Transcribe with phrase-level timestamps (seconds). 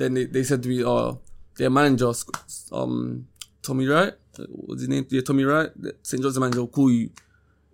[0.00, 1.20] Then they, they said to me, oh,
[1.58, 2.10] their manager,
[2.72, 3.28] um,
[3.60, 4.14] Tommy Wright,
[4.48, 5.06] what's his name?
[5.10, 5.68] Yeah, Tommy Wright,
[6.02, 6.22] St.
[6.22, 7.10] John's manager will call you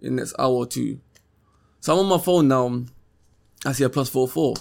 [0.02, 0.98] in the next hour or two.
[1.78, 2.82] So I'm on my phone now.
[3.64, 4.54] I see a plus four four.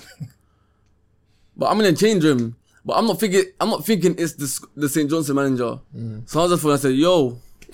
[1.58, 2.56] but I'm in the change room.
[2.86, 3.46] But I'm not thinking.
[3.60, 5.10] I'm not thinking it's the the St.
[5.10, 5.80] John's manager.
[6.28, 6.74] So I was just phone.
[6.74, 7.40] I said, "Yo."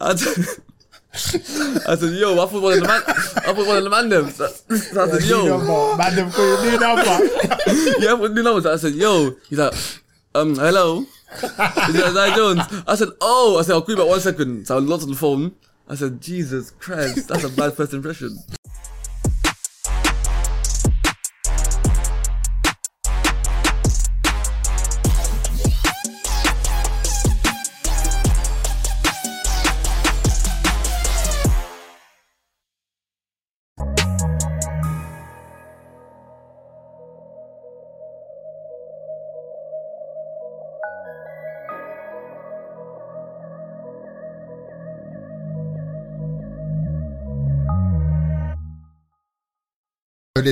[0.00, 0.46] I said,
[1.14, 3.02] I said, "Yo." I thought one of the man.
[3.06, 4.30] I thought one of the man them.
[4.30, 7.02] So, so I said, "Yo." Madam, for your new number.
[8.00, 8.66] yeah, you know what?
[8.66, 9.74] I said, "Yo." He's like,
[10.34, 11.04] "Um, hello."
[11.42, 12.60] Is it Isaiah Jones?
[12.86, 14.66] I said, "Oh." I said, "I'll call you back one second.
[14.66, 15.52] So I looked on the phone.
[15.88, 18.38] I said, "Jesus Christ, that's a bad first impression."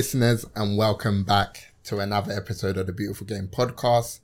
[0.01, 4.19] Listeners, and welcome back to another episode of the Beautiful Game Podcast.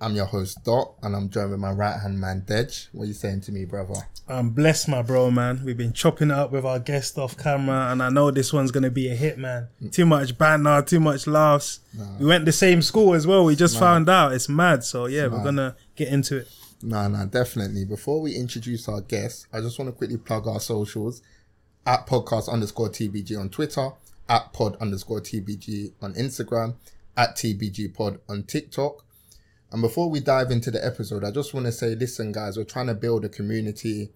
[0.00, 2.88] I'm your host Dot, and I'm joined with my right hand man Dej.
[2.92, 3.92] What are you saying to me, brother?
[4.26, 5.60] I'm blessed, my bro, man.
[5.66, 8.70] We've been chopping it up with our guest off camera, and I know this one's
[8.70, 9.68] gonna be a hit, man.
[9.82, 9.92] Mm.
[9.92, 11.80] Too much banter, too much laughs.
[12.18, 13.44] We went the same school as well.
[13.44, 14.82] We just found out it's mad.
[14.82, 16.48] So yeah, we're gonna get into it.
[16.82, 17.84] No, no, definitely.
[17.84, 21.20] Before we introduce our guest, I just want to quickly plug our socials
[21.84, 23.90] at podcast underscore TBG on Twitter,
[24.28, 26.76] at pod underscore TBG on Instagram,
[27.16, 29.04] at TBG pod on TikTok.
[29.70, 32.64] And before we dive into the episode, I just want to say, listen, guys, we're
[32.64, 34.10] trying to build a community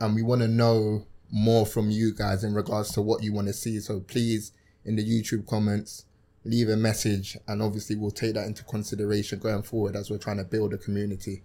[0.00, 3.48] and we want to know more from you guys in regards to what you want
[3.48, 3.80] to see.
[3.80, 4.52] So please,
[4.84, 6.04] in the YouTube comments,
[6.44, 10.36] leave a message and obviously we'll take that into consideration going forward as we're trying
[10.36, 11.42] to build a community.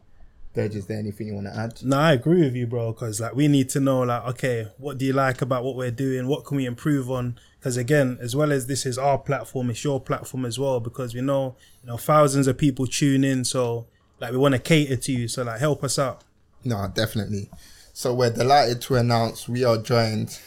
[0.56, 1.82] Dej, is there anything you want to add?
[1.82, 2.92] No, I agree with you, bro.
[2.92, 5.92] Because like we need to know, like, okay, what do you like about what we're
[5.92, 6.28] doing?
[6.28, 7.40] What can we improve on?
[7.58, 10.80] Because again, as well as this is our platform, it's your platform as well.
[10.80, 13.88] Because we know, you know, thousands of people tune in, so
[14.20, 15.28] like we want to cater to you.
[15.30, 16.24] So like, help us out.
[16.66, 17.50] No, definitely.
[17.94, 20.38] So we're delighted to announce we are joined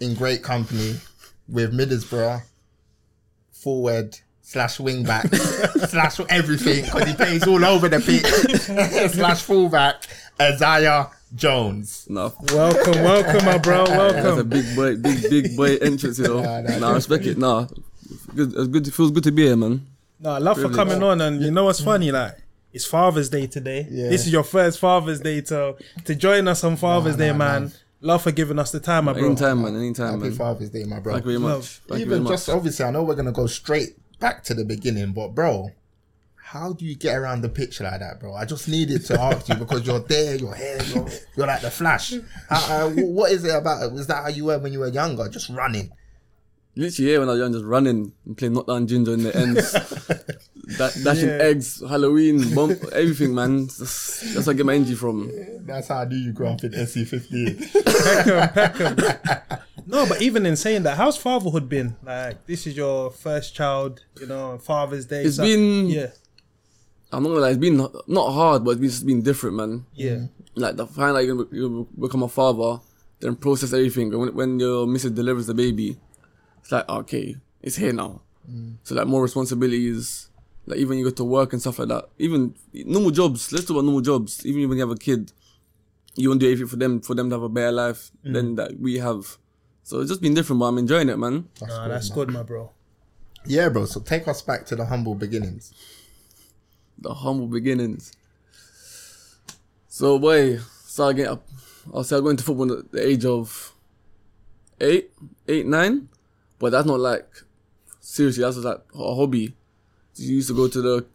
[0.00, 0.96] in great company
[1.48, 2.42] with Middlesbrough
[3.50, 4.18] forward
[4.48, 5.26] slash wing back
[5.88, 10.06] slash everything because he plays all over the pitch slash fullback
[10.40, 12.06] Isaiah Jones.
[12.08, 13.84] No, Welcome, welcome, my bro.
[13.88, 14.14] Welcome.
[14.14, 14.48] That's a Welcome.
[14.48, 16.40] big boy, big big boy entrance, you know.
[16.40, 17.36] Nah, nah, nah, I respect it.
[17.36, 17.66] Nah,
[18.34, 18.54] good.
[18.54, 18.88] It's good.
[18.88, 19.86] It feels good to be here, man.
[20.18, 22.10] No, I love for coming on, and you know what's funny?
[22.10, 22.38] Like,
[22.72, 23.86] it's Father's Day today.
[23.90, 24.08] Yeah.
[24.08, 25.76] This is your first Father's Day to
[26.06, 27.70] to join us on Father's Day, man.
[28.00, 29.26] Love for giving us the time, my bro.
[29.26, 29.76] Anytime, man.
[29.76, 30.32] Anytime, Happy man.
[30.32, 31.12] Father's Day, my bro.
[31.12, 31.50] Thank you very much.
[31.52, 31.66] Love.
[31.88, 32.32] Thank you very Even much.
[32.32, 35.70] just obviously, I know we're gonna go straight back to the beginning, but bro,
[36.36, 38.34] how do you get around the pitch like that, bro?
[38.34, 41.70] I just needed to ask you because you're there, you're here, you're, you're like the
[41.70, 42.14] Flash.
[42.48, 43.92] How, uh, what is it about?
[43.92, 45.90] Was that how you were when you were younger, just running?
[46.78, 49.72] Literally, yeah, when I was young, just running and playing knockdown ginger in the ends,
[50.78, 51.38] da- dashing Yeah.
[51.50, 53.66] eggs, Halloween, bump, everything, man.
[53.66, 55.28] That's, that's where I get my energy from.
[55.66, 57.72] That's how I knew you grew up in SE15.
[58.54, 59.58] Peckham, Peckham.
[59.88, 61.96] No, but even in saying that, how's fatherhood been?
[62.04, 65.24] Like, this is your first child, you know, Father's Day.
[65.24, 66.08] It's so- been- yeah,
[67.10, 67.76] I'm not gonna lie, it's been
[68.06, 69.84] not hard, but it's been different, man.
[69.94, 70.60] yeah, mm-hmm.
[70.60, 72.80] Like the find out you're you become a father,
[73.20, 74.16] then process everything.
[74.16, 75.96] When when your missus delivers the baby,
[76.68, 78.20] it's like okay, it's here now.
[78.82, 80.28] So like more responsibilities.
[80.66, 82.10] Like even you go to work and stuff like that.
[82.18, 83.50] Even normal jobs.
[83.52, 84.44] Let's talk about normal jobs.
[84.44, 85.32] Even when you have a kid,
[86.14, 88.32] you want to do everything for them for them to have a better life Mm.
[88.34, 89.38] than that we have.
[89.82, 91.48] So it's just been different, but I'm enjoying it, man.
[91.62, 92.70] Nah, that's good, my bro.
[93.46, 93.86] Yeah, bro.
[93.86, 95.72] So take us back to the humble beginnings.
[96.98, 98.12] The humble beginnings.
[99.88, 101.48] So boy, started getting up.
[101.94, 103.72] I started going to football at the age of
[104.80, 105.10] eight,
[105.48, 106.08] eight, nine.
[106.58, 107.28] But that's not like
[108.00, 108.42] seriously.
[108.42, 109.54] That's just like a hobby.
[110.16, 111.06] You used to go to the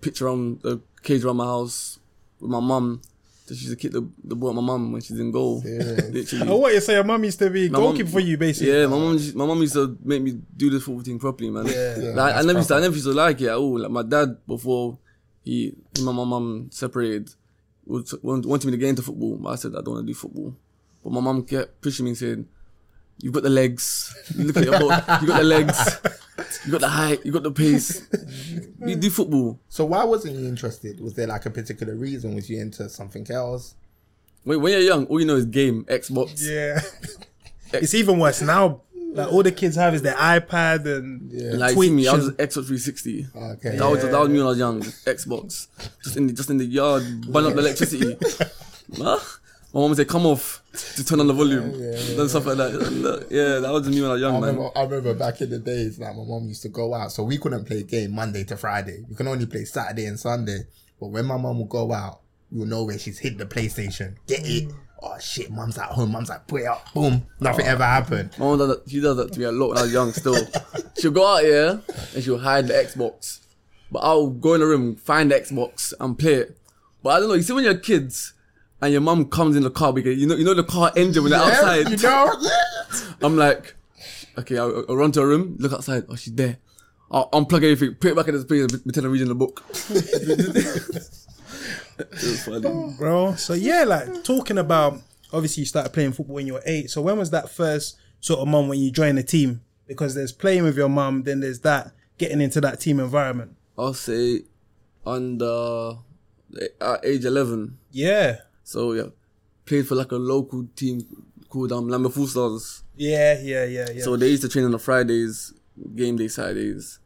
[0.00, 1.98] pitch around the cage around my house
[2.40, 3.00] with my mum.
[3.46, 5.62] So she used to kick the, the ball at my mum when she's in goal.
[5.64, 6.48] Literally.
[6.50, 6.94] Oh, what you say?
[6.94, 8.72] Your mum used to be My mum- goalkeeper for you, basically.
[8.72, 11.66] Yeah, my mom, my mom used to make me do this football thing properly, man.
[11.66, 11.96] Yeah.
[11.98, 13.78] Yeah, like, I never used to, I never used to like it at all.
[13.78, 14.98] Like my dad before
[15.44, 17.30] he, him and my mum separated,
[17.86, 20.12] would, want- wanted me to get into football, but I said I don't want to
[20.12, 20.54] do football.
[21.02, 22.48] But my mum kept pushing me and saying,
[23.20, 24.14] "You've got the legs.
[24.36, 24.90] Look at your ball.
[25.20, 25.98] You got the legs.
[26.64, 27.24] You got the height.
[27.24, 28.06] You got the pace.
[28.84, 31.00] You do football." So why wasn't you interested?
[31.00, 32.34] Was there like a particular reason?
[32.34, 33.74] Was you into something else?
[34.44, 36.40] When, when you're young, all you know is game, Xbox.
[36.40, 36.80] Yeah.
[37.72, 38.82] it's even worse now.
[39.10, 41.88] Like all the kids have is their iPad and Like Twitch.
[41.88, 43.26] see me, I was Xbox 360.
[43.34, 43.76] Okay.
[43.76, 44.80] That was that was me when I was young.
[44.82, 45.66] Xbox,
[46.04, 48.16] just in the, just in the yard, burn up the electricity.
[48.96, 49.18] huh?
[49.74, 53.26] My mom said, "Come off to turn on the volume," and stuff like that.
[53.30, 54.56] Yeah, that was me when I was young, I man.
[54.56, 57.22] remember, I remember back in the days, like my mom used to go out, so
[57.24, 59.04] we couldn't play game Monday to Friday.
[59.08, 60.60] We can only play Saturday and Sunday.
[61.00, 62.20] But when my mom would go out,
[62.50, 64.16] we would know where she's hid the PlayStation.
[64.26, 64.68] Get it?
[64.68, 64.74] Mm.
[65.00, 66.10] Oh shit, mom's at home.
[66.12, 66.92] Mom's like, put it up.
[66.92, 67.24] Boom.
[67.38, 67.70] Nothing oh.
[67.70, 68.30] ever happened.
[68.38, 70.12] My mom does that, she does that to me a lot when I was young.
[70.12, 70.36] Still,
[70.98, 71.80] she'll go out here
[72.14, 73.40] and she'll hide the Xbox,
[73.92, 76.58] but I'll go in the room, find the Xbox, and play it.
[77.02, 77.34] But I don't know.
[77.36, 78.34] You see, when you're kids
[78.80, 81.22] and your mum comes in the car because you know you know the car engine
[81.24, 81.88] when they're Yeah, outside.
[81.90, 82.50] you know?
[83.22, 83.74] I'm like,
[84.38, 86.04] okay, I'll, I'll run to her room, look outside.
[86.08, 86.58] Oh, she's there.
[87.10, 89.64] I'll unplug everything, put it back in its place, and pretend I'm reading the book.
[91.98, 92.94] it was funny.
[92.98, 93.34] bro.
[93.34, 95.00] So yeah, like talking about
[95.32, 96.90] obviously you started playing football when you were eight.
[96.90, 99.62] So when was that first sort of mum when you joined the team?
[99.86, 103.56] Because there's playing with your mum, then there's that getting into that team environment.
[103.78, 104.42] I'll say
[105.06, 105.94] under
[106.80, 107.78] at age 11.
[107.90, 108.38] Yeah.
[108.68, 109.06] So yeah,
[109.64, 111.00] played for like a local team
[111.48, 112.84] called um, Lambeth Stars.
[112.96, 114.02] Yeah, yeah, yeah, yeah.
[114.02, 115.54] So they used to train on the Fridays,
[115.96, 116.98] game day Saturdays.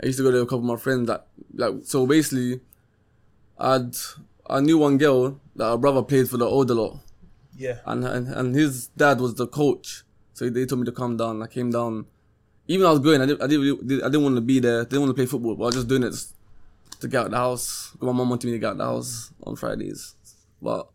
[0.00, 1.08] I used to go there with a couple of my friends.
[1.08, 2.60] That like so basically,
[3.58, 3.96] I'd
[4.48, 7.00] I knew one girl that her brother played for the older lot.
[7.56, 7.78] yeah.
[7.84, 10.04] and, and and his dad was the coach,
[10.34, 11.42] so they told me to come down.
[11.42, 12.06] I came down.
[12.68, 14.84] Even I was going, I didn't, I didn't, I didn't want to be there.
[14.84, 16.14] Didn't want to play football, but I was just doing it
[17.00, 17.96] to get out of the house.
[18.00, 20.14] My mom wanted me to get out of the house on Fridays,
[20.62, 20.88] but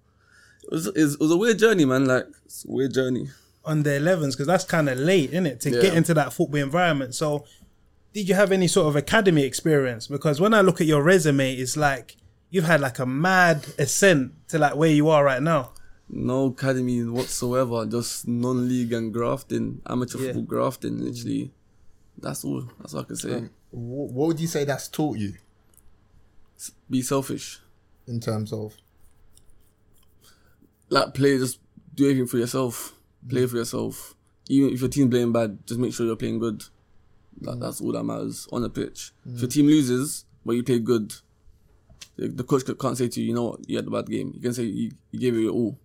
[0.64, 2.06] it was it was, a weird journey, man.
[2.06, 3.30] Like it's a weird journey.
[3.66, 5.82] On under 11s because that's kind of late, isn't it, to Yeah.
[5.82, 7.16] get into that football environment.
[7.16, 7.46] So,
[8.14, 10.08] did you have any sort of academy experience?
[10.08, 12.18] Because when I look at your resume, it's like
[12.50, 15.72] you've had like a mad ascent to like where you are right now.
[16.10, 20.26] No academy whatsoever, just non-league and grafting, amateur Yeah.
[20.34, 21.00] football grafting.
[21.00, 21.52] Literally,
[22.18, 22.70] that's all.
[22.80, 23.40] That's all I can say.
[23.72, 25.36] Wh- What would you say that's taught you
[26.90, 27.60] Be selfish.
[28.08, 28.76] in terms of?
[30.94, 31.60] Like play, just
[31.96, 32.94] do everything for yourself.
[33.28, 33.50] Play mm.
[33.50, 34.16] for yourself.
[34.48, 36.64] Even if your team's playing bad, just make sure you're playing good.
[37.42, 39.12] That, that's all that matters on the pitch.
[39.26, 39.54] If your mm.
[39.54, 41.14] team loses, but you play good,
[42.16, 44.32] the, the coach can't say to you, you know what, you had a bad game.
[44.36, 45.80] You can say you, you gave it your all.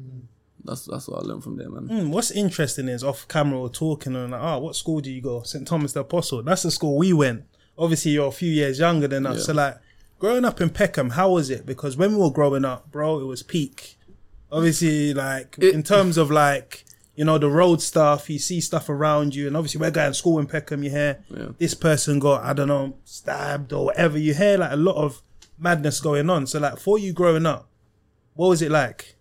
[0.00, 0.22] Mm.
[0.64, 1.88] That's that's what I learned from there, man.
[1.88, 5.20] Hmm, what's interesting is off camera we're talking and like, oh, what school do you
[5.20, 5.42] go?
[5.42, 6.42] St Thomas the Apostle.
[6.44, 7.44] That's the school we went.
[7.76, 9.38] Obviously, you're a few years younger than us.
[9.38, 9.42] Yeah.
[9.42, 9.78] So like,
[10.20, 11.66] growing up in Peckham, how was it?
[11.66, 13.98] Because when we were growing up, bro, it was peak.
[14.52, 18.88] Obviously, like It- in terms of like you know the road stuff, you see stuff
[18.88, 20.82] around you, and obviously we're going to school in Peckham.
[20.82, 21.48] You hear Yeah.
[21.58, 24.18] this person got I don't know stabbed or whatever.
[24.18, 25.22] You hear like a lot of
[25.58, 26.46] madness going on.
[26.46, 27.68] So like for you growing up,
[28.34, 29.16] what was it like?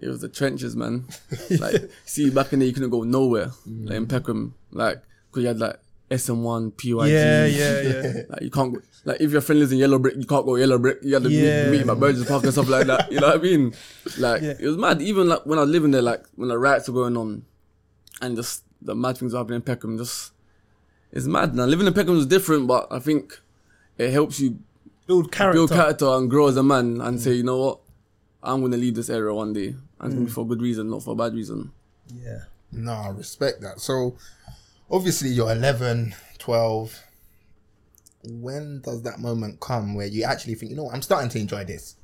[0.00, 1.06] It was the trenches, man.
[1.58, 3.50] like, see, back in there, you couldn't go nowhere.
[3.66, 7.10] Like in Peckham, like, cause you had like SM1, PYG.
[7.10, 8.22] Yeah, yeah, yeah.
[8.28, 10.56] Like you can't go, like if your friend lives in Yellow Brick, you can't go
[10.56, 10.98] Yellow Brick.
[11.02, 11.64] You had to Yeah.
[11.64, 13.10] meet, meet him at Burgess Park and stuff like that.
[13.12, 13.74] You know what I mean?
[14.18, 14.54] Like Yeah.
[14.58, 15.02] it was mad.
[15.02, 17.44] Even like when I was living there, like when the riots were going on,
[18.22, 20.32] and just the mad things were happening in Peckham, just
[21.12, 21.54] it's mad.
[21.54, 23.38] Now living in Peckham is different, but I think
[23.98, 24.58] it helps you
[25.06, 25.56] Build character.
[25.58, 27.20] build character and grow as a man, and mm.
[27.20, 27.78] say, you know what,
[28.42, 30.34] I'm gonna leave this area one day, and it's mm.
[30.34, 31.72] for good reason, not for a bad reason.
[32.14, 32.40] Yeah.
[32.70, 33.80] No, I respect that.
[33.80, 34.16] So,
[34.90, 37.02] obviously, you're 11, 12.
[38.24, 41.38] When does that moment come where you actually think, you know what, I'm starting to
[41.38, 41.96] enjoy this?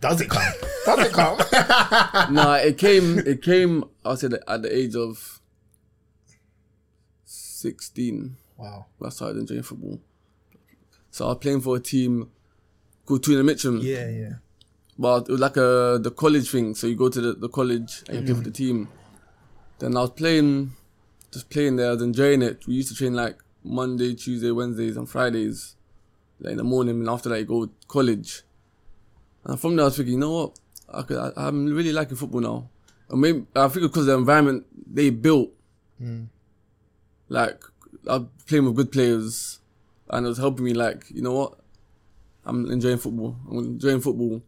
[0.00, 0.52] Does it come?
[0.84, 1.38] Does it come?
[2.34, 3.18] nah, it came.
[3.18, 3.84] It came.
[4.04, 5.40] I said at the age of
[7.24, 8.36] sixteen.
[8.56, 8.86] wow.
[8.98, 9.98] when I started enjoying football.
[11.10, 12.30] So I was playing for a team
[13.04, 13.80] called Tooting Mitcham.
[13.82, 14.32] Yeah, yeah.
[14.96, 16.74] but it was like a the college thing.
[16.76, 18.54] So you go to the, the college and you play for the mm.
[18.54, 18.88] team.
[19.80, 20.72] Then I was playing,
[21.38, 21.88] just playing there.
[21.88, 22.66] I was enjoying it.
[22.66, 25.76] We used to train like Monday, Tuesday, Wednesdays, and Fridays,
[26.40, 27.00] like in the morning.
[27.00, 28.42] And after that, you go to college.
[29.44, 30.58] And from there, I was thinking, you know what?
[30.92, 32.68] I could, I, I'm really liking football now.
[33.08, 35.50] And maybe I think because the environment they built,
[35.98, 36.24] hmm.
[37.28, 37.62] like
[38.06, 39.60] I'm playing with good players,
[40.10, 40.74] and it was helping me.
[40.74, 41.58] Like you know what?
[42.44, 43.36] I'm enjoying football.
[43.50, 44.42] I'm enjoying football.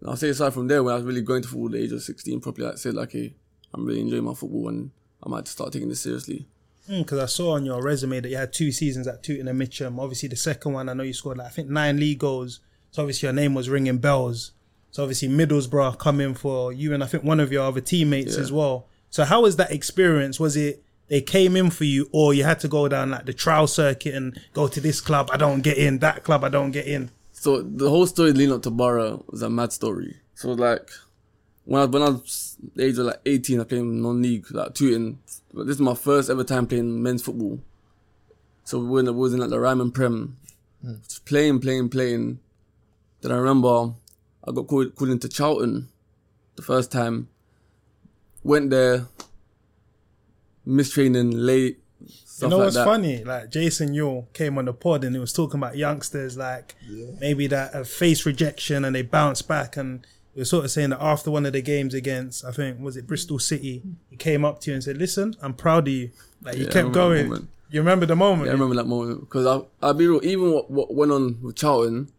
[0.00, 1.82] And I'll say aside from there, when I was really going to football at the
[1.84, 3.34] age of 16, properly, I said like, hey,
[3.72, 4.90] I'm really enjoying my football, and
[5.26, 6.46] I might start taking this seriously.
[6.86, 9.58] Hmm, because I saw on your resume that you had two seasons at Tooting and
[9.58, 9.98] Mitcham.
[9.98, 12.60] Obviously, the second one, I know you scored like I think nine league goals.
[12.92, 14.52] So obviously, your name was ringing bells.
[14.92, 18.42] So obviously, Middlesbrough coming for you and I think one of your other teammates Yeah.
[18.42, 18.86] as well.
[19.10, 20.38] So how was that experience?
[20.38, 23.32] Was it they came in for you, or you had to go down like the
[23.32, 25.28] trial circuit and go to this club?
[25.32, 25.98] I don't get in.
[25.98, 27.10] That club, I don't get in.
[27.32, 30.16] So the whole story leading up to Borough was a mad story.
[30.34, 30.88] So like
[31.64, 35.18] when I when I was the age of like 18, I played non-league like Tooting.
[35.52, 37.60] But this is my first ever time playing men's football.
[38.64, 40.36] So when it was in like the Ryman Prem,
[40.82, 40.94] hmm.
[41.02, 42.40] just playing, playing, playing.
[43.20, 43.94] Then I remember
[44.46, 45.88] I got called, called into Charlton
[46.56, 47.28] the first time.
[48.42, 49.06] Went there,
[50.64, 51.80] missed training late.
[52.06, 52.84] Stuff you know like what's that.
[52.84, 53.24] funny?
[53.24, 56.74] Like Jason Euell came on the pod and he was talking about youngsters like
[57.20, 60.06] maybe that have faced rejection and they bounce back and
[60.36, 62.98] he was sort of saying that after one of the games against I think was
[62.98, 66.10] it Bristol City, he came up to you and said, "Listen, I'm proud of you."
[66.42, 67.48] Like you Yeah, kept going.
[67.70, 68.44] You remember the moment?
[68.44, 70.20] Yeah, I remember that moment because I, I'll be real.
[70.22, 72.12] Even what, what went on with Charlton,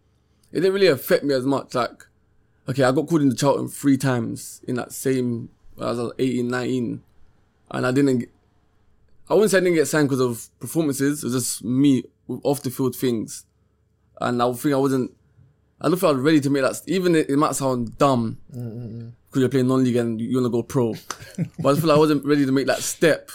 [0.51, 1.75] it didn't really affect me as much.
[1.75, 2.07] Like,
[2.67, 5.49] okay, I got called into Charlton three times in that same.
[5.79, 7.03] As I was 18, 19,
[7.69, 8.17] and I didn't.
[8.17, 8.29] Get,
[9.29, 11.23] I wouldn't say I didn't get signed because of performances.
[11.23, 12.03] It was just me
[12.41, 13.45] off the field things,
[14.19, 15.11] and I think I wasn't.
[15.79, 16.81] I don't feel I was ready to make that.
[16.87, 20.63] Even it, it might sound dumb because you're playing non-league and you want to go
[20.63, 20.93] pro,
[21.59, 23.29] but I feel like I wasn't ready to make that step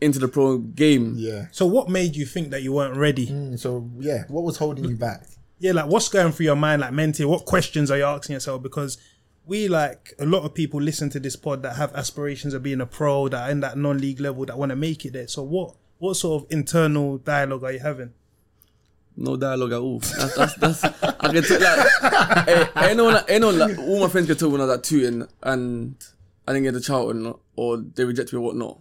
[0.00, 1.14] into the pro game.
[1.16, 1.46] Yeah.
[1.50, 3.26] So what made you think that you weren't ready?
[3.26, 5.26] Mm, So yeah, what was holding you back?
[5.58, 7.26] yeah, like what's going through your mind, like mentally?
[7.26, 8.62] What questions are you asking yourself?
[8.62, 8.96] Because
[9.44, 12.80] we like a lot of people listen to this pod that have aspirations of being
[12.80, 15.26] a pro, that are in that non-league level, that want to make it there.
[15.26, 18.12] So what what sort of internal dialogue are you having?
[19.20, 19.98] No dialogue at all.
[19.98, 24.36] That's, that's, that's I can tell like eh, anyone, anyone, like all my friends can
[24.36, 25.96] tell when I was at Tooting and
[26.46, 28.80] I didn't get the Charlton or they rejected me or whatnot.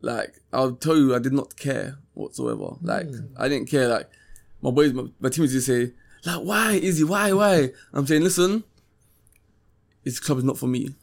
[0.00, 2.76] Like I'll tell you, I did not care whatsoever.
[2.80, 3.86] Like I didn't care.
[3.88, 4.08] Like
[4.62, 5.92] my boys, my, my teammates used to say,
[6.24, 7.70] like, why Izzy, why, why?
[7.92, 8.64] I'm saying, listen,
[10.04, 10.94] this club is not for me.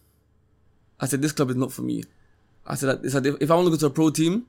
[0.99, 2.03] I said, this club is not for me.
[2.65, 4.47] I said, I said if, if I want to go to a pro team,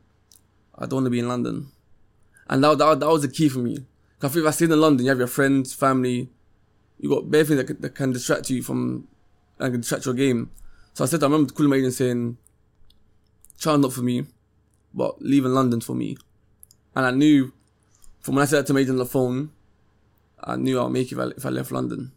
[0.75, 1.71] I don't want to be in London.
[2.49, 3.76] And that, that, that was the key for me.
[4.19, 6.31] 'Cause I think if I stayed in London, you have your friends, family,
[6.99, 9.07] you got bare things that, can- that can distract you from,
[9.59, 10.50] and can distract your game.
[10.95, 12.38] So I said, I remember calling my agent saying,
[13.59, 14.25] Charlton not for me,
[14.95, 16.17] but leaving London for me.
[16.95, 17.53] And I knew,
[18.21, 19.50] from when I said that to my agent on the phone,
[20.43, 22.12] I knew I'll make it if I, if I left London.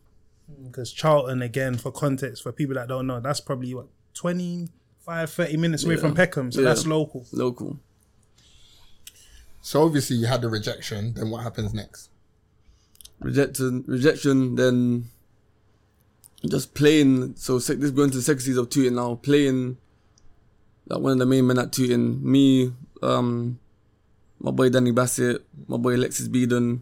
[0.63, 5.57] Because Charlton, again, for context, for people that don't know, that's probably what 25, 30
[5.57, 5.99] minutes away Yeah.
[6.01, 6.69] from Peckham, so Yeah.
[6.69, 7.25] that's local.
[7.33, 7.77] Local.
[9.69, 11.13] So obviously you had the rejection.
[11.13, 12.09] Then what happens next?
[13.19, 15.05] rejection, rejection, then
[16.49, 17.35] just playing.
[17.35, 19.77] So sec- this going to the second season of Tooting now, playing
[20.87, 22.19] like one of the main men at Tooting.
[22.23, 22.73] Me,
[23.03, 23.59] um,
[24.39, 26.81] my boy Danny Bassett, my boy Alexis Beeden.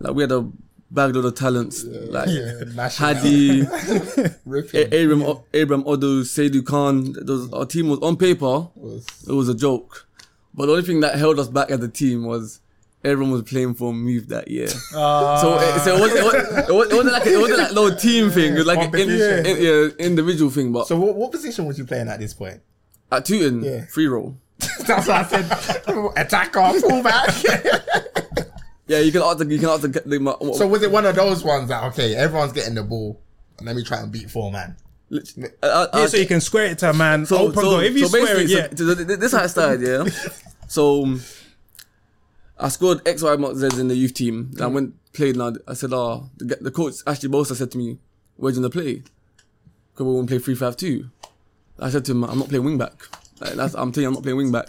[0.00, 0.48] Like we had a
[0.90, 1.84] bag load of talents.
[1.84, 2.88] Like Yeah.
[2.88, 3.62] Hadi.
[3.66, 7.14] A- Abram, O- Abram Odo, Seydou Khan.
[7.20, 8.68] Those our team was on paper.
[8.76, 10.06] Was- It was a joke,
[10.58, 12.60] but the only thing that held us back as a team was.
[13.04, 14.66] Everyone was playing for Move that year.
[14.92, 15.40] Ah.
[15.40, 17.72] So, it, so it, wasn't, it, wasn't, it wasn't- it wasn't like it wasn't like
[17.72, 18.54] no team thing.
[18.54, 20.72] It was like an in, in- yeah, individual thing.
[20.72, 22.60] But So what, what position was you playing at this point?
[23.12, 23.84] at Tooting, Yeah.
[23.86, 24.36] free roll.
[24.84, 25.44] That's what I said.
[26.16, 27.30] Attacker, fullback.
[28.88, 31.04] Yeah, you can ask the you can ask the, the my, so was it one
[31.04, 33.20] of those ones that okay, everyone's getting the ball,
[33.58, 34.76] and let me try and beat four man.
[35.10, 37.26] Literally- uh, Yeah, uh, so you can square it to a man.
[37.26, 37.80] so, open so, goal.
[37.80, 38.68] If you so square it, yeah.
[38.70, 39.80] so, so th- th- this is how it started.
[39.82, 40.04] Yeah.
[40.68, 41.22] so um,
[42.58, 44.50] I scored X Y mark Z in the youth team.
[44.52, 45.36] And I went played.
[45.36, 47.98] Now I said, oh, the, the coach Ashley Bosa said to me,
[48.36, 49.02] "Where's you gonna play?
[49.92, 51.10] Because we want to play three five two.
[51.78, 52.94] I said to him, I'm not playing wing back.
[53.40, 54.68] Like, that's, I'm telling you, I'm not playing wing back.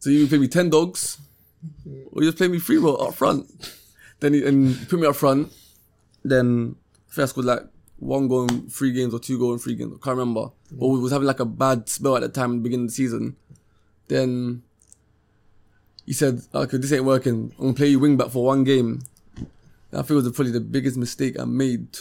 [0.00, 1.18] So you play me ten dogs,
[2.12, 3.46] or you just play me free roll up front.
[4.18, 5.52] Then he and he put me up front.
[6.24, 7.62] Then first I scored like
[8.00, 9.92] one goal in three games or two goal in three games.
[9.94, 10.50] I can't remember.
[10.72, 12.90] But we was having like a bad spell at the time, at the beginning of
[12.90, 13.36] the season.
[14.08, 14.62] Then
[16.06, 17.52] he said, "Okay, this ain't working.
[17.58, 19.02] I'm gonna play you wing back for one game."
[19.36, 21.98] And I think it was probably the biggest mistake I made.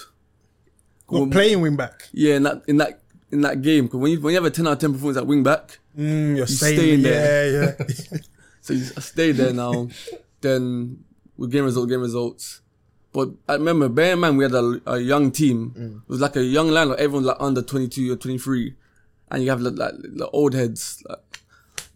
[1.07, 2.07] What, playing wing back.
[2.11, 3.01] Yeah, in that in that
[3.31, 5.17] in that game, because when you when you have a ten out of ten performance
[5.17, 7.51] at wing back, Mm, you're stay staying there.
[7.51, 8.17] Yeah, yeah.
[8.61, 9.89] so you stay there now.
[10.41, 11.03] then
[11.35, 12.61] with game results, game results.
[13.11, 15.73] But I remember, bear in mind, we had a, a young team.
[15.77, 15.97] Mm.
[16.03, 18.75] It was like a young line, like everyone like under twenty two or twenty three,
[19.31, 21.03] and you have like, like the old heads.
[21.07, 21.39] Like,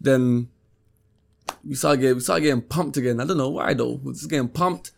[0.02, 0.50] then
[1.64, 3.20] we started getting we started getting pumped again.
[3.20, 4.00] I don't know why though.
[4.04, 4.92] We just getting pumped.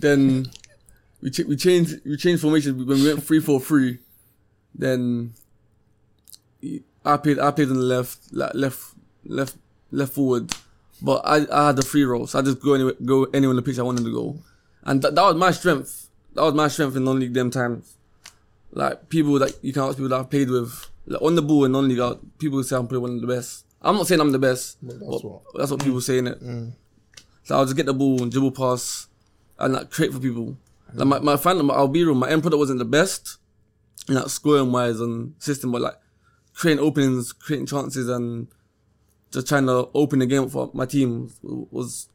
[0.00, 0.46] Then
[1.22, 3.98] we ch- we changed we changed formation when we went three four three.
[4.74, 5.32] Then
[7.04, 9.56] I played I played on the left like left left
[9.92, 10.52] left forward,
[11.00, 13.56] but I, I had the free roll, so I just go anywhere go anywhere on
[13.56, 14.38] the pitch I wanted to go,
[14.86, 16.08] and that that was my strength.
[16.34, 17.96] That was my strength in non-league them times.
[18.72, 21.64] Like people that you can ask people that I've played with, like on the ball
[21.64, 23.64] in non-league, uh, people say I'm probably one of the best.
[23.82, 26.38] I'm not saying I'm the best, that's but what- that's what people saying it.
[27.44, 29.06] So I'll just get the ball and dribble pass
[29.58, 30.56] and like create for people.
[30.94, 33.38] Like my, my final, my Albiro, my end product wasn't the best,
[34.08, 35.96] in like scoring wise and system, but like
[36.54, 38.48] creating openings, creating chances and
[39.30, 42.08] just trying to open the game for my team was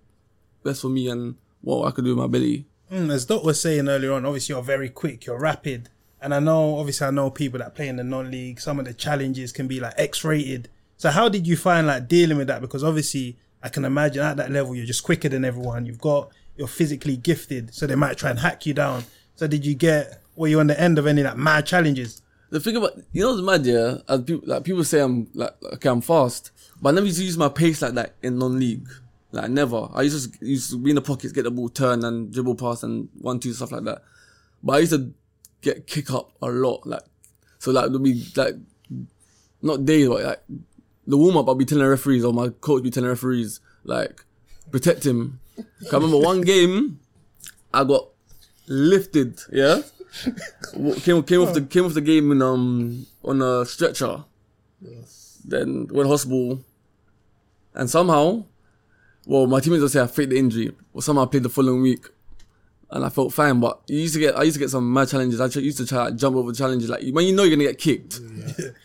[0.63, 2.65] best for me and what I could do with my ability.
[2.91, 5.89] Mm, as Dot was saying earlier on, obviously you're very quick, you're rapid,
[6.21, 8.59] and I know obviously I know people that play in the non-league.
[8.59, 10.69] Some of the challenges can be like X-rated.
[10.97, 12.61] So how did you find like dealing with that?
[12.61, 15.85] Because obviously I can imagine at that level you're just quicker than everyone.
[15.85, 19.05] You've got you're physically gifted, so they might try and hack you down.
[19.35, 22.21] So did you get were you on the end of any like mad challenges?
[22.49, 25.55] The thing about you know the mad yeah, as people like people say I'm like
[25.73, 26.51] okay I'm fast,
[26.81, 28.87] but I never used to use my pace like that in non-league.
[29.31, 29.87] Like never.
[29.93, 32.55] I used to used to be in the pockets, get the ball, turn and dribble
[32.55, 34.03] pass and one two stuff like that.
[34.63, 35.13] But I used to
[35.61, 36.85] get kick up a lot.
[36.85, 37.03] Like
[37.59, 38.55] so like there'll be like
[39.61, 40.43] not days but like
[41.07, 43.59] the warm up I'd be telling the referees or my coach be telling the referees
[43.83, 44.25] like
[44.71, 45.39] protect him.
[45.57, 46.99] I remember one game
[47.73, 48.07] I got
[48.67, 49.81] lifted, yeah.
[51.03, 54.25] Came came off the came off the game in um on a stretcher.
[54.81, 55.39] Yes.
[55.45, 56.63] Then went hospital,
[57.73, 58.45] and somehow,
[59.25, 60.71] well, my teammates will say I faked the injury.
[60.93, 62.05] Well, somehow I played the following week,
[62.89, 63.59] and I felt fine.
[63.59, 65.39] But you used to get I used to get some mad challenges.
[65.39, 67.69] I tr- used to try like, jump over challenges like when you know you're gonna
[67.69, 68.19] get kicked.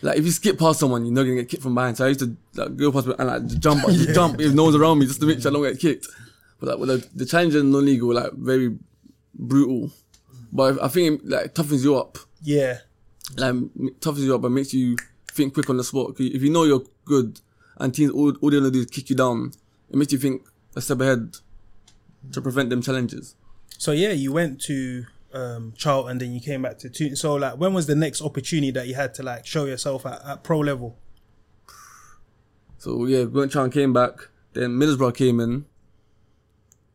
[0.03, 1.97] Like if you skip past someone, you know you're gonna get kicked from behind.
[1.97, 4.77] So I used to like, go past and like jump, just jump if no one's
[4.77, 6.07] around me just to make sure I don't get kicked.
[6.61, 8.77] But like with the, the challenges in non-league were like very
[9.35, 9.91] brutal.
[10.53, 12.79] But I think it, like toughens you up Yeah.
[13.37, 13.55] like
[14.01, 14.97] toughens you up and makes you
[15.33, 16.15] think quick on the spot.
[16.19, 17.41] If you know you're good
[17.79, 19.53] and teams all, all they wanna do is kick you down,
[19.97, 21.37] it makes you think a step ahead
[22.33, 23.35] to prevent them challenges.
[23.79, 27.17] So yeah, you went to um, Charlton, then you came back to Tooting.
[27.17, 30.23] So like, when was the next opportunity that you had to like show yourself at,
[30.23, 30.99] at pro level?
[32.77, 34.29] So yeah, we went trying came back.
[34.53, 35.65] Then Middlesbrough came in.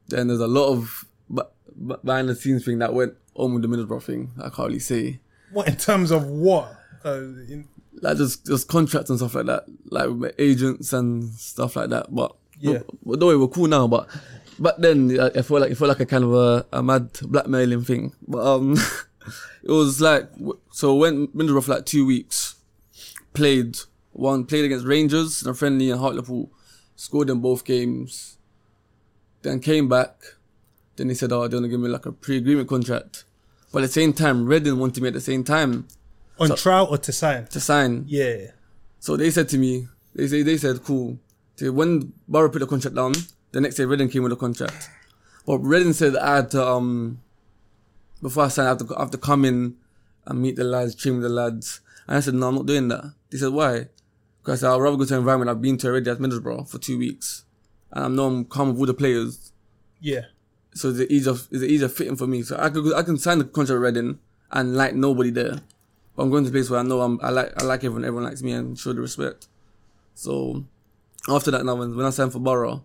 [0.10, 3.68] Then there's a lot of b- behind the scenes thing that went on with the
[3.68, 4.32] Middlesbrough thing.
[4.38, 5.22] I can't really say.
[5.52, 6.76] What in terms of what?
[7.04, 7.18] Uh,
[7.50, 7.68] in,
[8.02, 11.90] Like just just contracts and stuff like that, like with my agents and stuff like
[11.90, 12.14] that.
[12.14, 12.80] But Yeah.
[13.06, 13.88] but don't we're cool now.
[13.88, 14.08] But
[14.60, 17.84] back then, I felt like it felt like a kind of a, a mad blackmailing
[17.84, 18.14] thing.
[18.28, 18.74] But um,
[19.64, 20.30] it was like
[20.72, 22.56] so went Middlesbrough for like two weeks,
[23.34, 23.78] played
[24.14, 26.52] one played against Rangers in a friendly and Hartlepool,
[26.96, 28.38] scored in both games.
[29.42, 30.16] Then came back.
[30.96, 33.24] Then they said, "Oh, they're gonna give me like a pre-agreement contract."
[33.72, 35.88] But at the same time, Reading wanted me at the same time
[36.38, 37.48] on trial or to sign?
[37.48, 38.06] to sign.
[38.08, 38.52] Yeah.
[39.00, 41.18] So they said to me, they say they said, cool.
[41.62, 43.14] So when Borough put the contract down,
[43.52, 44.90] the next day Reading came with a contract.
[45.46, 47.22] But Reading said I had to um
[48.20, 49.76] before I signed, I have to, I have to come in
[50.26, 51.82] and meet the lads, train with the lads.
[52.08, 53.14] And I said, no, I'm not doing that.
[53.30, 53.90] They said, why?
[54.42, 56.98] Because I'd rather go to an environment I've been to already at Middlesbrough for two
[56.98, 57.46] weeks.
[57.92, 59.52] And I know I'm calm with all the players.
[60.00, 60.22] Yeah.
[60.74, 62.42] So it's easier, it's easier fitting for me.
[62.42, 64.20] So I could, I can sign the contract with Reading
[64.52, 65.62] and like nobody there.
[66.16, 68.06] But I'm going to a place where I know I'm, I like, I like everyone,
[68.06, 69.48] everyone likes me and show the respect.
[70.16, 70.66] So
[71.28, 72.84] after that, now when, when I signed for Borough,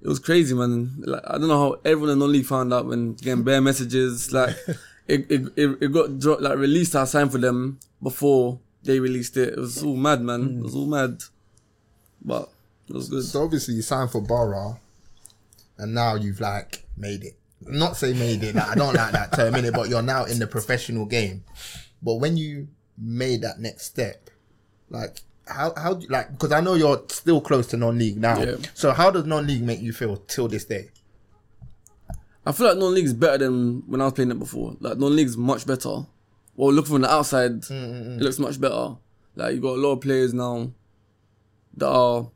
[0.00, 1.02] it was crazy, man.
[1.04, 4.32] Like I don't know how everyone in the league found out when getting bare messages.
[4.32, 4.56] Like
[5.08, 6.94] it, it, it, it got dropped, like released.
[6.94, 9.54] I signed for them before they released it.
[9.54, 10.58] It was all mad, man.
[10.58, 11.22] It was all mad,
[12.22, 12.50] but
[12.88, 13.24] it was good.
[13.24, 14.78] So obviously you signed for Borough,
[15.78, 17.36] and now you've like made it.
[17.62, 18.54] Not say made it.
[18.54, 21.42] Like, I don't like that term in it, but you're now in the professional game.
[22.02, 24.30] But when you made that next step,
[24.90, 28.40] like how how do, like because I know you're still close to non-league now.
[28.42, 28.56] Yeah.
[28.74, 30.90] So how does non-league make you feel till this day?
[32.44, 34.76] I feel like non-league is better than when I was playing it before.
[34.80, 36.06] Like non-league is much better.
[36.54, 38.20] Well, look from the outside, mm, mm, mm.
[38.20, 38.96] it looks much better.
[39.34, 40.72] Like you got a lot of players now
[41.76, 42.30] that are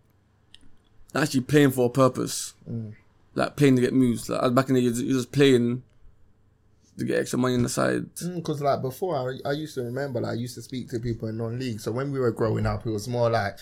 [1.14, 2.54] actually playing for a purpose.
[3.34, 4.28] Like playing to get moves.
[4.28, 5.82] Like back in the day, you're just playing.
[7.00, 8.06] To get extra money on the side.
[8.16, 11.00] Mm, because like before, I, I used to remember, like I used to speak to
[11.00, 11.80] people in non-league.
[11.80, 13.58] So when we were growing up, it was more like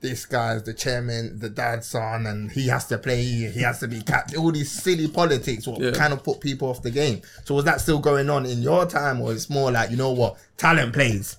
[0.00, 3.22] this guy's the chairman, the dad's son, and he has to play.
[3.24, 4.38] He has to be captain.
[4.38, 5.92] All these silly politics, what Yeah.
[5.92, 7.22] kind of put people off the game.
[7.44, 10.12] So was that still going on in your time, or it's more like you know
[10.12, 11.38] what, talent plays?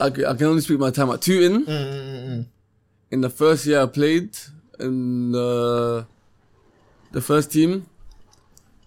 [0.00, 1.64] I can only speak my time at Tooting.
[1.64, 2.46] Mm, mm, mm,
[3.12, 4.36] In the first year I played
[4.80, 6.06] in the
[7.12, 7.86] the first team,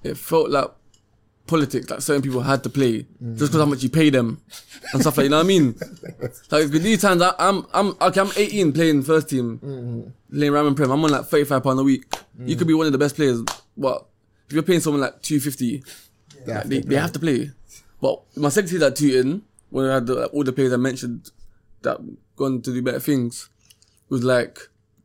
[0.04, 0.72] it felt like
[1.48, 1.90] politics.
[1.90, 3.06] Like certain people had to play
[3.36, 4.42] just because how much you pay them
[4.94, 5.76] and stuff like you know what I mean.
[6.52, 8.22] like with these times, I, I'm I'm okay.
[8.22, 10.36] I'm 18 playing first team, mm-hmm.
[10.36, 10.92] playing Ryman Prem.
[10.92, 12.06] I'm on like 35 pound a week.
[12.38, 12.78] You could be mm.
[12.80, 13.42] one of the best players,
[13.78, 14.06] but
[14.48, 15.84] if you're paying someone like 250,
[16.46, 17.52] Yeah, like, they, they have to play.
[18.02, 20.78] But my second season at Tooting, when I had the, like, all the players I
[20.78, 21.32] mentioned
[21.82, 22.00] that
[22.36, 23.50] gone to do better things,
[24.10, 24.60] was like,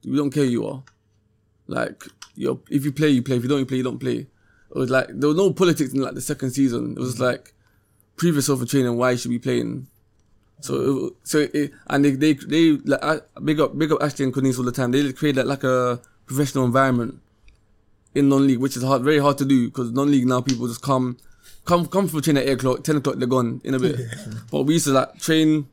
[0.05, 0.83] we don't care who you are.
[1.67, 3.37] Like, you if you play, you play.
[3.37, 4.27] If you don't, you play, you don't play.
[4.71, 6.93] It was like, there was no politics in like the second season.
[6.93, 7.25] It was mm-hmm.
[7.25, 7.53] like,
[8.17, 9.87] previous in training why you should be playing.
[10.61, 14.27] So, it, so it, and they, they, they, like, I, big up, big up Ashley
[14.27, 14.91] and Cornelius all the time.
[14.91, 17.21] They create like, like a professional environment
[18.15, 21.17] in non-league, which is hard, very hard to do because non-league now people just come,
[21.65, 23.99] come, come for training at eight o'clock, ten o'clock they're gone in a bit.
[24.51, 25.67] but we used to like train,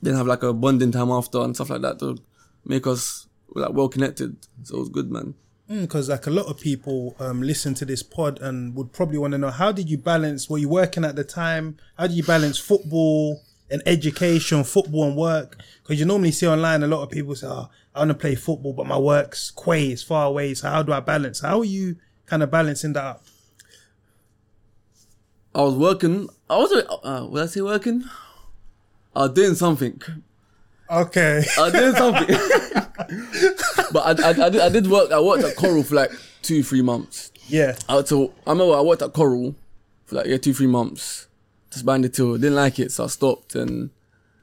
[0.00, 2.16] then have like a bonding time after and stuff like that to
[2.64, 4.36] make us like well connected.
[4.62, 5.34] So it was good, man.
[5.68, 9.32] Because like a lot of people um, listen to this pod and would probably want
[9.32, 12.22] to know how did you balance were you working at the time how did you
[12.22, 17.10] balance football and education football and work because you normally see online a lot of
[17.10, 20.54] people say oh i want to play football but my work's quay it's far away
[20.54, 23.24] so how do i balance how are you kind of balancing that up
[25.54, 26.28] I was working.
[26.48, 26.86] I wasn't.
[26.88, 28.04] Uh, would I say working?
[29.16, 30.00] I was doing something.
[30.90, 32.26] Okay I doing something.
[33.92, 35.12] but I, I, I, did, I did work.
[35.12, 36.10] I worked at Coral for like
[36.42, 37.32] two, three months.
[37.48, 39.54] yeah I, to, I remember I worked at Coral
[40.06, 41.26] for like yeah, two, three months.
[41.70, 42.38] Just buying the tour.
[42.38, 43.90] Didn't like it, so I stopped and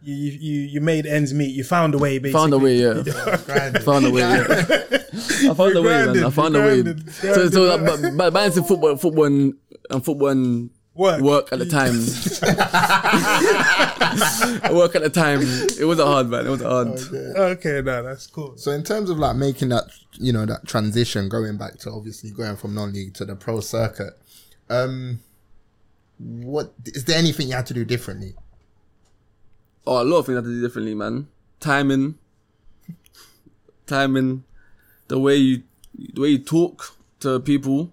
[0.03, 2.75] you, you you made ends meet you found a way basically found a way.
[2.75, 3.01] Yeah,
[3.79, 4.21] found a way.
[4.21, 5.49] Yeah.
[5.49, 6.09] I found a way, man.
[6.09, 6.81] I Grinded, found a way.
[6.83, 8.01] grinded, So, so grinded.
[8.03, 9.53] but, but balancing football, football, and,
[9.89, 11.21] and football and Work.
[11.21, 11.91] work at the time.
[14.73, 15.41] work at the time.
[15.41, 16.47] It wasn't hard, man.
[16.47, 16.87] It wasn't hard.
[17.51, 21.27] okay no that's cool So in terms of like making that, you know, that transition,
[21.27, 24.17] going back to obviously going from non-league to the pro circuit,
[24.69, 25.19] um,
[26.17, 28.33] what is there anything you had to do differently?
[29.85, 31.27] Oh, a lot of things I had to do differently, man.
[31.59, 32.17] Timing,
[33.85, 34.43] timing,
[35.07, 35.63] the way you,
[36.13, 37.91] the way you talk to people.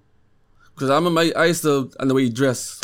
[0.75, 2.81] Because I remember I, I used to, and the way you dress.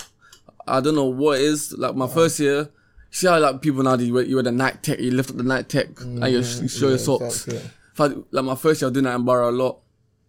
[0.71, 1.73] I don't know what it is.
[1.73, 2.69] Like my first year,
[3.11, 5.37] see how like people now you wear, you wear the Nike Tech, you lift up
[5.37, 7.43] the Nike Tech, and you, sh- you show your socks.
[7.43, 7.61] socks, yeah.
[7.93, 9.81] If I, like my first year, I was doing that in Borough a lot.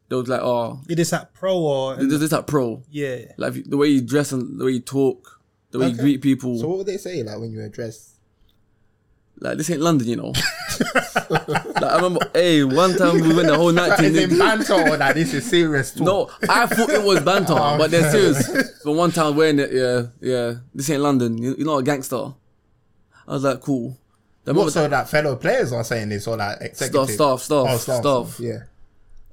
[0.09, 2.81] They was like, oh, it is that pro or this is that pro.
[2.89, 6.21] yeah Like the way you dress and the way you talk, the way you greet
[6.21, 6.57] people.
[6.57, 8.15] So what would they say like when you were dressed?
[9.41, 10.33] Like this ain't London, you know.
[11.29, 14.73] like I remember, hey, one time we went the whole night to Is Nick- banter
[14.73, 16.05] or that this is serious talk?
[16.05, 18.81] No, I thought it was banter, oh, but they're serious.
[18.81, 20.55] So one time wearing it, yeah, yeah.
[20.73, 21.37] This ain't London.
[21.37, 22.33] You, you're not a gangster.
[23.27, 23.97] I was like, cool.
[24.43, 27.09] Then What, so that fellow players are saying this or like executive?
[27.11, 28.01] staff, staff, Oh, staff.
[28.01, 28.39] staff.
[28.39, 28.63] Yeah.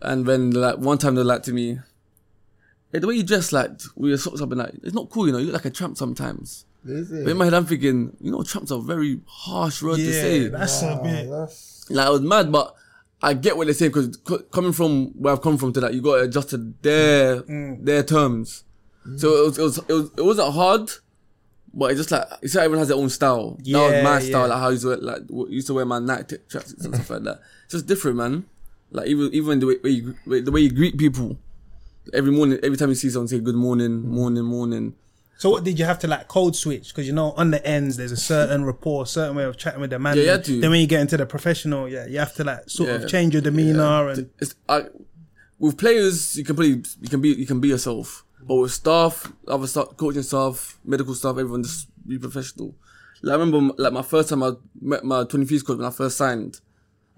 [0.03, 1.79] And then like one time they're like to me,
[2.93, 5.27] hey, the way you dress, like with your socks up and that, it's not cool,
[5.27, 5.39] you know.
[5.39, 6.66] You look like a tramp sometimes.
[6.89, 7.25] Is it?
[7.25, 10.13] But in my head, I'm thinking, you know, tramps are very harsh word to yeah
[10.13, 10.49] say.
[10.49, 12.75] that's a bit That's- Like I was mad, but
[13.23, 14.17] I get what they're saying because
[14.51, 17.85] coming from where I've come from to that, you got to adjust to their mm.
[17.85, 18.65] their terms.
[19.07, 19.19] Mm.
[19.21, 20.91] So it was, it was it was it wasn't hard,
[21.73, 23.53] but it's just like it's like everyone has their own style.
[23.53, 24.47] that was Yeah, my style, yeah.
[24.55, 26.95] like how I used to wear, like used to wear my Nike Tech tracksuits and
[26.95, 27.41] stuff like that.
[27.65, 28.45] It's just different, man.
[28.91, 31.39] Like even even the way, way you, way- the way you greet people
[32.15, 34.95] every morning, every time you see someone say good morning, morning, morning.
[35.39, 36.89] So what did you have to like code switch?
[36.89, 39.91] Because you know on the ends there's a certain rapport, certain way of chatting with
[39.91, 40.17] the man.
[40.17, 40.61] Yeah, you had to.
[40.61, 43.35] Then when you get into the professional, yeah, you have to like sort of change
[43.35, 44.85] your demeanor and it's I,
[45.59, 49.31] with players you can probably you can be you can be yourself, but with staff,
[49.47, 52.75] other staff, coaching staff, medical staff, everyone just be professional.
[53.23, 56.17] Like I remember like my first time I met my 23 coach when I first
[56.17, 56.61] signed.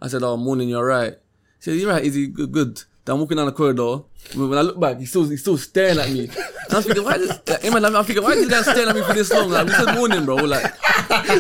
[0.01, 1.15] I said, "Oh, morning, you're right."
[1.59, 2.83] He said, "You're right, is he good?" good.
[3.09, 4.03] Then I'm walking down the corridor.
[4.35, 6.25] When I look back, he's still he's still staring at me.
[6.25, 7.17] And I'm thinking, why?
[7.17, 9.15] This, like, in my life, I'm thinking, why is this guy staring at me for
[9.15, 9.49] this long?
[9.49, 10.35] Like we said morning, bro.
[10.37, 10.75] Like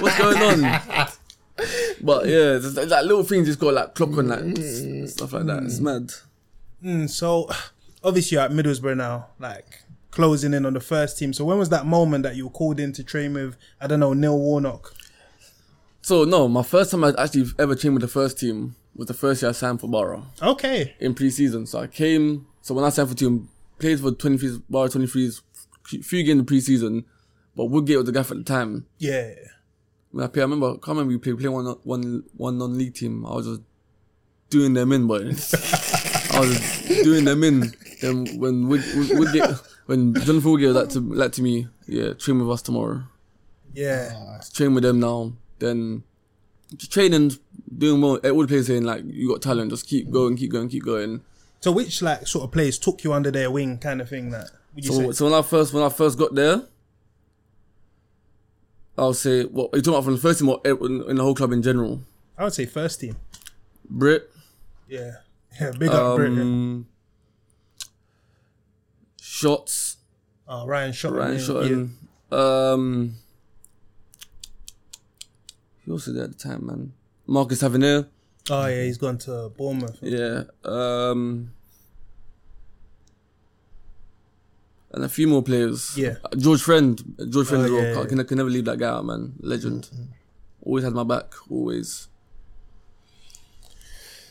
[0.00, 1.08] what's going on?
[2.00, 5.64] But yeah, like, like little things just got like clock on like stuff like that.
[5.64, 6.10] It's mad.
[6.82, 7.50] Mm, so
[8.02, 11.34] obviously you're at Middlesbrough now, like closing in on the first team.
[11.34, 14.00] So when was that moment that you were called in to train with I don't
[14.00, 14.94] know Neil Warnock?
[16.00, 19.14] So no, my first time I actually ever trained with the first team was the
[19.14, 21.66] first year I signed for Borough Okay, in pre-season.
[21.66, 22.46] So I came.
[22.60, 25.40] So when I signed for team, played for 23s, Borough 23s,
[26.02, 27.04] few games in pre-season,
[27.56, 28.86] but Woodgate was the guy for the time.
[28.98, 29.30] Yeah.
[30.10, 32.94] When I play, I remember, I can't remember we played, playing one, one, one non-league
[32.94, 33.24] team.
[33.24, 33.60] I was just
[34.50, 35.18] doing them in, boy.
[36.32, 37.72] I was doing them in.
[38.00, 39.56] Then when Wood, Wood, Woodgate,
[39.86, 43.02] when Jonathan Woodgate was like to, like to me, yeah, train with us tomorrow.
[43.74, 44.40] Yeah.
[44.52, 45.32] Train with them now.
[45.58, 46.02] Then
[46.76, 47.32] training,
[47.76, 48.18] doing more.
[48.26, 51.20] All the players saying like, you got talent, just keep going, keep going, keep going.
[51.60, 54.50] So which like sort of players took you under their wing kind of thing that
[54.74, 55.12] would you So, say?
[55.12, 56.62] so when I first when I first got there,
[58.96, 61.34] I'll say what are you talking about from the first team or in, the whole
[61.34, 62.02] club in general?
[62.36, 63.16] I would say first team.
[63.88, 64.30] Brit,
[64.88, 65.12] Yeah.
[65.60, 66.86] Yeah, big up um,
[69.20, 69.96] shots,
[70.46, 71.12] Oh, Ryan Shot.
[71.12, 71.90] Ryan Shotton,
[72.32, 73.14] um,
[75.84, 76.92] who else was there at the time, man?
[77.28, 78.08] Marcus Tavernier,
[78.50, 79.98] Oh yeah, he's gone to Bournemouth.
[80.00, 81.52] yeah, um,
[84.92, 85.96] and a few more players.
[85.98, 86.14] Yeah.
[86.36, 86.96] George Friend,
[87.30, 87.82] George Friend Oh, as well.
[87.84, 88.08] yeah, Can, yeah.
[88.08, 89.34] can, can never leave that guy out, man.
[89.40, 89.90] Legend.
[90.62, 91.32] Always had my back.
[91.50, 92.08] Always.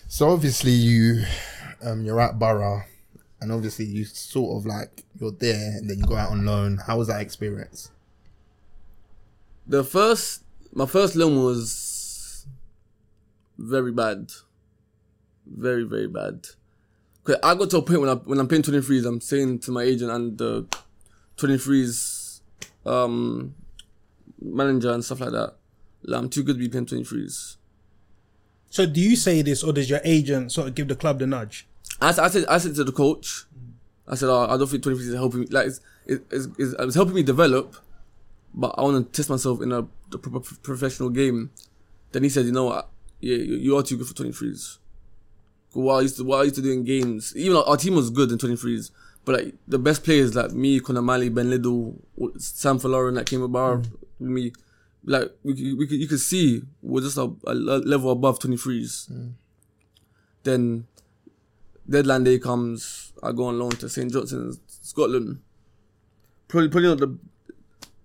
[0.07, 1.23] So obviously you,
[1.83, 2.81] um, you're at Borough,
[3.39, 6.79] and obviously you sort of like you're there, and then you go out on loan.
[6.87, 7.91] How was that experience?
[9.67, 10.41] The first,
[10.73, 11.71] my first loan was
[13.57, 14.31] very bad.
[15.45, 16.47] Very, very bad.
[17.23, 19.71] 'Cause I got to a point when I when I'm paying 23s, I'm saying to
[19.71, 20.65] my agent and the
[21.37, 22.41] 23s
[22.85, 23.53] um
[24.41, 25.55] manager and stuff like that,
[26.03, 27.57] like, I'm too good to be paying 23s.
[28.69, 31.27] So do you say this, or does your agent sort of give the club the
[31.27, 31.67] nudge?
[32.01, 33.45] I, said- I said I said to the coach,
[34.07, 35.47] I said oh, I don't think twenty threes is helping me.
[35.49, 37.75] Like it's, it, it's, it's, it's helping me develop,
[38.53, 41.49] but I want to test myself in a the pro- pro- professional game.
[42.13, 44.77] Then he said, you know what, yeah, you, you are too good for 23s.
[45.73, 47.95] What I used to what I used to do in games, even though our team
[47.95, 48.91] was good in 23s,
[49.25, 52.01] but like the best players like me, Malley, Ben Liddle,
[52.37, 53.89] Sam Folarin that came about with
[54.21, 54.33] mm.
[54.33, 54.53] me,
[55.03, 59.11] like we, we could, you could see we're just a, a level above 23s.
[59.11, 59.33] Mm.
[60.43, 60.87] Then
[61.89, 65.41] deadline day comes, I go on loan to St Johnstone, Scotland.
[66.47, 67.17] Probably, probably not the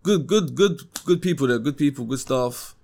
[0.03, 2.75] good, good, good, good people there, good people, good staff.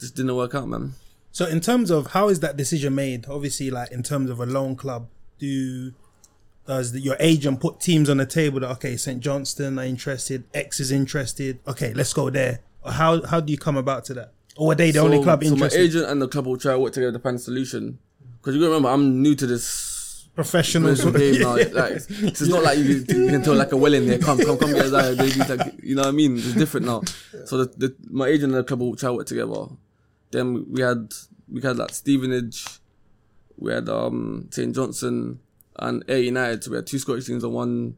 [0.00, 0.94] Just didn't work out, man.
[1.36, 3.26] So in terms of how is that decision made?
[3.28, 5.92] Obviously, like in terms of a loan club, do
[6.66, 10.44] does the, your agent put teams on the table that okay, St Johnstone are interested,
[10.54, 12.60] X is interested, okay, let's go there.
[12.82, 14.32] Or how how do you come about to that?
[14.56, 15.78] Or are they the only club so interested?
[15.78, 17.98] my agent and the club will try to work together to find a solution.
[18.38, 21.56] Because you gotta remember, I'm new to this professional game now.
[21.56, 24.18] Like, it's, it's not like you, you can tell like a well in there.
[24.18, 24.74] Come, come, come.
[24.74, 24.90] Out.
[24.90, 26.38] They, like, you know what I mean?
[26.38, 27.02] It's different now.
[27.44, 29.66] So the, the my agent and the club will try to work together.
[30.30, 31.12] Then we had
[31.48, 32.66] we had like Stevenage,
[33.56, 35.40] we had um St Johnstone
[35.78, 36.64] and Ayr United.
[36.64, 37.96] So we had two Scottish teams on one.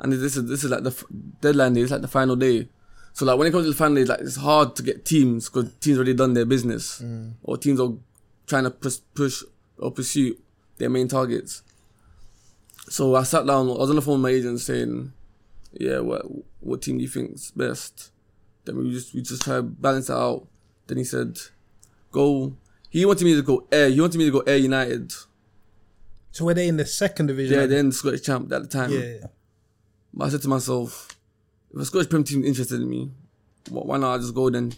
[0.00, 1.04] And this is this is like the f-
[1.40, 1.80] deadline day.
[1.82, 2.68] It's like the final day.
[3.12, 5.48] So like when it comes to the final day, like it's hard to get teams
[5.48, 7.02] because teams already done their business,
[7.42, 7.92] or teams are
[8.46, 9.42] trying to push, push
[9.78, 10.36] or pursue
[10.78, 11.62] their main targets.
[12.88, 13.68] So I sat down.
[13.68, 15.12] I was on the phone with my agent saying,
[15.72, 16.22] "Yeah, what
[16.60, 18.12] what team do you think's best?"
[18.64, 20.46] Then we just we just try to balance it out.
[20.86, 21.38] Then he said,
[22.10, 22.56] "Go."
[22.90, 23.90] He wanted me to go Ayr.
[23.90, 25.12] He wanted me to go Ayr United.
[26.30, 27.58] so were they in the second division?
[27.58, 28.90] Yeah, then Scottish champ at the time.
[28.92, 29.26] yeah.
[30.14, 31.08] But I said to myself,
[31.74, 33.10] if a Scottish Prem team interested in me,
[33.68, 34.72] why not I just go then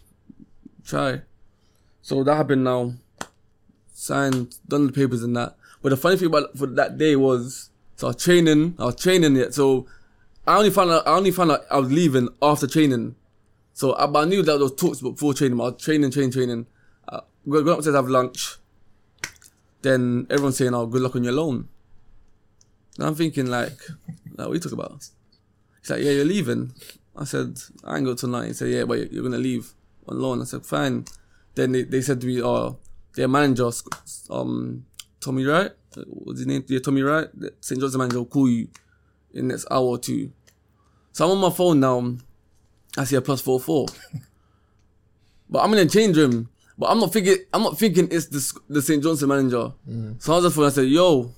[0.85, 1.23] try?
[2.03, 2.95] So that happened now.
[3.93, 5.57] Signed, done the papers and that.
[5.83, 8.97] But the funny thing about for that day was, so I was training, I was
[8.97, 9.55] training yet.
[9.55, 9.87] So
[10.47, 13.15] I only found out, I only found out I was leaving after training.
[13.75, 15.59] So I, but I knew that there was talks before training.
[15.59, 16.67] But I was training, training, training.
[17.47, 18.57] Uh, going upstairs to have lunch.
[19.83, 21.69] Then everyone's saying, "Oh, good luck on your loan."
[23.01, 23.79] And I'm thinking like,
[24.35, 25.09] like what are you talking about?
[25.81, 26.73] He's like, yeah, you're leaving.
[27.17, 28.49] I said, I ain't go tonight.
[28.49, 29.73] He said, yeah, but you're gonna leave
[30.07, 30.43] on loan.
[30.43, 31.07] I said, fine.
[31.55, 32.79] Then they, they said to me, oh,
[33.15, 33.71] their manager,
[34.29, 34.85] um,
[35.19, 35.73] Tommy Wright,
[36.07, 36.65] what's his name?
[36.69, 37.29] Yeah, Tommy Wright,
[37.61, 37.81] St.
[37.81, 38.69] John's manager will call you
[39.33, 40.33] in the next hour or two.
[41.13, 42.17] So I'm on my phone now.
[42.97, 43.87] I see a plus four four.
[45.49, 46.49] but I'm in the change room.
[46.81, 47.37] But I'm not thinking.
[47.53, 48.41] I'm not thinking it's the
[48.71, 49.03] the St.
[49.03, 49.73] Johnstone manager.
[50.19, 50.65] So I was on the phone.
[50.65, 51.31] I said, "Yo."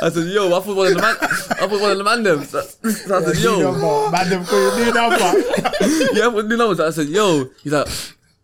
[0.00, 1.16] I said, "Yo." I thought one of the man.
[1.20, 1.26] I
[1.68, 2.42] thought one of the man them.
[2.44, 5.18] So, so I said, "Yo." Madam, for your new number.
[6.14, 6.80] yeah, but you know what?
[6.80, 7.50] I said, yo.
[7.62, 7.86] He's like,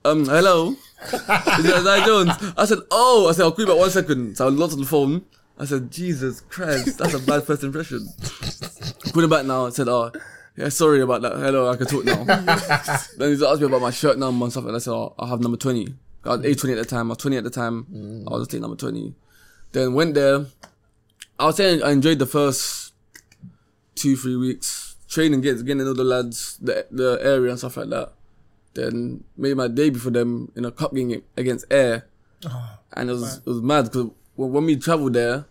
[0.04, 0.76] um, hello.
[1.12, 2.30] Is it Isaiah Jones?
[2.58, 3.28] I said, oh.
[3.30, 4.36] I said, I'll call you back one second.
[4.36, 5.24] So I looked on the phone.
[5.58, 8.06] I said, Jesus Christ, that's a bad first impression.
[9.14, 9.66] Put it back now.
[9.66, 10.10] I said, oh,
[10.56, 11.36] yeah, sorry about that.
[11.36, 12.24] Hello, I can talk now.
[13.18, 15.28] then he's asked me about my shirt number and stuff, and I said, oh, I
[15.28, 15.94] have number 20.
[16.24, 17.08] I was age 20 at the time.
[17.08, 17.86] I was 20 at the time.
[17.92, 18.28] Mm.
[18.28, 19.14] I was just take number 20.
[19.72, 20.46] Then went there.
[21.38, 22.94] I was saying I enjoyed the first
[23.94, 27.76] two, three weeks training, getting getting to know the lads, the the area and stuff
[27.76, 28.12] like that.
[28.74, 32.06] Then made my debut for them in a cup game against Ayr,
[32.46, 35.46] oh, and it was it was mad because when, we travelled there,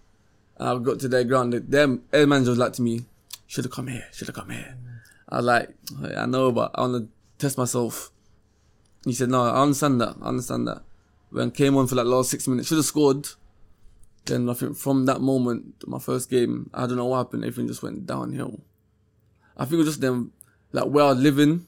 [0.59, 3.05] I got to their ground, them Ayr manager was like to me,
[3.47, 4.75] "Should have come here, should have come here."
[5.34, 5.69] I was like,
[6.15, 7.10] "I know, but I want to
[7.43, 8.12] test myself."
[9.04, 10.15] He said, "No, I understand that.
[10.22, 10.84] I understand that."
[11.32, 13.28] When came on for like last six minutes, should have scored.
[14.26, 17.43] Then I think from that moment, my first game, I don't know what happened.
[17.43, 18.62] Everything just went downhill.
[19.58, 20.32] I think it was just them,
[20.72, 21.65] like where I was living.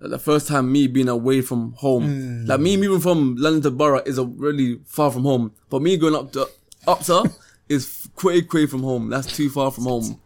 [0.00, 2.46] Like the first time me being away from home, hmm.
[2.46, 5.52] like me moving from London to Boro is a really far from home.
[5.68, 6.48] But me going up to
[6.86, 7.30] up to
[7.68, 9.10] is quite quite from home.
[9.10, 10.20] That's too far from home,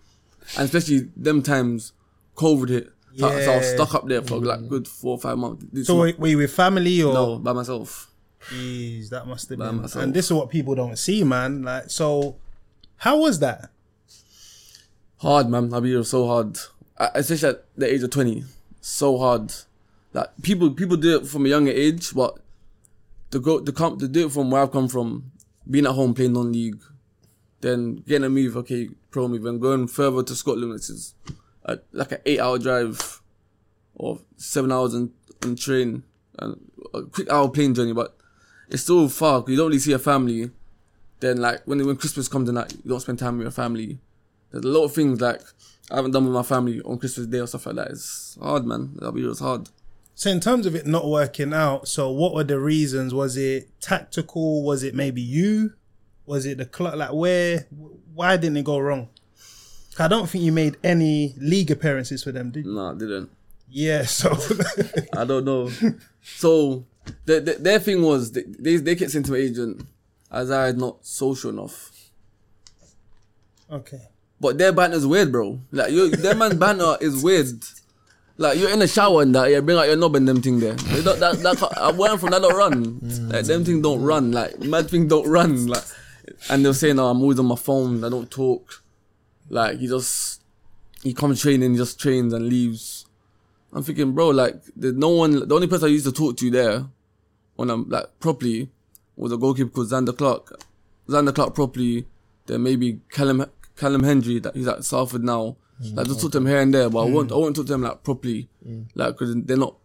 [0.56, 1.92] and especially them times,
[2.40, 2.92] COVID hit.
[3.16, 4.68] So, so I was stuck up there for like mm.
[4.68, 5.64] good four or five months.
[5.72, 7.12] This So month- were, you with family or?
[7.12, 8.10] no, by myself.
[8.48, 9.82] Jeez, that must have By been.
[9.82, 10.02] myself.
[10.04, 11.62] And this is what people don't see, man.
[11.62, 12.36] Like, so
[12.96, 13.70] how was that?
[15.18, 15.64] Hard, man.
[15.74, 16.58] I mean, be real, so hard.
[16.98, 18.44] I- Especially at the age of 20.
[18.80, 19.52] So hard.
[20.12, 22.38] Like, people people do it from a younger age, but
[23.30, 25.30] to go, to come, to do it from where I've come from,
[25.70, 26.80] being at home playing non-league,
[27.60, 31.14] then getting a move, okay, pro move, and going further to Scotland, which is
[31.64, 33.20] a, like an eight-hour drive,
[33.94, 35.12] or seven hours on,
[35.44, 36.02] on train,
[36.38, 38.16] and a quick hour plane journey, but
[38.68, 40.50] it's still far, you don't really see a family.
[41.20, 43.98] Then, like, when, when Christmas comes and like, you don't spend time with your family.
[44.50, 45.42] There's a lot of things like
[45.90, 47.88] I haven't done with my family on Christmas Day or stuff like that.
[47.88, 48.92] It's hard, man.
[48.94, 49.68] That'll be it's hard.
[50.14, 53.14] So in terms of it not working out, so what were the reasons?
[53.14, 54.62] Was it tactical?
[54.62, 55.74] Was it maybe you?
[56.26, 56.94] Was it the club?
[56.96, 57.66] Like where?
[58.14, 59.08] Why didn't it go wrong?
[60.00, 62.72] I don't think you made any league appearances for them, did you?
[62.72, 63.30] No, I didn't.
[63.68, 64.04] Yeah.
[64.04, 64.36] So
[65.16, 65.70] I don't know.
[66.22, 66.84] so
[67.26, 69.82] the, the, their thing was they, they they kept saying to my agent
[70.30, 71.90] as I not social enough.
[73.70, 74.00] okay.
[74.40, 75.60] But their banter is weird, bro.
[75.70, 77.62] Like you, their man banter is weird.
[78.38, 80.60] Like you're in the shower and that, yeah, bring out your knob and them thing
[80.60, 80.72] there.
[80.72, 83.00] They don't, that that I went from that don't run.
[83.00, 83.32] Mm.
[83.34, 84.32] Like them thing don't run.
[84.32, 85.66] Like mad thing don't run.
[85.66, 85.84] Like,
[86.48, 88.02] and they're saying, "Oh, I'm always on my phone.
[88.02, 88.79] I don't talk."
[89.50, 90.42] Like he just
[91.02, 93.04] he comes training, he just trains and leaves.
[93.72, 95.46] I'm thinking, bro, like there's no one.
[95.48, 96.86] The only person I used to talk to there,
[97.56, 98.70] when I'm like properly,
[99.16, 100.60] was a goalkeeper called Zander Clark.
[101.08, 102.06] Zander Clark properly.
[102.46, 103.44] Then maybe Callum
[103.76, 105.56] Callum Hendry that he's at Salford now.
[105.82, 107.12] Mm, like just talk to him here and there, but I mm.
[107.12, 108.86] won't I won't talk to them like properly, mm.
[108.94, 109.76] like because they're not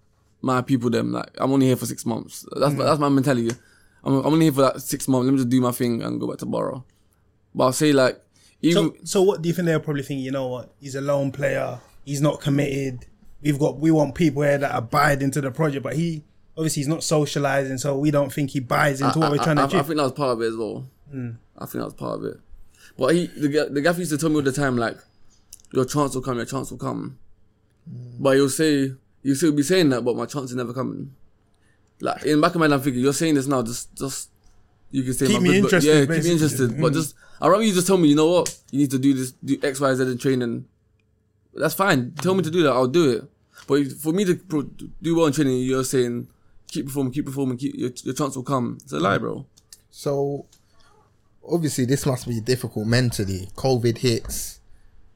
[0.41, 0.89] my people.
[0.89, 2.45] Them like I'm only here for six months.
[2.55, 3.51] That's my that's my mentality.
[4.03, 5.25] I'm I'm only here for like six months.
[5.25, 6.85] Let me just do my thing and go back to Boro.
[7.53, 8.21] But I'll say like
[8.69, 10.25] even So so what do you think they're probably thinking?
[10.25, 10.73] You know what?
[10.79, 11.79] He's a lone player.
[12.03, 13.05] He's not committed.
[13.41, 16.23] We've got we want people here that abide into the project, but he
[16.57, 19.67] obviously he's not socializing, so we don't think he buys into what we're trying I,
[19.67, 20.87] to I, I think that was part of it as well.
[21.11, 21.31] Hmm.
[21.57, 22.39] I think that was part of it.
[22.97, 24.97] But he, the, the gaffer used to tell me all the time, like,
[25.73, 27.17] your chance will come, your chance will come.
[27.89, 28.23] Hmm.
[28.23, 31.13] But you'll say, you'll still be saying that, but my chance is never coming.
[31.99, 34.29] Like, in the back of my mind, I'm thinking, you're saying this now, just, just,
[34.91, 36.81] you can say Keep my me good, but- interested, Yeah, keep me interested.
[36.81, 36.93] But hmm.
[36.93, 39.33] just, I'd rather you just tell me, you know what, you need to do this,
[39.33, 40.65] do X, Y, Z in training.
[41.53, 42.11] That's fine.
[42.13, 43.23] Tell me to do that, I'll do it.
[43.67, 44.63] But if- for me to pro-
[45.01, 46.27] do well in training, you're saying,
[46.67, 48.79] keep performing, keep performing, keep, your, your chance will come.
[48.81, 49.45] It's a lie, bro.
[49.91, 50.47] So
[51.47, 53.47] obviously this must be difficult mentally.
[53.55, 54.59] COVID hits,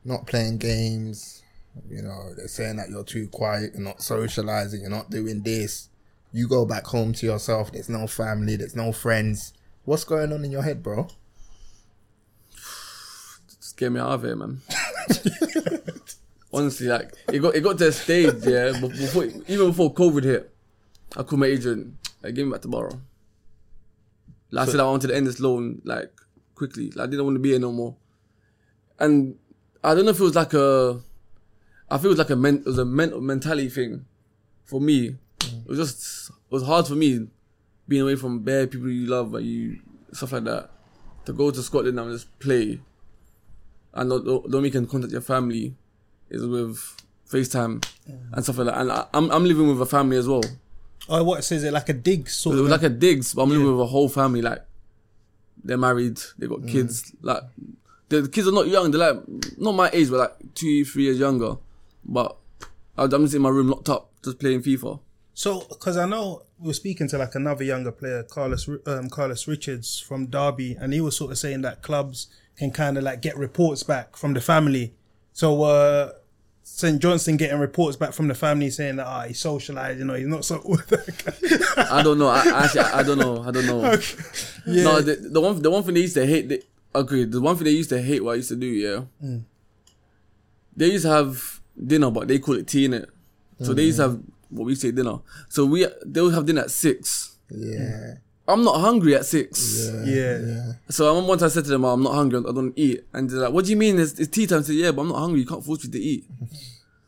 [0.05, 1.41] not playing games.
[1.89, 5.89] You know, they're saying that you're too quiet, you're not socializing, you're not doing this.
[6.31, 9.53] You go back home to yourself, there's no family, there's no friends.
[9.85, 11.07] What's going on in your head, bro?
[13.79, 14.59] Get me out of here, man.
[16.53, 18.77] Honestly, like it got it got to a stage, yeah.
[18.77, 20.53] Before even before COVID hit,
[21.15, 21.95] I called my agent.
[22.21, 22.99] Like, give me back tomorrow.
[24.51, 26.11] Like I said, I wanted to end this loan like
[26.55, 26.91] quickly.
[26.91, 27.95] Like, I didn't want to be here no more.
[28.99, 29.37] And
[29.81, 30.99] I don't know if it was like a,
[31.89, 34.03] I feel it was like a men, it was a mental mentality thing,
[34.65, 35.15] for me.
[35.39, 35.61] Mm.
[35.61, 37.27] It was just it was hard for me,
[37.87, 39.79] being away from bare people you love, but you
[40.11, 40.69] stuff like that,
[41.27, 42.81] to go to Scotland and just play
[43.99, 45.75] and the, the only way you can contact your family
[46.29, 46.77] is with
[47.29, 47.83] FaceTime
[48.33, 48.77] and stuff like that.
[48.81, 50.43] And I, I'm I'm living with a family as well.
[51.07, 52.63] Oh, what says it like a dig sort It of?
[52.65, 54.41] was like a digs, but I'm living with a whole family.
[54.41, 54.63] Like
[55.63, 57.13] they're married, they've got kids.
[57.21, 57.43] Like
[58.09, 58.91] the kids are not young.
[58.91, 59.23] They're like
[59.57, 61.57] not my age, but like two, three years younger.
[62.05, 62.35] But
[62.97, 64.99] I'm just in my room locked up, just playing FIFA.
[65.33, 69.47] So, because I know we were speaking to like another younger player, Carlos um, Carlos
[69.47, 72.27] Richards from Derby, and he was sort of saying that clubs
[72.59, 74.93] can kind of like get reports back from the family.
[75.31, 76.11] So, uh,
[76.61, 79.73] St Johnstone getting reports back from the family saying that ah, he's you
[80.05, 80.57] know, he's not so.
[81.77, 82.27] I don't know.
[82.27, 83.41] I, I actually I don't know.
[83.41, 83.81] I don't know.
[84.67, 86.49] No, the, the one the one thing they used to hate.
[86.49, 86.61] They,
[86.93, 89.01] okay, the one thing they used to hate what I used to do, yeah.
[89.23, 89.45] Mm.
[90.75, 93.09] They used to have dinner, but they call it tea in it.
[93.61, 95.19] So they used to have what we say dinner.
[95.47, 97.37] So we they would have dinner at six.
[97.49, 98.15] Yeah.
[98.49, 99.89] I'm not hungry at six.
[100.05, 100.73] Yeah.
[100.89, 103.03] So I remember once I said to them, oh, I'm not hungry, I don't eat.
[103.13, 103.99] And they're like, what do you mean?
[103.99, 104.59] It's, it's tea time.
[104.59, 105.41] I said, yeah, but I'm not hungry.
[105.41, 106.25] You can't force me to eat.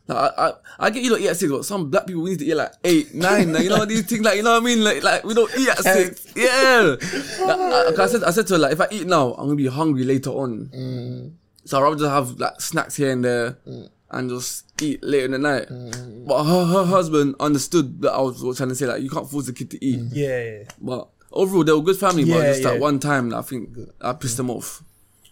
[0.07, 2.31] Like, I, I, I get you to eat at six, but some black people, we
[2.31, 3.53] need to eat like eight, nine.
[3.53, 4.83] Like, you know, these things, like, you know what I mean?
[4.83, 6.33] Like, like we don't eat at six.
[6.35, 6.95] Yeah.
[7.41, 9.57] Like, I, I said, I said to her, like, if I eat now, I'm going
[9.57, 10.69] to be hungry later on.
[10.73, 11.31] Mm.
[11.65, 13.89] So I'd rather just have like snacks here and there mm.
[14.09, 15.69] and just eat later in the night.
[15.69, 16.25] Mm.
[16.27, 19.45] But her, her husband understood that I was trying to say, like, you can't force
[19.45, 20.01] the kid to eat.
[20.11, 20.43] Yeah.
[20.43, 20.63] yeah.
[20.81, 22.23] But overall, they were good family.
[22.25, 22.71] but Yeah, just yeah.
[22.71, 23.69] that one time, I think
[24.01, 24.83] I pissed them off.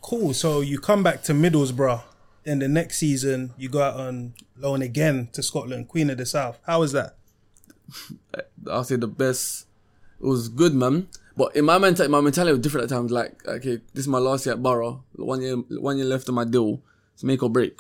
[0.02, 0.34] Cool.
[0.34, 2.04] So you come back to Middlesbrough.
[2.46, 6.26] Then the next season you go out on loan again to Scotland, Queen of the
[6.26, 6.58] South.
[6.66, 7.16] How was that?
[8.70, 9.66] I'll say the best.
[10.22, 11.08] It was good, man.
[11.38, 13.12] But in my mentality, my mentality was different at times.
[13.12, 15.04] Like, okay, this is my last year at Boro.
[15.16, 16.82] One year, one year left of my deal.
[17.14, 17.80] It's make or break.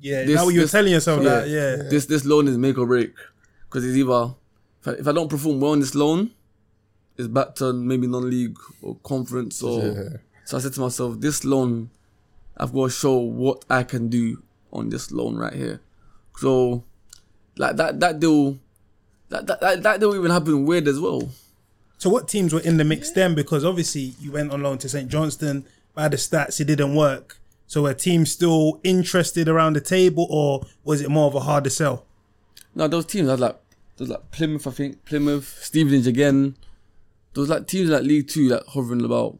[0.00, 0.24] Yeah.
[0.24, 1.48] This- now you were this- telling yourself that.
[1.48, 1.88] Yeah.
[1.90, 3.12] This this loan is make or break.
[3.68, 4.34] Because it's either
[4.80, 6.30] if I, if I don't perform well on this loan,
[7.16, 9.82] it's back to maybe non-league or conference or.
[9.82, 10.08] Yeah.
[10.44, 11.90] So I said to myself, this loan,
[12.56, 14.42] I've got to show what I can do
[14.72, 15.80] on this loan right here.
[16.36, 16.84] So,
[17.56, 18.58] like that that deal,
[19.28, 21.28] that that that, that deal even happened weird as well.
[21.98, 23.34] So what teams were in the mix then?
[23.34, 25.64] Because obviously you went on loan to St Johnstone.
[25.94, 27.38] By the stats, it didn't work.
[27.66, 31.70] So were teams still interested around the table, or was it more of a harder
[31.70, 32.04] sell?
[32.74, 33.58] No, those teams had like
[33.96, 36.56] those like Plymouth, I think Plymouth, Stevenage again.
[37.36, 39.38] Those like teams like League Two like hovering about.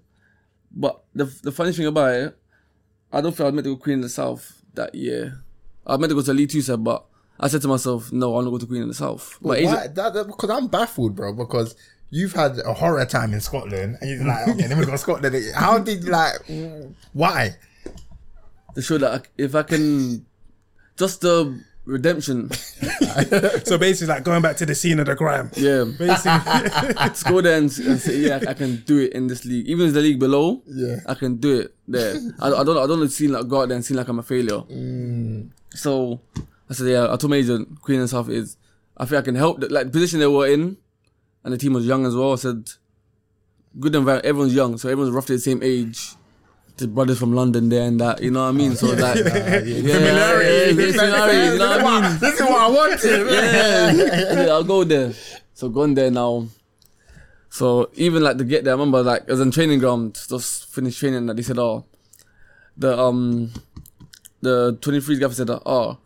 [0.71, 2.39] But the the funny thing about it,
[3.11, 5.43] I don't think I was meant to go Queen in the South that year.
[5.87, 7.07] I was meant to go to League Two, said, but
[7.41, 9.39] I said to myself, no, I'm not going to Queen in the South.
[9.95, 11.33] That, that, because I'm baffled, bro.
[11.33, 11.75] Because
[12.11, 14.99] you've had a horror time in Scotland, and you're like, okay, then we go to
[14.99, 15.35] Scotland.
[15.55, 16.35] How did like?
[17.15, 17.57] Why?
[18.75, 20.27] to show that I, if I can,
[20.99, 22.51] just the redemption,
[23.65, 25.51] So basically, like going back to the scene of the crime.
[25.57, 25.85] yeah.
[25.85, 29.67] Basically, Let's go there and, and say, yeah, I can do it in this league.
[29.69, 30.97] Even if it's the league below, Yeah.
[31.07, 32.17] I can do it there.
[32.41, 34.23] I, I don't I don't seem like go out there and seem like I'm a
[34.23, 34.61] failure.
[34.69, 35.51] Mm.
[35.71, 36.21] So
[36.69, 38.57] I said, yeah, I told my agent, Queen and South is,
[38.97, 39.61] I think I can help.
[39.61, 40.77] The, like the position they were in,
[41.45, 42.33] and the team was young as well.
[42.33, 42.69] I said,
[43.79, 44.27] good environment.
[44.27, 46.15] Everyone's young, so everyone's roughly the same age.
[46.79, 48.77] The brothers from London there and that, you know what I mean?
[48.77, 49.17] So that
[49.67, 50.83] yeah, Familiarity.
[50.83, 52.19] yeah, familiarity, you know what I mean?
[52.21, 53.33] This is what I wanted.
[53.33, 53.93] yeah,
[54.45, 55.13] yeah, I'll go there.
[55.55, 56.49] So gone there now.
[57.49, 60.99] So even like to get there, I remember like as in training ground, just finished
[61.01, 61.87] training, that they said, oh,
[62.77, 63.51] the um,
[64.43, 65.97] the twenty three guy said, oh,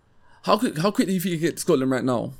[0.45, 2.33] how quick how quick do you think you get to Scotland right now?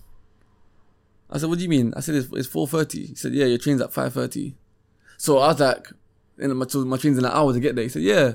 [1.29, 1.93] I said, what do you mean?
[1.97, 3.07] I said it's, it's four thirty.
[3.07, 4.55] He said, yeah, your train's at five thirty.
[5.17, 5.89] So I was like,
[6.41, 7.85] and my my train's in an hour to get there.
[7.85, 8.35] He said, yeah.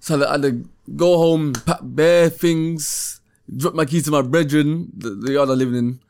[0.00, 3.20] So I had to go home, pack bare things,
[3.54, 6.00] drop my keys to my brethren, the, the yard I living in,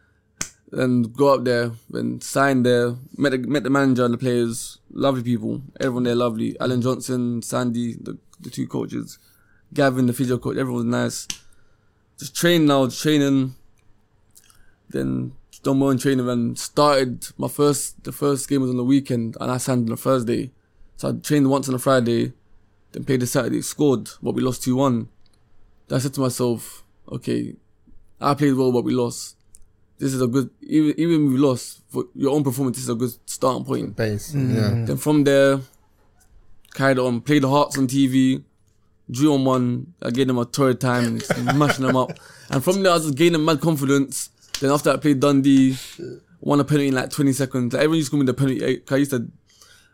[0.73, 2.97] and go up there and sign there.
[3.17, 5.63] Met the, met the manager and the players, lovely people.
[5.81, 6.59] Everyone there lovely.
[6.61, 9.19] Allan Johnston, Sandy, the, the two coaches,
[9.73, 10.57] Gavin, the physio coach.
[10.57, 11.29] Everyone was nice.
[12.19, 13.55] Just train now, just training.
[14.91, 15.33] Then
[15.63, 18.05] done more in training and started my first.
[18.05, 20.51] The first game was on the weekend and I signed on a Thursday.
[20.99, 22.33] So I trained once on a Friday,
[22.91, 25.09] then played the Saturday, scored, but we lost two one.
[25.87, 27.55] Then I said to myself, okay,
[28.21, 29.37] I played well, but we lost.
[29.99, 32.91] This is a good, even even if we lost, for your own performance, this is
[32.91, 33.95] a good starting point.
[33.97, 34.33] Base.
[34.33, 34.55] Mm.
[34.55, 34.85] Yeah.
[34.87, 35.61] Then from there,
[36.75, 38.43] carried on, played the Hearts on TV,
[39.09, 42.11] drew on one, I gave them a torrid time, smashing them up.
[42.51, 44.31] And from there, I was just gaining mad confidence.
[44.61, 45.77] Then after I played Dundee,
[46.41, 47.73] won a penalty in like 20 seconds.
[47.73, 48.65] Like everyone used to call me the penalty.
[48.65, 49.29] Eh, I used to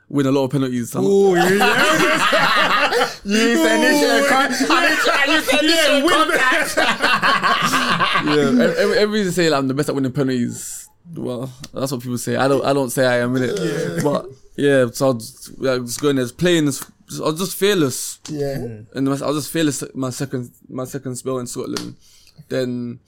[0.08, 0.94] win a lot of penalties.
[0.94, 3.04] I'm- Ooh, yeah.
[3.24, 6.76] You said initial con- you said initial contact.
[8.26, 10.88] yeah, ev- every, everyone say like, I'm the best at winning penalties.
[11.14, 12.36] Well, that's what people say.
[12.36, 12.64] I don't.
[12.64, 14.02] I don't say I am in it.
[14.02, 14.26] But
[14.56, 16.64] yeah, so I was, yeah, just going there, playing.
[16.66, 16.82] This,
[17.20, 18.56] I was just fearless, Yeah.
[18.94, 19.84] and I was just fearless.
[19.94, 21.96] My second, my second spell in Scotland.
[22.48, 23.00] Then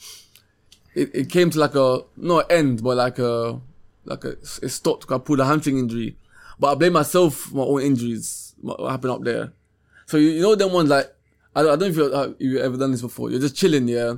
[0.94, 3.60] it, it came to like a not an end, but like a
[4.04, 4.30] like a
[4.62, 5.06] it stopped.
[5.06, 6.16] 'cause I pulled a hamstring injury,
[6.58, 8.54] but I blame myself for my own injuries.
[8.60, 9.52] What what happened up there?
[10.06, 11.06] So you, you know them ones like
[11.54, 13.30] I don't, I don't know if you've, uh, you've ever done this before.
[13.30, 14.14] You're just chilling, yeah,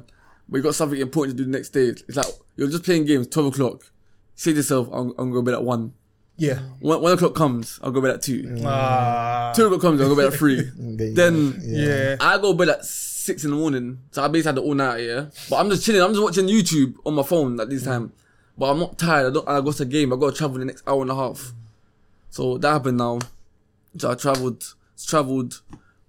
[0.48, 1.86] but you got something important to do the next day.
[1.88, 2.26] It's like
[2.56, 3.90] you're just playing games, twelve o'clock.
[4.34, 5.94] Say to yourself, I'm, I'm going to bed at one.
[6.36, 6.60] yeah.
[6.80, 8.60] One, one o'clock comes, I'll go to bed at two.
[8.64, 10.62] Ah, Two o'clock comes, I'll go to bed at three.
[11.14, 12.16] then yeah.
[12.20, 14.98] I go bed at six in the morning, so I basically had the all night,
[15.02, 15.26] yeah.
[15.50, 16.02] But I'm just chilling.
[16.02, 18.12] I'm just watching YouTube on my phone at this time.
[18.56, 19.26] But I'm not tired.
[19.26, 19.48] I don't.
[19.48, 20.12] I got to game.
[20.12, 21.52] I got to travel the next hour and a half.
[22.30, 23.18] So that happened now.
[23.96, 24.74] So I travelled.
[25.06, 25.60] travelled,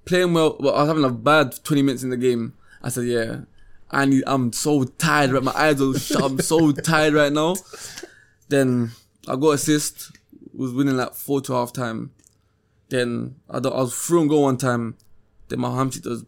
[0.06, 0.58] playing well.
[0.60, 2.54] Well, I was having a bad 20 minutes in the game.
[2.82, 3.42] I said, yeah,
[3.92, 5.32] I need, I'm so tired.
[5.32, 6.24] Right, my eyes are shut.
[6.24, 7.56] I'm so tired right now.
[8.50, 8.92] Then
[9.28, 10.12] I got assist.
[10.54, 12.12] Was winning like four to half time.
[12.90, 14.98] Then I, I was through and go one time.
[15.48, 16.26] Then my hamstring was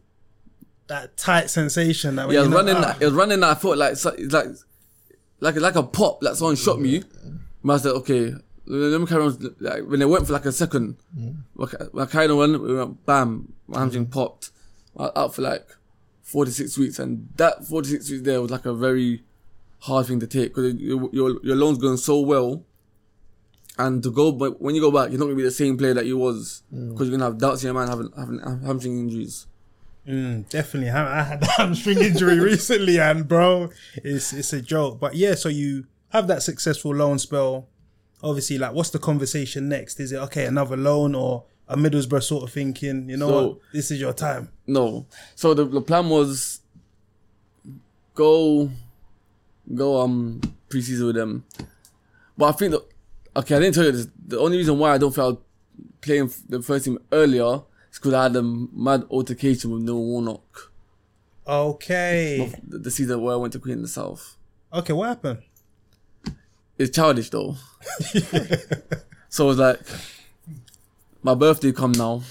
[0.86, 2.16] That tight sensation.
[2.16, 2.76] That when yeah, was you're running.
[2.76, 2.96] ah.
[3.00, 3.40] It was running.
[3.40, 4.18] that I felt like it's like
[5.40, 6.22] like like a pop.
[6.22, 7.02] Like someone shot me.
[7.64, 8.34] But I said, okay,
[8.66, 9.54] me carry on.
[9.60, 10.96] Like when it went for like a second,
[11.54, 14.10] when I carried on running, it went bam, my hamstring mm.
[14.10, 14.50] popped.
[14.96, 15.68] I was out for like
[16.22, 19.22] four to six weeks, and that four to six weeks there was like a very
[19.80, 22.64] hard thing to take because your your your loan's going so well.
[23.78, 25.94] And to go, but when you go back, you're not gonna be the same player
[25.94, 26.90] that you was mm.
[26.90, 29.46] because you're gonna have doubts in your mind having having hamstring injuries.
[30.06, 30.90] Mm, definitely.
[30.90, 35.00] I, I had a hamstring injury recently, and bro, it's it's a joke.
[35.00, 37.68] But yeah, so you have that successful loan spell.
[38.22, 39.98] Obviously, like, what's the conversation next?
[40.00, 43.08] Is it okay, another loan or a Middlesbrough sort of thinking?
[43.08, 43.58] You know So- what?
[43.72, 44.48] This is your time.
[44.66, 45.06] No.
[45.34, 46.60] So the, the plan was
[48.14, 48.70] go
[49.74, 51.44] go um preseason with them.
[52.36, 52.82] But I think that
[53.36, 54.08] okay, I didn't tell you this.
[54.26, 55.40] The only reason why I don't feel
[56.00, 60.72] playing the first team earlier is because I had a mad altercation with Neil Warnock
[61.46, 62.52] Okay.
[62.66, 64.36] the, the season where I went to Queen in the South.
[64.72, 65.42] Okay, what happened?
[66.78, 67.56] It's childish though.
[69.28, 69.80] so it's like
[71.22, 72.22] my birthday come now.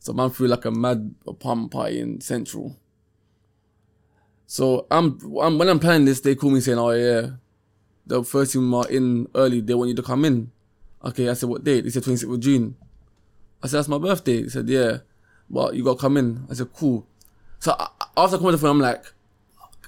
[0.00, 2.76] So man threw like a mad apartment party in Central.
[4.46, 7.30] So I'm, I'm when I'm planning this, they call me saying, "Oh yeah,
[8.06, 9.60] the first team are in early.
[9.60, 10.50] They want you to come in."
[11.04, 12.74] Okay, I said, "What date?" They said 26th of June.
[13.62, 14.98] I said, "That's my birthday." They said, "Yeah,
[15.48, 17.06] but you got to come in." I said, "Cool."
[17.60, 17.76] So
[18.16, 19.04] after coming to the phone, I'm like,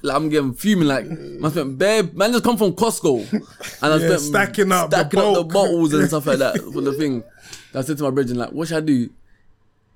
[0.03, 0.89] like I'm getting fuming.
[0.89, 3.31] Like man spent bare man just come from Costco,
[3.83, 6.61] and I Yeah, spent stacking up the stacking up the bottles and stuff like that
[6.61, 7.23] for the thing.
[7.75, 8.95] I said to my brethren, like, what should I do?
[8.95, 9.11] He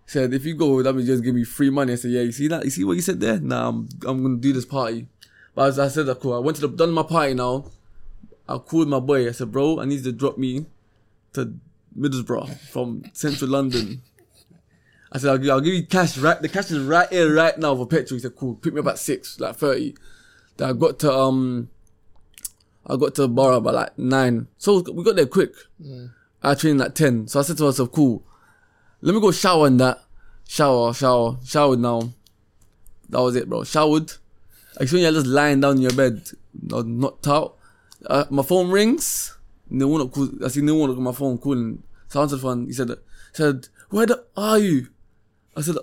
[0.07, 1.93] said, if you go, that means just give me free money.
[1.93, 2.65] I said, yeah, you see that?
[2.65, 3.39] You see what you said there?
[3.41, 5.09] Nah, I'm, I'm gonna do this party.
[5.55, 6.35] But as I said, cool.
[6.35, 7.65] I went to the done my party now.
[8.49, 9.29] I called my boy.
[9.29, 10.67] I said, bro, I need you to drop me
[11.33, 11.55] to
[11.99, 14.03] Middlesbrough from central London.
[15.13, 16.41] I said, I'll give, I'll give you cash right.
[16.41, 18.17] The cash is right here, right now for petrol.
[18.17, 18.57] He said, cool.
[18.57, 19.95] Pick me up at six, like thirty.
[20.57, 21.71] Then I got to um,
[22.87, 24.49] I got to Boro by like nine.
[24.59, 25.55] So we got there quick.
[26.43, 27.29] I trained at ten.
[27.29, 28.25] So I said to myself, cool.
[29.01, 30.03] Let me go shower and that.
[30.49, 32.13] Shower, shower, showered now.
[33.09, 33.65] That was it, bro.
[33.65, 34.13] Showered.
[34.81, 36.29] Actually, you're just lying down in your bed,
[36.63, 37.57] not knocked out.
[38.05, 39.37] Uh, my phone rings.
[39.71, 40.29] No one call.
[40.45, 41.83] I see no one on my phone calling.
[42.09, 42.67] So I answered the phone.
[42.67, 42.91] He said,
[43.33, 44.89] said, where the are you?
[45.57, 45.77] I said,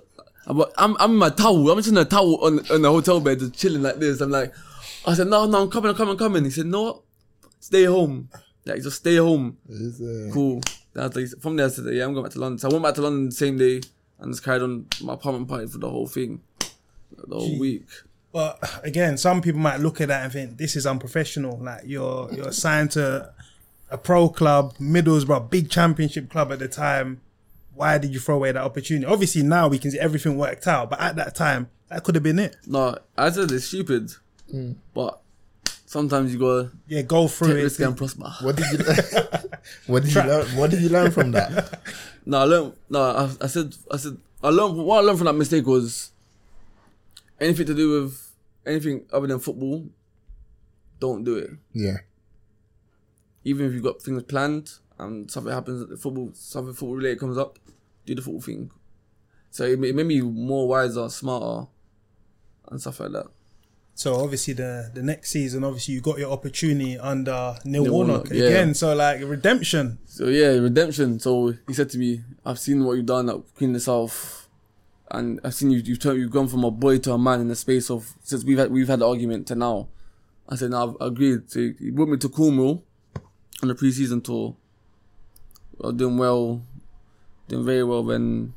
[0.46, 1.70] I'm, I'm, I'm in my towel.
[1.72, 4.22] I'm just in a towel on, on the hotel bed, just chilling like this.
[4.22, 4.54] I'm like,
[5.06, 6.44] I said, no, no, I'm coming, I'm coming, I'm coming.
[6.44, 7.02] He said, no, what?
[7.60, 8.30] stay home.
[8.66, 9.58] Like, just stay home.
[10.34, 10.62] Cool.
[10.94, 12.60] Then I was like, from there, I said, yeah, I'm going back to London.
[12.60, 13.82] So I went back to London the same day
[14.20, 16.42] and just carried on my apartment party for the whole thing,
[17.28, 17.86] the whole week.
[18.32, 21.60] But again, some people might look at that and think this is unprofessional.
[21.60, 23.32] Like you're you're signed to
[23.92, 27.22] a pro club, Middlesbrough, big championship club at the time.
[27.76, 29.06] Why did you throw away that opportunity?
[29.06, 32.24] Obviously now we can see everything worked out, but at that time that could have
[32.24, 32.56] been it.
[32.68, 34.12] No, I said it's stupid,
[34.94, 35.20] but
[35.86, 37.84] sometimes you gotta Yeah, go take through risk it.
[37.86, 38.32] and prosper.
[38.42, 38.86] what did you
[39.88, 40.46] what did you learn?
[40.58, 41.80] What did you learn from that?
[42.26, 42.74] No, I learned.
[42.90, 43.76] No, I, I said.
[43.92, 44.16] I said.
[44.42, 44.78] I learned.
[44.78, 46.12] What I learned from that mistake was
[47.38, 48.32] anything to do with
[48.66, 49.90] anything other than football.
[51.02, 51.50] Don't do it.
[51.74, 51.98] Yeah,
[53.44, 57.20] Even if you've got things planned and something happens at the football, something football related
[57.20, 57.60] comes up,
[58.06, 58.72] do the football thing.
[59.52, 61.68] So it, it made me more wiser, smarter,
[62.70, 63.28] and stuff like that.
[63.96, 68.16] So obviously the the next season, obviously you got your opportunity under Neil, Neil Warnock,
[68.26, 68.46] Warnock, yeah.
[68.46, 68.74] again.
[68.74, 70.00] So like redemption.
[70.06, 71.20] So yeah, redemption.
[71.20, 74.50] So he said to me, "I've seen what you've done at Queen of the South,
[75.12, 75.78] and I've seen you.
[75.80, 78.44] You've turned, you've gone from a boy to a man in the space of since
[78.44, 79.90] we've had we've had the argument to now."
[80.50, 82.84] I said, "No, I've agreed." So he brought me to Cornwall
[83.62, 84.56] on the preseason tour.
[85.84, 86.62] Was doing well,
[87.50, 88.04] doing very well.
[88.04, 88.54] When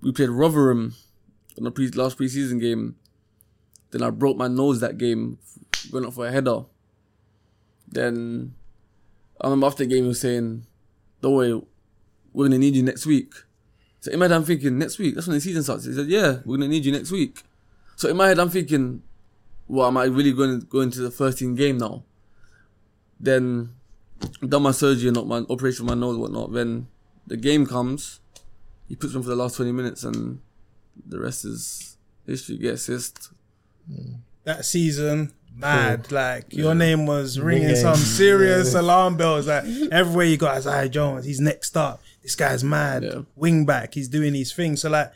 [0.00, 0.94] we played Rotherham
[1.56, 2.96] in the pre- last preseason game,
[3.90, 5.38] then I broke my nose that game,
[5.90, 6.64] going up for a header.
[7.88, 8.54] Then
[9.40, 10.66] I remember after the game he was saying,
[11.20, 11.60] Don't worry,
[12.32, 13.34] we're gonna need you next week.
[14.00, 15.86] So in my head I'm thinking, next week, that's when the season starts.
[15.86, 17.42] He said, Yeah, we're gonna need you next week.
[17.96, 19.02] So in my head I'm thinking,
[19.66, 22.04] Well, am I really going to go into the first team game now?
[23.18, 23.74] Then
[24.48, 26.52] done my surgery and not my operation on my nose and whatnot.
[26.52, 26.88] Then
[27.26, 28.20] the game comes,
[28.88, 30.40] he puts me on for the last twenty minutes and
[31.06, 31.96] the rest is
[32.26, 32.58] history.
[32.58, 33.30] Get assist.
[33.90, 34.16] Mm.
[34.44, 36.10] that season, mad.
[36.12, 37.80] Like your name was ringing Ringing.
[37.82, 39.46] some serious alarm bells.
[39.46, 42.02] Like everywhere you got Isaiah Jones, he's next up.
[42.22, 43.22] this guy's mad, Yeah.
[43.36, 44.82] wing back, he's doing these things.
[44.82, 45.10] So like,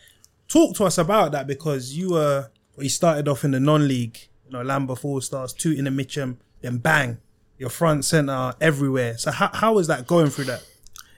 [0.49, 4.17] talk to us about that because you were well, you started off in the non-league,
[4.47, 7.19] you know, Lambeth All Stars, Tooting and Mitcham, then bang,
[7.63, 9.17] your front center everywhere.
[9.17, 10.63] So how how was that going through that?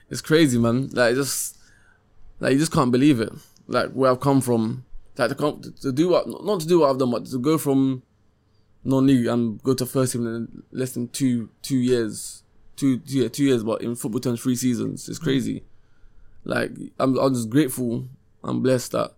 [0.09, 0.89] it's crazy, man.
[0.91, 1.57] Like just
[2.39, 3.33] like you just can't believe it.
[3.67, 4.85] Like where I've come from,
[5.17, 7.57] like to come to do what not to do what I've done, but to go
[7.57, 8.03] from
[8.83, 12.43] non-league and go to first team in less than two two years,
[12.75, 15.09] two two, yeah, two years, but in football terms, three seasons.
[15.09, 15.23] It's hmm.
[15.23, 15.63] crazy.
[16.43, 18.07] Like I'm I'm just grateful.
[18.43, 19.13] I'm blessed that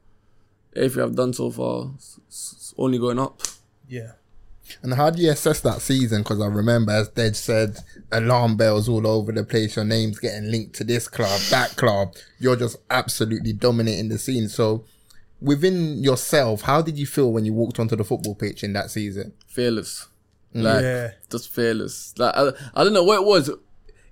[0.73, 3.41] everything I've done so far is is only going up.
[3.89, 4.13] Yeah.
[4.81, 6.21] And how do you assess that season?
[6.23, 7.77] Because I remember, as Dej said,
[8.11, 9.75] alarm bells all over the place.
[9.75, 12.13] Your name's getting linked to this club, that club.
[12.39, 14.49] You're just absolutely dominating the scene.
[14.49, 14.83] So,
[15.41, 18.91] within yourself, how did you feel when you walked onto the football pitch in that
[18.91, 19.33] season?
[19.47, 20.07] fearless.
[20.53, 21.11] Like Yeah.
[21.29, 22.13] just fearless.
[22.17, 23.49] Like I, I don't know what it was.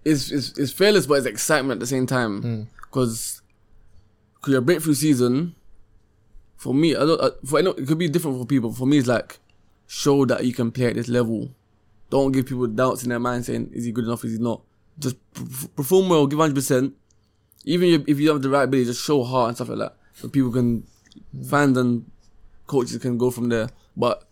[0.04, 2.70] It's, it's it's fearless, but it's excitement at the same time.
[2.84, 3.42] Because
[4.48, 5.56] your breakthrough season,
[6.58, 7.20] for me, I don't.
[7.20, 8.72] uh, For I know it could be different for people.
[8.74, 9.40] For me, it's like
[9.88, 11.54] show that you can play at this level.
[12.10, 14.62] Don't give people doubts in their mind saying is he good enough, is he not.
[14.98, 15.18] Just
[15.76, 16.94] perform well, give hundred percent.
[17.66, 19.98] Even if- you don't have the right ability, just show heart and stuff like that,
[20.14, 20.86] so people can
[21.50, 22.10] fans and
[22.68, 23.70] coaches can go from there.
[23.98, 24.28] But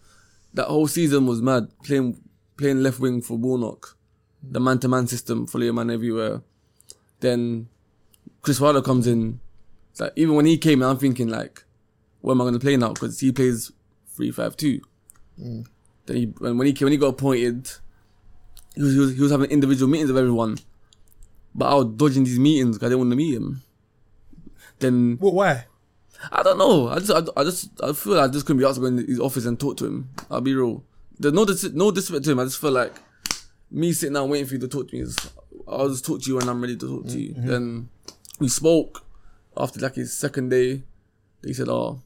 [0.53, 1.67] that whole season was mad.
[1.83, 2.21] Playing
[2.57, 3.97] playing left wing for Warnock,
[4.43, 6.41] the man to man system, follow your man everywhere.
[7.19, 7.69] Then
[8.41, 9.39] Chris Wilder comes in.
[9.91, 11.63] It's like even when he came I'm thinking like,
[12.21, 12.93] where am I going to play now?
[12.93, 13.71] Because he plays
[14.15, 14.81] three five two.
[15.39, 15.65] Mm.
[16.05, 17.69] Then he when when he came, when he got appointed,
[18.75, 20.57] he was, he was he was having individual meetings with everyone.
[21.55, 23.61] But I was dodging these meetings because I didn't want to meet him.
[24.79, 25.33] Then What?
[25.33, 25.65] Why?
[26.31, 26.87] I don't know.
[26.87, 28.87] I just, I, I just, I feel like I just couldn't be asked to go
[28.87, 30.09] in his office and talk to him.
[30.31, 30.83] I'll be real.
[31.19, 32.39] There's no, dis- no disrespect to him.
[32.39, 32.93] I just feel like
[33.69, 35.17] me sitting down waiting for you to talk to me is,
[35.67, 37.33] I'll just talk to you when I'm ready to talk to you.
[37.33, 37.47] Mm-hmm.
[37.47, 37.89] Then
[38.39, 39.05] we spoke
[39.57, 40.83] after like his second day.
[41.43, 42.01] He said, "Oh,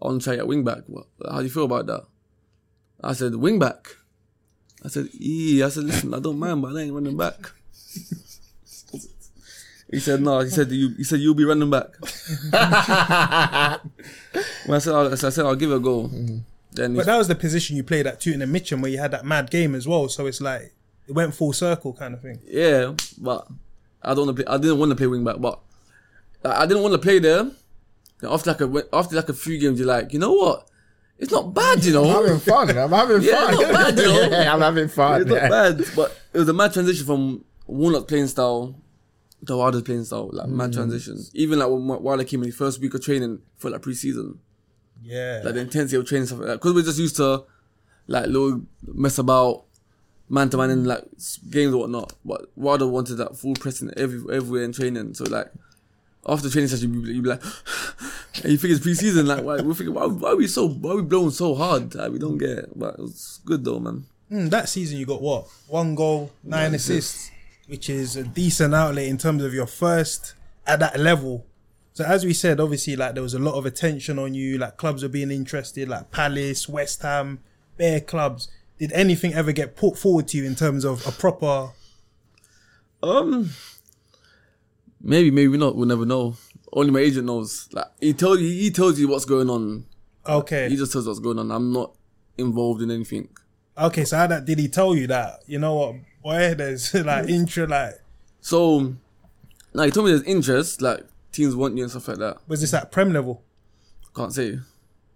[0.00, 0.84] I want to try at wing back.
[0.86, 2.06] What, how do you feel about that?"
[3.02, 3.96] I said, "Wing back."
[4.84, 7.52] I said, "Yeah." I said, "Listen, I don't mind, but I ain't running back."
[9.90, 10.38] He said no.
[10.40, 10.90] He said you.
[10.96, 11.88] He said you'll be running back.
[14.66, 16.04] when I said, I, said I'll give it a go.
[16.04, 16.38] Mm-hmm.
[16.72, 19.10] Then But that was the position you played at Tooting and Mitcham where you had
[19.10, 20.08] that mad game as well.
[20.08, 20.72] So it's like
[21.08, 22.38] it went full circle kind of thing.
[22.46, 23.48] yeah, but
[24.02, 24.54] I don't want to play.
[24.54, 25.58] I didn't want to play wing back, but
[26.44, 27.50] I I didn't want to play there.
[28.22, 30.68] After like a after like a few games, you're like, you know what?
[31.20, 32.04] It's not bad, you know.
[32.04, 32.76] I'm having fun.
[32.76, 33.54] I'm having Yeah, fun.
[33.60, 34.20] not bad, you know.
[34.30, 35.20] yeah, I'm having fun.
[35.22, 38.74] It's not bad, but it was a mad transition from Warnock playing style
[39.46, 40.74] to Wilder's playing style, like mad mm.
[40.74, 41.18] transition.
[41.34, 44.38] Even like when Wilder came in the first week of training for like pre-season,
[45.02, 45.42] Yeah.
[45.44, 46.54] like the intensity of training stuff like that.
[46.54, 47.44] Because we're just used to
[48.06, 49.64] like little mess about,
[50.28, 51.04] man to man in like
[51.50, 52.12] games or whatnot.
[52.24, 55.14] But Wilder wanted that full pressing every everywhere in training.
[55.14, 55.50] So like
[56.28, 57.42] after training session, you'd be, you'd be like,
[58.42, 59.26] and you think it's pre-season.
[59.26, 61.94] Like why we thinking why, why are we so why are we blowing so hard?
[61.94, 62.78] Like, we don't get it.
[62.78, 64.06] But it was good though, man.
[64.30, 65.48] Mm, that season you got what?
[65.66, 67.30] One goal, nine assists,
[67.66, 70.34] which is a decent outlet in terms of your first
[70.66, 71.44] at that level.
[71.92, 74.58] So as we said, obviously, like there was a lot of attention on you.
[74.58, 77.40] Like clubs were being interested, like Palace, West Ham,
[77.76, 78.48] bare clubs.
[78.78, 81.72] Did anything ever get put forward to you in terms of a proper?
[83.02, 83.50] Um,
[85.00, 85.76] maybe, maybe not.
[85.76, 86.36] We'll never know.
[86.72, 87.68] Only my agent knows.
[87.72, 89.86] Like he tells you, he tells you what's going on.
[90.26, 91.50] Okay, He just tells what's going on.
[91.50, 91.94] I'm not
[92.38, 93.28] involved in anything.
[93.76, 94.04] okay.
[94.04, 95.40] So how that did he tell you that?
[95.46, 96.54] You know what, boy?
[96.54, 97.94] There's like intro, like
[98.40, 98.94] So,
[99.74, 102.38] now he told me there's interest, like teams want you and stuff like that.
[102.46, 103.42] was this at Prem level?
[104.14, 104.58] Can't say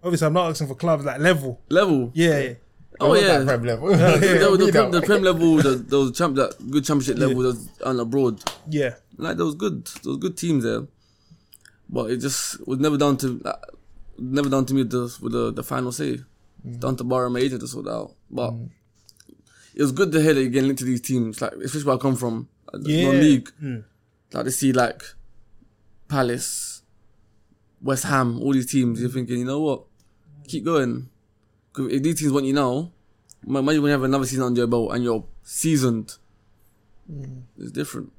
[0.03, 1.59] Obviously, I'm not asking for clubs like level.
[1.69, 2.11] level.
[2.13, 2.53] Yeah, yeah.
[2.99, 3.43] Oh yeah.
[3.43, 3.87] Prem level?
[3.89, 7.69] Was We the, prem, the prem level, the, was champ, that good championship level, was
[7.83, 8.41] on abroad.
[8.69, 8.95] yeah.
[9.17, 10.87] Like there was good, there was good teams there,
[11.89, 13.55] but it just was never down to, like,
[14.19, 16.19] never down to me with the with the, the final say.
[16.67, 18.13] It's down to borrow my agent to sort out.
[18.29, 18.53] But
[19.75, 21.95] it was good to hear that you're getting linked to these teams, like especially where
[21.95, 23.11] I come from, uh, Yeah.
[23.11, 23.51] non-league.
[24.33, 25.01] Like to see like
[26.07, 26.81] Palace,
[27.81, 28.99] West Ham, all these teams.
[28.99, 29.83] You're thinking, you know what?
[30.47, 31.09] Keep going.
[31.75, 32.91] 'Cause if these teams want you now,
[33.45, 36.15] ma- imagine when you have another season under your belt and you're seasoned.
[37.07, 37.39] Hmm.
[37.59, 38.11] It's different.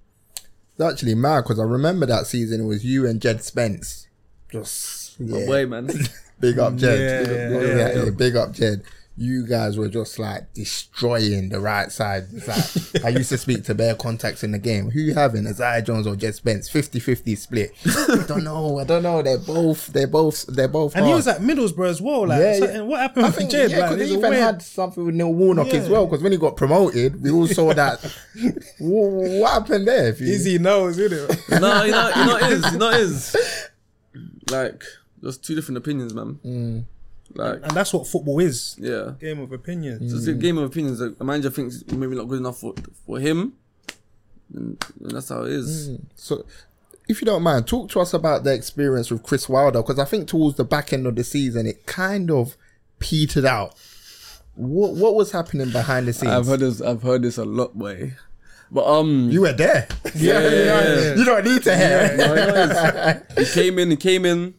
[0.79, 4.09] It's actually mad because I remember that season it was you and Jed Spence.
[4.53, 5.49] Just No yeah.
[5.49, 5.87] way, man.
[6.41, 7.01] Big up Jed.
[7.01, 8.83] Yeah, big, yeah, up, yeah, yeah, yeah, big up Jed.
[9.19, 12.25] You guys were just like destroying the right side.
[12.33, 12.47] It's
[12.95, 14.91] like, I used to speak to bare contacts in the game.
[14.91, 16.69] Who you having, Isaiah Jones or Jed Spence?
[16.71, 17.71] 50-50 split.
[17.87, 18.79] I don't know.
[18.79, 19.23] I don't know.
[19.23, 19.87] They're both.
[19.87, 20.45] They're both.
[20.47, 20.95] They're both.
[20.97, 22.27] And he was at Middlesbrough as well.
[22.27, 22.65] Like, Yeah, yeah.
[22.79, 23.71] and what happened I with think Jed?
[23.71, 26.07] yeah, because there's he even weird- had something with Neil Warnock as well.
[26.07, 28.01] Because when he got promoted, we all saw that.
[28.79, 30.09] Wh- what happened there?
[30.09, 31.41] If you- Izzy knows, isn't it?
[31.61, 33.37] no, you know, you know it is, you know it is.
[34.51, 34.85] Like,
[35.23, 36.39] there's two different opinions, man.
[36.45, 36.85] Mm.
[37.35, 38.77] Like, and that's what football is.
[38.79, 39.13] yeah.
[39.21, 40.11] Game of opinions.
[40.11, 41.01] So it's a game of opinions.
[41.01, 42.75] Like, a manager thinks maybe not good enough for
[43.07, 43.55] for him,
[44.55, 45.99] and, and that's how it is.
[46.15, 46.47] So,
[47.09, 50.05] if you don't mind, talk to us about the experience with Chris Wilder because I
[50.05, 52.57] think towards the back end of the season it kind of
[52.99, 53.75] petered out.
[54.55, 56.33] What what was happening behind the scenes?
[56.33, 56.81] I've heard this.
[56.81, 58.15] I've heard this a lot, boy.
[58.71, 59.87] But um, you were there.
[60.15, 61.15] Yeah, yeah, yeah.
[61.17, 62.17] You don't need to hear.
[62.17, 63.91] No, you know, it's- he came in.
[63.91, 64.55] He came in.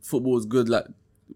[0.00, 0.68] Football was good.
[0.68, 0.86] Like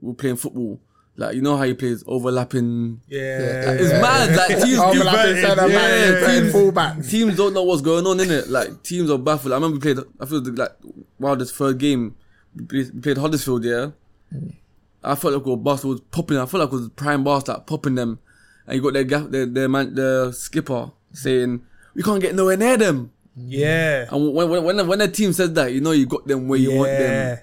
[0.00, 0.80] we're playing football.
[1.16, 3.00] Like you know how he plays overlapping.
[3.08, 3.72] Yeah.
[3.72, 4.34] It's mad.
[4.36, 7.04] Like teams, Overlapping teams, yeah, playing teams, fullback.
[7.04, 8.48] teams don't know what's going on in it.
[8.48, 9.52] Like teams are baffled.
[9.52, 10.04] I remember we played.
[10.20, 10.72] I feel like
[11.18, 12.16] wow, this third game.
[12.56, 13.64] We played, Huddersfield.
[13.64, 13.90] Yeah.
[14.32, 14.54] Mm.
[15.04, 16.38] I felt like we were bust was popping.
[16.38, 18.18] I felt like it was prime boss like popping them,
[18.66, 21.62] and you got their gaff, their, their man, the skipper saying
[21.94, 23.12] we can't get nowhere near them.
[23.36, 24.06] Yeah.
[24.10, 26.48] And when when when the, when the team says that, you know you got them
[26.48, 27.00] where you want them.
[27.00, 27.38] Yeah.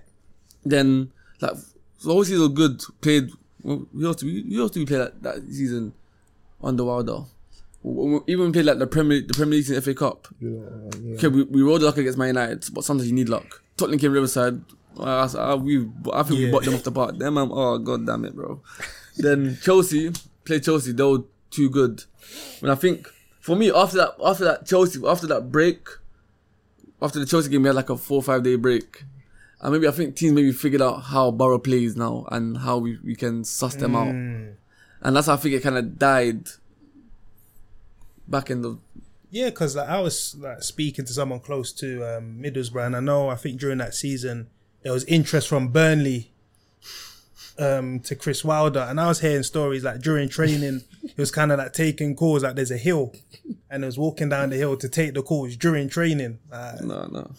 [0.66, 1.54] Then like
[2.02, 2.82] so obviously it was good.
[3.02, 3.30] Played.
[3.64, 5.93] well, We also we, we also play that, that season
[6.64, 7.20] under Wilder.
[7.84, 10.28] W- w- Even played like the Premier the Premier League and FA Cup.
[11.16, 13.64] Okay, we, we rolled luck against Man United, but sometimes you need luck.
[13.78, 14.62] Tottenham came Riverside.
[14.99, 17.18] Uh, I, we, I think we bought them off the park.
[17.18, 18.62] Them, um, oh god damn it, bro.
[19.18, 20.12] then Chelsea
[20.45, 20.91] played Chelsea.
[20.91, 22.04] They were too good.
[22.62, 23.08] And I think
[23.39, 25.88] for me after that, after that Chelsea, after that break,
[27.02, 29.04] after the Chelsea game, we had like a four or five day break.
[29.62, 32.97] And maybe I think teams maybe figured out how Boro plays now and how we,
[33.03, 34.07] we can suss them out.
[34.07, 34.55] Mm.
[35.01, 36.47] And that's how I think it kind of died
[38.28, 38.80] back in the
[39.30, 43.01] Yeah, because like, I was like speaking to someone close to um, Middlesbrough, and I
[43.01, 44.49] know I think during that season
[44.82, 46.32] there was interest from Burnley
[47.59, 51.51] um, to Chris Wilder, and I was hearing stories like during training it was kind
[51.51, 53.14] of like taking calls like there's a hill,
[53.70, 56.39] and he was walking down the hill to take the calls during training.
[56.49, 57.32] Like, no no.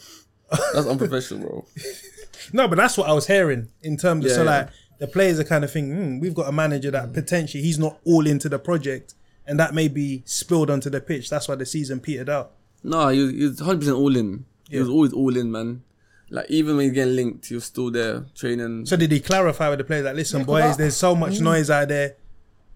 [0.75, 1.65] That's unprofessional, bro.
[2.53, 4.51] no, but that's what I was hearing in terms of Yeah, so yeah.
[4.51, 7.15] like the players are kind of thinking hmm, we've got a manager that mm.
[7.15, 9.15] potentially he's not all into the project,
[9.47, 11.29] and that may be spilled onto the pitch.
[11.31, 12.53] That's why the season petered out.
[12.85, 14.45] No, he was, he was 100% all in.
[14.69, 15.83] He was always all in, man.
[16.31, 18.87] Like, even when he getting linked, he was still there training.
[18.87, 21.35] So did he clarify with the players like, listen, 'cause boys, I- there's so much
[21.35, 21.43] mm.
[21.43, 22.17] noise out there.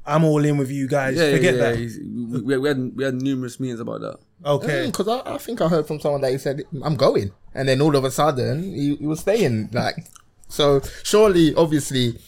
[0.04, 1.16] I'm all in with you guys.
[1.16, 1.70] yeah, Forget yeah, yeah.
[1.70, 1.78] that.
[1.78, 4.18] he's- We, we, we had, we had numerous meetings about that.
[4.44, 4.84] Okay.
[4.84, 7.32] Mm, because I, I think I heard from someone that he said, I'm going.
[7.56, 9.70] And then all of a sudden, he, he was staying.
[9.72, 9.96] Like,
[10.48, 12.18] so surely, obviously,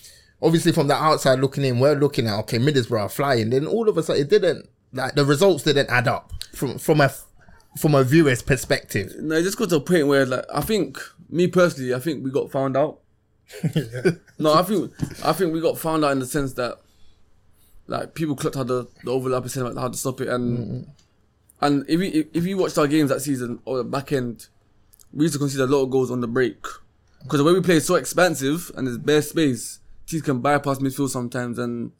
[0.40, 3.50] obviously from the outside looking in, we're looking at, okay, Middlesbrough are flying.
[3.50, 7.02] Then all of a sudden, it didn't, like, the results didn't add up from, from
[7.02, 7.12] a,
[7.78, 9.12] from a viewer's perspective.
[9.18, 10.98] No, it just got to a point where, like, I think,
[11.28, 13.00] me personally, I think we got found out.
[14.38, 14.92] no, I think,
[15.24, 16.78] I think we got found out in the sense that,
[17.86, 20.28] like, people clocked how the, the overlap is saying, like, how to stop it.
[20.28, 20.90] And, mm-hmm.
[21.60, 24.48] and if you, if you watched our games that season or the back end,
[25.12, 26.62] we used to concede a lot of goals on the break.
[27.22, 30.78] Because the way we play is so expansive and there's bare space, teams can bypass
[30.78, 31.92] midfield sometimes and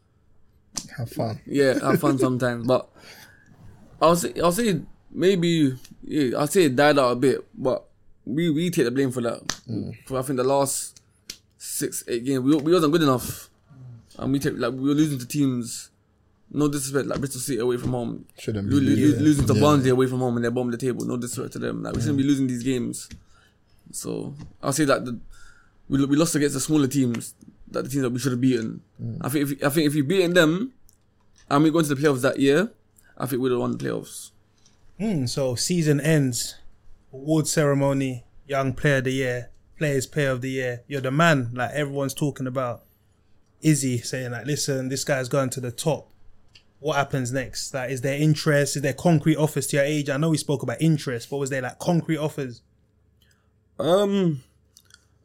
[0.96, 1.40] Have fun.
[1.46, 2.66] yeah, have fun sometimes.
[2.66, 2.88] But
[4.00, 4.80] I'll say I'll say
[5.10, 7.84] maybe yeah, I'll say it died out a bit, but
[8.24, 9.44] we we take the blame for that.
[9.68, 9.96] Mm.
[10.06, 11.00] For I think the last
[11.56, 13.50] six eight games we we wasn't good enough,
[14.18, 15.87] and we take like we were losing to teams.
[16.50, 18.86] No disrespect, like Bristol City away from home, Shouldn't Lo- be.
[18.86, 19.22] lo- lo- losing.
[19.22, 19.60] losing to Yeah.
[19.60, 21.04] Barnsley away from home and they're bombing the table.
[21.04, 23.08] No disrespect to them, like we shouldn't be losing these games.
[23.92, 25.18] So I'll say that the,
[25.88, 27.34] we we lost against the smaller teams,
[27.70, 28.80] that the teams that we should have beaten.
[29.20, 30.72] I think if I think if you beaten them,
[31.50, 32.72] and we go into the playoffs that year,
[33.16, 34.30] I think we'd have won the playoffs.
[34.98, 36.56] Hmm, so season ends,
[37.12, 40.82] award ceremony, young player of the year, players player of the year.
[40.88, 41.50] You're the man.
[41.54, 42.84] Like everyone's talking about.
[43.60, 46.10] Izzy saying like, listen, this guy's going to the top.
[46.80, 47.74] What happens next?
[47.74, 48.76] Like, is there interest?
[48.76, 50.08] Is there concrete offers to your age?
[50.08, 52.62] I know we spoke about interest, but was there like concrete offers?
[53.78, 54.42] Um,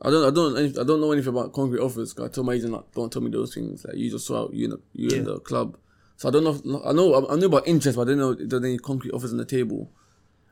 [0.01, 2.13] I don't, I don't, I don't know anything about concrete offers.
[2.13, 3.85] 'cause I told my agent, like, don't tell me those things.
[3.85, 5.77] Like you just saw out you in the, you in the club.
[6.17, 6.51] So I don't know.
[6.51, 9.11] If, I know, I knew about interest, but I didn't know if there any concrete
[9.11, 9.91] offers on the table.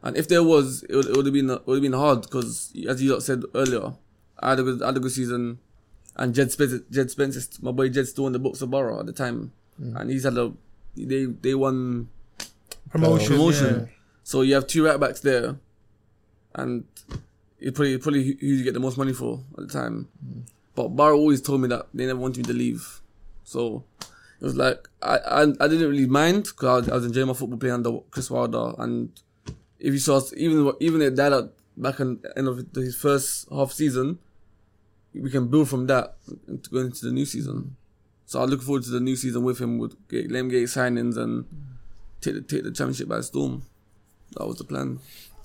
[0.04, 2.24] And if there was, it would, it would have been, it would have been hard
[2.24, 3.94] because, as you said earlier,
[4.40, 5.60] I had a good, I had a good season,
[6.16, 9.06] and Jed Spence, Jed Spence, my boy Jed's still in the books of Boro at
[9.06, 10.52] the time, and he's had a,
[10.96, 12.10] they, they won
[12.90, 13.28] Promotion.
[13.28, 13.76] promotion.
[13.80, 13.86] yeah.
[14.24, 15.58] So you have two right backs there,
[16.56, 16.84] and
[17.60, 20.08] it probably probably who you get the most money for at the time.
[20.26, 20.42] Mm.
[20.76, 23.02] But Barrow always told me that they never wanted me to leave.
[23.44, 23.84] So
[24.40, 27.28] It was like I I, I didn't really mind because I, was- I was enjoying
[27.28, 29.10] my football playing under Chris Wilder, and
[29.80, 33.72] if you saw us, even even died out back in end of his first half
[33.72, 34.20] season,
[35.14, 36.16] we can build from that
[36.48, 37.76] to go into the new season.
[38.32, 40.62] So I look forward to the new season with him with get, let him get
[40.62, 41.44] his signings and
[42.22, 43.64] take the, take the championship by storm.
[44.38, 45.00] That was the plan.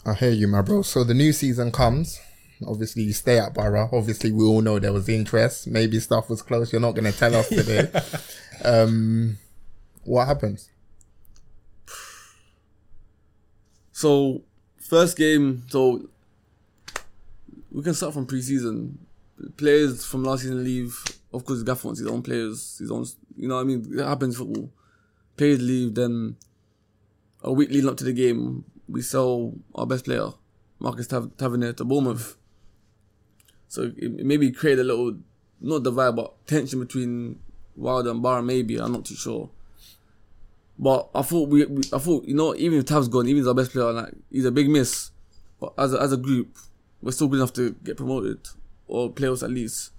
[0.04, 0.82] I hear you, my bro.
[0.82, 2.20] So the new season comes.
[2.64, 3.88] Obviously, you stay at Boro.
[3.92, 5.66] Obviously, we all know there was interest.
[5.66, 6.70] Maybe stuff was close.
[6.70, 7.90] You're not going to tell us today.
[8.64, 9.36] um,
[10.04, 10.70] what happens?
[13.90, 14.42] So
[14.78, 16.08] first game, so
[17.72, 18.96] we can start from pre-season.
[19.56, 20.96] Players from last season leave.
[21.36, 23.04] Of course, Gaff wants his own players, his own.
[23.36, 24.70] You know, what I mean, it happens in football.
[25.36, 25.94] Players leave.
[25.94, 26.36] Then
[27.42, 30.28] a week leading up to the game, we sell our best player,
[30.78, 32.36] Marcus Tav- Tavernier, to Bournemouth.
[33.68, 35.18] So it, it maybe created a little,
[35.60, 37.38] not divide, but tension between
[37.76, 38.42] Wilder and Barra.
[38.42, 39.50] Maybe I'm not too sure.
[40.78, 43.42] But I thought we, we I thought you know even if Tav's gone, even if
[43.42, 45.10] he's our best player, like he's a big miss.
[45.60, 46.56] But as a, as a group,
[47.02, 48.48] we're still good enough to get promoted
[48.86, 49.92] or playoffs at least.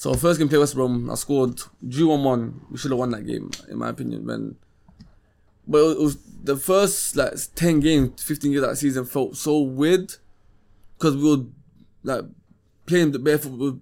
[0.00, 2.60] So first game play West Brom, I scored drew one one.
[2.70, 4.24] We should have won that game in my opinion.
[4.24, 4.56] When,
[5.68, 10.14] but it was the first like ten games, fifteen games that season felt so weird
[10.96, 11.44] because we were
[12.02, 12.24] like
[12.86, 13.76] playing the barefoot, we were,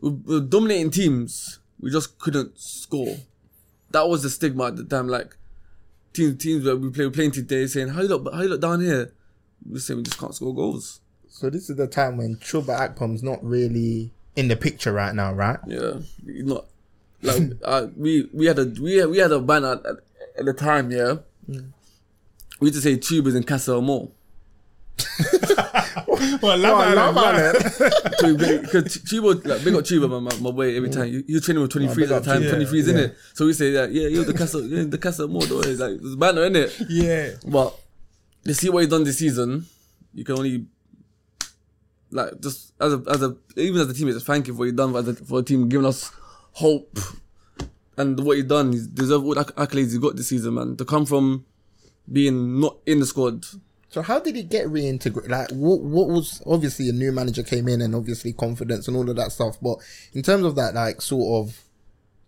[0.00, 1.60] we were dominating teams.
[1.78, 3.18] We just couldn't score.
[3.92, 5.06] That was the stigma at the time.
[5.06, 5.36] Like
[6.12, 8.34] teams, teams where we play, we're playing today, saying, "How you look?
[8.34, 9.14] How you look down here?"
[9.64, 11.02] We say we just can't score goals.
[11.28, 15.32] So this is the time when Chuba Akpom's not really in the picture right now,
[15.32, 15.58] right?
[15.66, 16.66] Yeah, you not
[17.22, 19.96] like uh, we we had a we had, we had a banner at,
[20.38, 20.90] at the time.
[20.90, 21.16] Yeah,
[22.60, 24.08] we used to say Chuba's in Casa Amor.
[26.40, 27.54] Well, Oh, I love man.
[27.56, 28.62] it.
[28.62, 31.06] Because Chuba, like, big up Chuba, my, my, my boy, every time.
[31.06, 32.66] He, he was training with 23s big at the time, Chuba.
[32.66, 32.92] 23s, Yeah.
[32.94, 33.14] innit?
[33.34, 35.60] So we say that, yeah, you're the Casa, you're the Casa Amor, though.
[35.60, 36.86] It's like, it's banner, innit?
[36.88, 37.30] Yeah.
[37.50, 37.76] But
[38.44, 39.66] you see what he's done this season,
[40.14, 40.66] you can only
[42.12, 44.66] like just as a as a even as a team, just thank you for what
[44.66, 46.10] he done as a, for the team, giving us
[46.52, 46.98] hope
[47.96, 48.72] and what he done.
[48.72, 50.76] He's deserved all the accolades he got this season, man.
[50.76, 51.46] To come from
[52.10, 53.44] being not in the squad,
[53.88, 55.28] So how did he get reintegrated?
[55.28, 59.08] Like, what what was obviously a new manager came in and obviously confidence and all
[59.08, 59.58] of that stuff.
[59.60, 59.78] But
[60.14, 61.62] in terms of that, like, sort of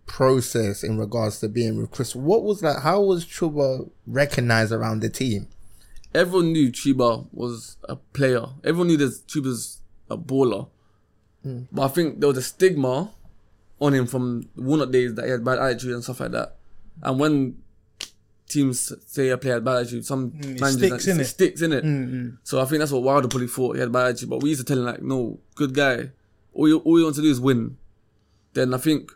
[0.05, 2.81] process in regards to being with Chris, what was that?
[2.83, 5.47] How was Chuba recognized around the team?
[6.15, 8.45] Everyone knew Chuba was a player.
[8.63, 10.69] Everyone knew that Chuba's a baller.
[11.43, 11.63] Hmm.
[11.71, 13.11] But I think there was a stigma
[13.79, 16.55] on him from Warnock days that he had bad attitude and stuff like that.
[17.03, 17.57] And when
[18.47, 21.25] teams say a player had bad attitude, some hmm, it managers sticks, it innit?
[21.25, 21.83] sticks in it.
[21.83, 24.29] Hmm, so I think that's what Wilder probably thought he had bad attitude.
[24.29, 26.11] But we used to tell him like, no, good guy.
[26.53, 27.77] All you all you want to do is win.
[28.53, 29.11] Then I think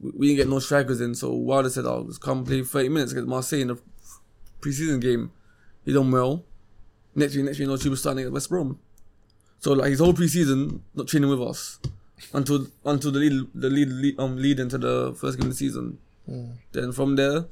[0.00, 1.14] we, we didn't get no strikers in.
[1.14, 3.78] So Wilder said, "I'll "Oh, just come play thirty minutes against Marseille in the
[4.60, 5.32] preseason game."
[5.88, 6.44] He done well.
[7.14, 8.78] Next year, next year, you know, she was starting at West Brom.
[9.58, 11.80] So like his whole preseason not training with us
[12.34, 15.56] until until the lead the lead, lead um lead into the first game of the
[15.56, 15.96] season.
[16.72, 17.46] Then from there,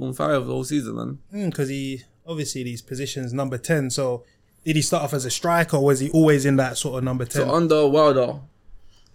[0.00, 1.18] on fire the whole season, man.
[1.50, 3.88] Because he obviously these positions number ten.
[3.88, 4.24] So
[4.64, 7.04] did he start off as a striker, or was he always in that sort of
[7.04, 7.42] number ten?
[7.42, 8.40] So under Wilder,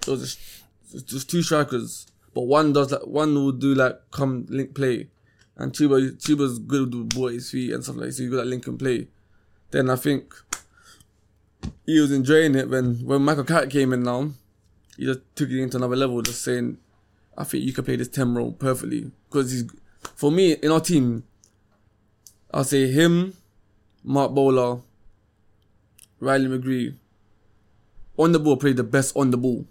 [0.07, 0.39] was just,
[0.89, 5.09] just, just two strikers, but one does like one will do like come link play,
[5.57, 8.37] and Chuba Chuba's good with the his feet and stuff like that, so you got
[8.37, 9.07] that link and play.
[9.71, 10.33] Then I think
[11.85, 14.31] he was enjoying it when when Michael Carrick came in now.
[14.97, 16.77] He just took it into another level, just saying,
[17.37, 19.65] "I think you can play this ten role perfectly." Because he's
[20.15, 21.23] for me in our team,
[22.53, 23.33] I'll say him,
[24.03, 24.81] Marc Bola,
[26.19, 26.95] Riley McGree,
[28.17, 29.65] on the ball played the best on the ball.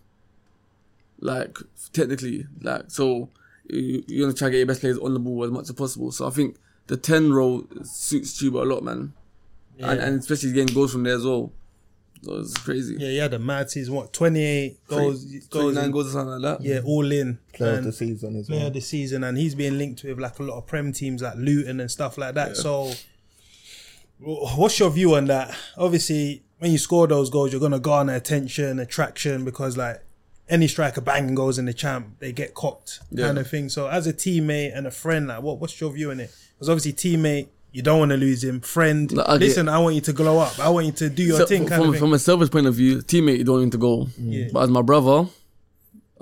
[1.21, 1.59] Like
[1.93, 3.31] technically, like so
[3.71, 5.73] you, you're gonna try to get your best players on the ball as much as
[5.73, 6.11] possible.
[6.13, 6.57] So I think
[6.87, 9.13] the ten role suits Chuba a lot, man,
[9.79, 11.53] and, and especially getting goals from there as well.
[12.23, 12.97] So it's crazy.
[12.99, 13.95] yeah, he had a mad season.
[13.95, 15.25] What twenty eight goals?
[15.25, 16.65] goals Twenty nine in- goals or something like that.
[16.67, 17.39] Yeah, all in.
[17.53, 18.67] Player of the season as player well.
[18.69, 21.35] of the season, and he's being linked with like a lot of prem teams like
[21.37, 22.57] Luton and stuff like that.
[22.57, 22.93] So,
[24.19, 25.55] what's your view on that?
[25.77, 30.03] Obviously, when you score those goals, you're gonna garner attention, attraction, because like
[30.49, 33.69] any striker banging goals in the champ, they get copped kind of thing.
[33.69, 36.35] So, as a teammate and a friend, like what what's your view on it?
[36.55, 37.49] Because obviously, teammate.
[37.73, 39.13] You don't want to lose him, friend.
[39.13, 40.59] No, get- listen, I want you to glow up.
[40.59, 42.75] I want you to do your So, thing, kind from, from a selfish point of
[42.75, 43.97] view, teammate you don't want him to go.
[44.19, 44.33] Mm.
[44.33, 44.49] Yeah.
[44.51, 45.29] But as my brother,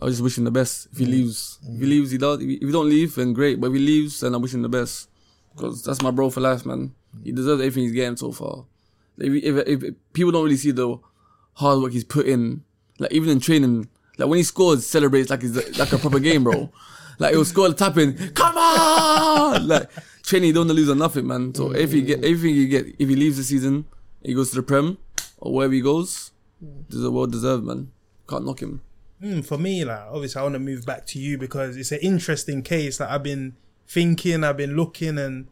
[0.01, 0.89] I just wish him the best.
[0.91, 1.11] If he mm.
[1.11, 1.89] leaves, if he mm.
[1.89, 2.41] leaves, he does.
[2.41, 3.61] If he don't leave, then great.
[3.61, 5.09] But if he leaves, then I wish him the best.
[5.55, 6.93] Because that's my bro for life, man.
[7.23, 8.65] He deserves everything he's getting so far.
[9.19, 10.99] If, if, if people don't really see the
[11.53, 12.65] hard work he's put in,
[12.99, 13.89] like even in training,
[14.19, 16.71] like when he scores, celebrates like it's like a proper game, bro.
[17.17, 18.17] Like he'll score the tapping.
[18.31, 19.69] Come on!
[19.69, 19.89] like
[20.33, 21.55] you don't lose on nothing, man.
[21.55, 23.85] So if he get everything he get, if he leaves the season,
[24.21, 24.99] he goes to the Prem
[25.39, 27.93] or wherever he goes, this is well deserved, man.
[28.29, 28.81] Can't knock him.
[29.23, 32.01] Mm, for me, like obviously, I want to move back to you because it's an
[32.01, 33.55] interesting case that I've been
[33.87, 35.49] thinking, I've been looking, and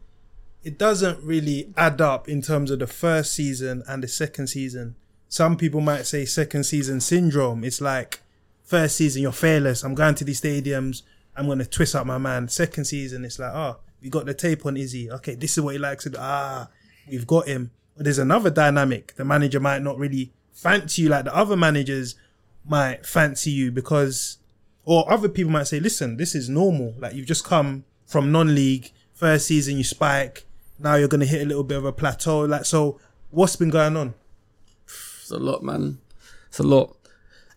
[0.63, 4.95] it doesn't really add up in terms of the first season and the second season.
[5.29, 7.63] Some people might say second season syndrome.
[7.63, 8.22] It's like
[8.63, 9.83] first season you're fearless.
[9.83, 11.03] I'm going to these stadiums.
[11.35, 12.47] I'm gonna twist up my man.
[12.47, 15.09] Second season, it's like, oh, we got the tape on Izzy.
[15.11, 16.07] Okay, this is what he likes.
[16.17, 16.67] Ah,
[17.09, 17.71] we've got him.
[17.95, 19.15] But there's another dynamic.
[19.15, 22.15] The manager might not really fancy you like the other managers
[22.65, 24.37] might fancy you because,
[24.85, 26.93] or other people might say, listen, this is normal.
[26.97, 30.45] Like you've just come from non-league, first season you spike.
[30.79, 32.41] Now you're gonna hit a little bit of a plateau.
[32.41, 32.99] Like so,
[33.31, 34.13] what's been going on?
[34.85, 35.99] It's a lot, man.
[36.47, 36.95] It's a lot.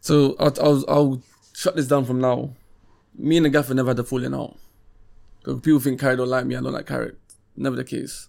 [0.06, 2.54] So I'll, I'll, I'll shut this down from now.
[3.18, 4.56] Me and the gaffer never had a falling out.
[5.42, 6.54] 'Cause People think Carrick don't like me.
[6.54, 7.16] I don't like Carrick.
[7.56, 8.28] Never the case.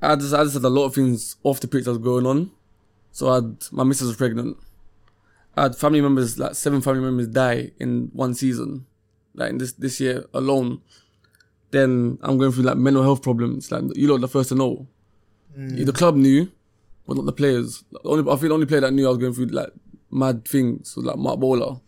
[0.00, 2.24] I just, I just had a lot of things off the pitch that was going
[2.24, 2.50] on.
[3.12, 4.56] So I had, my missus was pregnant.
[5.58, 8.86] I had family members, like seven family members die in one season.
[9.34, 10.80] Like in this, this year alone.
[11.70, 13.70] Then I'm going through like mental health problems.
[13.70, 14.86] Like you lot are the first to know.
[15.58, 15.84] Mm.
[15.84, 16.50] The club knew,
[17.06, 17.84] but not the players.
[17.92, 19.70] The only, I think the only player that knew I was going through like
[20.14, 21.80] mad things was like Marc Bola.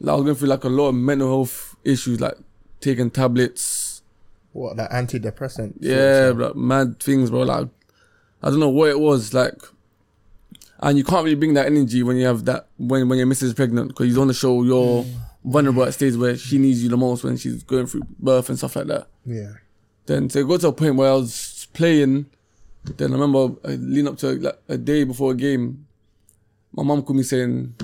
[0.00, 2.36] Like, I was going through like a lot of mental health issues, like
[2.80, 4.02] taking tablets.
[4.52, 5.74] What that antidepressant?
[5.80, 7.42] Yeah, bro, mad things, bro.
[7.42, 7.68] Like,
[8.42, 9.62] I don't know what it was, like,
[10.82, 13.48] and you can't really bring that energy when you have that when when your missus
[13.48, 15.14] is pregnant because you don't want to show you're mm.
[15.44, 18.58] vulnerable at stage where she needs you the most when she's going through birth and
[18.58, 19.06] stuff like that.
[19.24, 19.52] Yeah.
[20.06, 22.26] Then to go to a point where I was playing,
[22.84, 25.86] then I remember I lean up to like a day before a game,
[26.72, 27.74] my mum called me saying,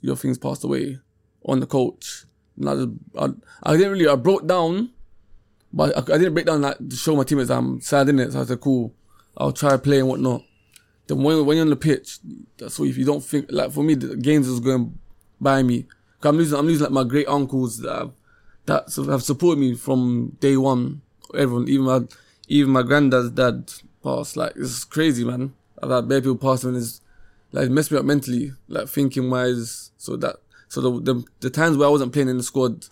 [0.00, 0.98] "Your thing's passed away,"
[1.44, 2.24] on the coach.
[2.58, 2.88] And I just,
[3.18, 3.28] I,
[3.70, 4.90] I didn't really, I broke down,
[5.72, 8.32] but I, I didn't break down like to show my teammates I'm sad in it.
[8.32, 8.94] So I said, "Cool,
[9.36, 10.42] I'll try play and whatnot."
[11.06, 12.18] Then when when you're on the pitch,
[12.56, 14.98] that's what if you don't think like for me, the games is going
[15.40, 15.86] by me.
[16.20, 18.12] 'Cause I'm losing, I'm losing like my great uncles that have,
[18.64, 21.02] that have supported me from day one.
[21.34, 22.00] Everyone, even my
[22.48, 23.70] even my granddad's dad
[24.02, 24.36] passed.
[24.36, 25.52] Like it's crazy, man.
[25.82, 27.02] I've had bare people pass and it's
[27.52, 29.90] like messed me up mentally, like thinking wise.
[29.96, 30.36] So that
[30.68, 32.86] so the the, the times where I wasn't playing in the squad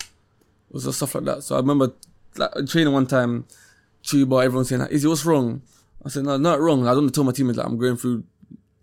[0.71, 1.43] was just stuff like that.
[1.43, 1.93] So I remember
[2.37, 3.45] like training one time,
[4.03, 5.61] Chuba, everyone saying, like, "Izzy, what's wrong?"
[6.05, 6.87] I said, "No, not wrong.
[6.87, 8.23] I don't tell my teammates like I'm going through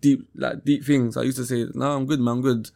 [0.01, 2.35] deep like deep things." I used to say, "No, I'm good, man.
[2.35, 2.71] I'm good."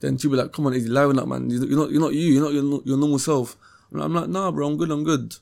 [0.00, 1.48] Then be like, "Come on, Izzy, liven up, man.
[1.48, 2.32] You're not, you're not you.
[2.34, 3.56] You're not your, your normal self."
[3.92, 4.66] I'm like, I'm like, "Nah, bro.
[4.66, 4.90] I'm good.
[4.90, 5.36] I'm good."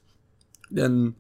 [0.71, 1.15] Then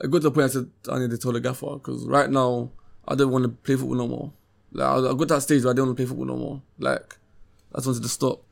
[0.00, 2.28] I got to the point I said, "I need to tell the gaffer because right
[2.30, 2.70] now
[3.06, 4.32] I don't want to play football no more.
[4.72, 6.36] Like I, I got to that stage where I didn't want to play football no
[6.36, 6.62] more.
[6.78, 7.18] Like
[7.74, 8.42] I just wanted to stop."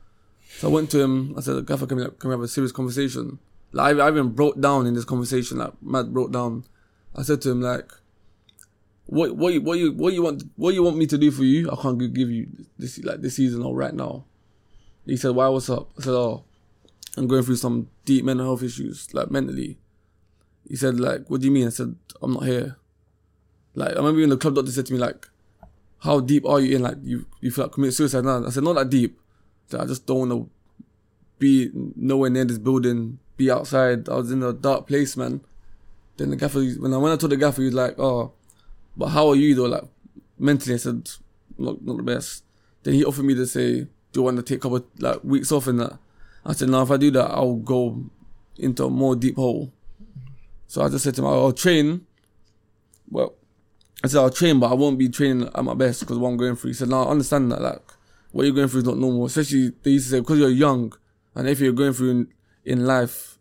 [0.57, 1.33] So I went to him.
[1.37, 3.39] I said, "Gaffer, can we, can we have a serious conversation?"
[3.71, 5.57] Like I, I even broke down in this conversation.
[5.57, 6.65] Like Matt broke down.
[7.15, 7.91] I said to him, like,
[9.05, 11.43] "What, what, you, what you, what you want, what you want me to do for
[11.43, 11.69] you?
[11.71, 12.47] I can't give you
[12.77, 14.25] this, like this season or right now."
[15.05, 15.47] He said, "Why?
[15.47, 16.43] What's up?" I said, "Oh,
[17.17, 19.77] I'm going through some deep mental health issues, like mentally."
[20.67, 22.77] He said, "Like, what do you mean?" I said, "I'm not here."
[23.73, 25.29] Like I remember when the club doctor said to me, like,
[26.01, 26.81] "How deep are you in?
[26.83, 29.19] Like, you, you feel like committing suicide now?" I said, "Not that deep.
[29.67, 30.49] I said, I just don't want to
[31.39, 34.07] be nowhere near this building, be outside.
[34.07, 35.41] I was in a dark place, man.
[36.17, 38.31] Then the gaffer, when I when I told the gaffer, he was like, "Oh,
[38.95, 39.85] but how are you though?" Like
[40.37, 41.09] mentally, I said,
[41.57, 42.43] "Not not the best."
[42.83, 43.81] Then he offered me to say,
[44.11, 45.97] "Do you want to take a couple like weeks off?" And that
[46.45, 48.03] I said, "No, if I do that, I'll go
[48.57, 49.71] into a more deep hole."
[50.67, 52.05] So I just said to him, "I'll train."
[53.09, 53.33] Well,
[54.03, 56.37] I said, "I'll train, but I won't be training at my best because what I'm
[56.37, 57.61] going through." He said, "No, I understand that.
[57.61, 57.83] Like,
[58.31, 59.25] what you're going through is not normal.
[59.25, 60.93] Especially they used to say because you're young,
[61.35, 62.27] and if you're going through in,
[62.65, 63.37] in life,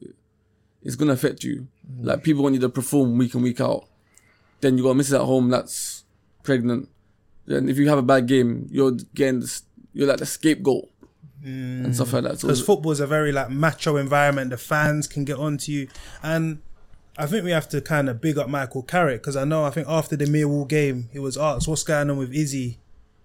[0.83, 1.69] it's gonna affect you.
[1.91, 2.07] Mm.
[2.07, 3.87] Like people want you to perform week in week out.
[4.61, 6.05] Then you got misses at home that's
[6.43, 6.89] pregnant.
[7.47, 10.89] Then if you have a bad game, you're getting this, you're like the scapegoat
[11.43, 12.39] and stuff like that.
[12.39, 12.49] So mm.
[12.49, 14.51] because football is a very like macho environment.
[14.51, 15.89] The fans can get onto you,
[16.23, 16.61] and
[17.17, 19.71] I think we have to kind of big up Michael Carrick because I know I
[19.71, 22.79] think after the Millwall game, he was asked what's going on with Izzy,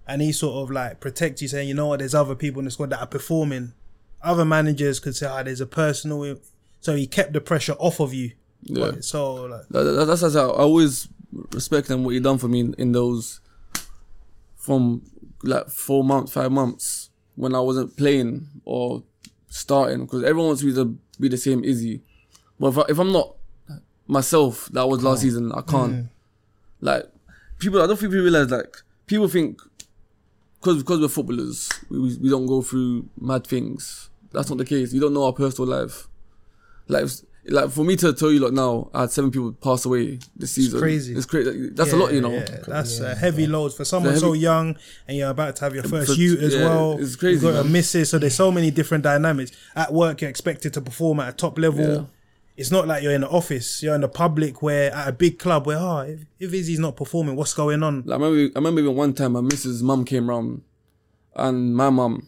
[0.08, 2.66] and he sort of like protect you, saying you know what, there's other people in
[2.66, 3.74] the squad that are performing.
[4.22, 6.38] Other managers could say, ah, there's a personal,
[6.82, 8.32] so he kept the pressure off of you.
[8.64, 8.94] Yeah.
[9.02, 11.08] So like, That, that, that's that's how I always
[11.52, 13.40] respect and what you done for me in, in those
[14.56, 15.04] from
[15.44, 19.04] like four months, five months when I wasn't playing or
[19.48, 22.02] starting because everyone wants me to be the same Izzy,
[22.60, 23.35] but if, I, if I'm not
[24.08, 26.08] myself that was last season, I can't.
[26.82, 27.06] Like
[27.60, 28.78] people, I don't think people realize like
[29.08, 29.60] people think
[30.60, 34.10] because because we're footballers, we, we we don't go through mad things.
[34.32, 34.94] that's not the case.
[34.94, 36.08] You don't know our personal life.
[36.88, 37.08] Like,
[37.48, 40.52] like for me to tell you, like now, I had seven people pass away this
[40.52, 40.80] season.
[40.80, 41.16] crazy.
[41.16, 41.70] It's crazy.
[41.72, 42.32] That's a lot, you know.
[42.32, 44.76] Yeah, that's a heavy load for someone heavy- so young,
[45.08, 46.98] and you're about to have your first For- youth as yeah, well.
[47.00, 47.72] it's crazy, You've got a man.
[47.74, 49.52] missus, so there's so many different dynamics.
[49.76, 52.10] At work, you're expected to perform at a top level.
[52.58, 53.84] It's not like you're in the office.
[53.84, 56.96] You're in the public, where at a big club, where oh, if, if Izzy's not
[56.96, 58.04] performing, what's going on?
[58.06, 60.62] Like, I remember, I remember even one time my missus' mum came round,
[61.36, 62.28] and my mum,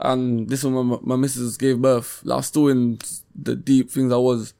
[0.00, 2.22] and this one my, my missus gave birth.
[2.24, 2.98] Like, I was still in
[3.34, 4.52] the deep things I was.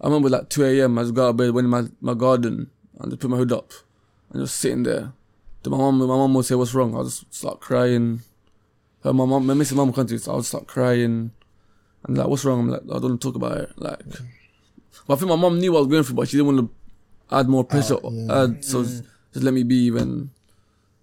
[0.00, 0.98] I remember like 2 a.m.
[0.98, 3.36] I just got out of bed, went in my, my garden, and just put my
[3.36, 3.72] hood up,
[4.30, 5.12] and just sitting there.
[5.62, 8.22] Then my mum, my mum would say, "What's wrong?" I'll just start crying.
[9.04, 11.32] Her, my mum, my missus' mum to, so I'll just start crying,
[12.04, 14.00] and like, "What's wrong?" I'm like, "I don't want to talk about it." Like,
[15.06, 16.70] but I think my mom knew what I was going through, but she didn't want
[16.70, 17.96] to add more ah, pressure.
[18.30, 20.30] add, so just let me be even.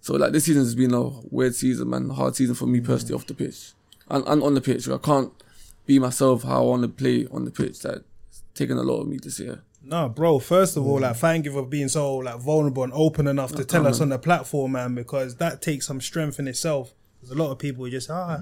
[0.00, 2.08] So like this season has been a weird season, man.
[2.10, 3.72] Hard season for me personally off the pitch
[4.08, 4.88] and, and on the pitch.
[4.88, 5.32] I can't
[5.86, 7.80] be myself how I want to play on the pitch.
[7.80, 9.62] That it's taken a lot of me this year.
[9.82, 10.38] No, bro.
[10.38, 11.02] First of all, mm.
[11.02, 14.10] like, thank you for being so like vulnerable and open enough to tell us on
[14.10, 16.92] the platform, man, because that takes some strength in itself.
[17.20, 18.38] There's a lot of people who just ah,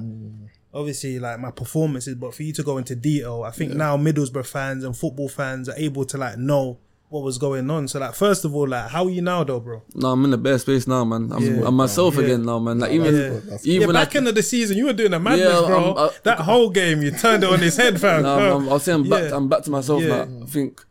[0.74, 4.46] obviously like my performances, but for you to go into detail, I think now Middlesbrough
[4.46, 7.86] fans and football fans are able to like know what was going on.
[7.86, 9.80] So like, first of all, like, how are you now, though, bro?
[9.94, 11.30] No, I'm in the best space now, man.
[11.32, 11.62] I'm, Yeah.
[11.66, 12.22] I'm myself Yeah.
[12.22, 12.80] again now, man.
[12.80, 13.40] Like even Yeah.
[13.48, 15.48] That's even yeah, when I, back end of the season, you were doing a madness,
[15.48, 15.84] Yeah, bro.
[15.84, 18.24] I'm- uh, that whole game, you turned it on his head, fam.
[18.24, 19.30] no, I'm, I'm, I'll say I'm back.
[19.30, 19.36] Yeah.
[19.36, 20.24] I'm back to myself Yeah.
[20.24, 20.42] now.
[20.42, 20.84] I think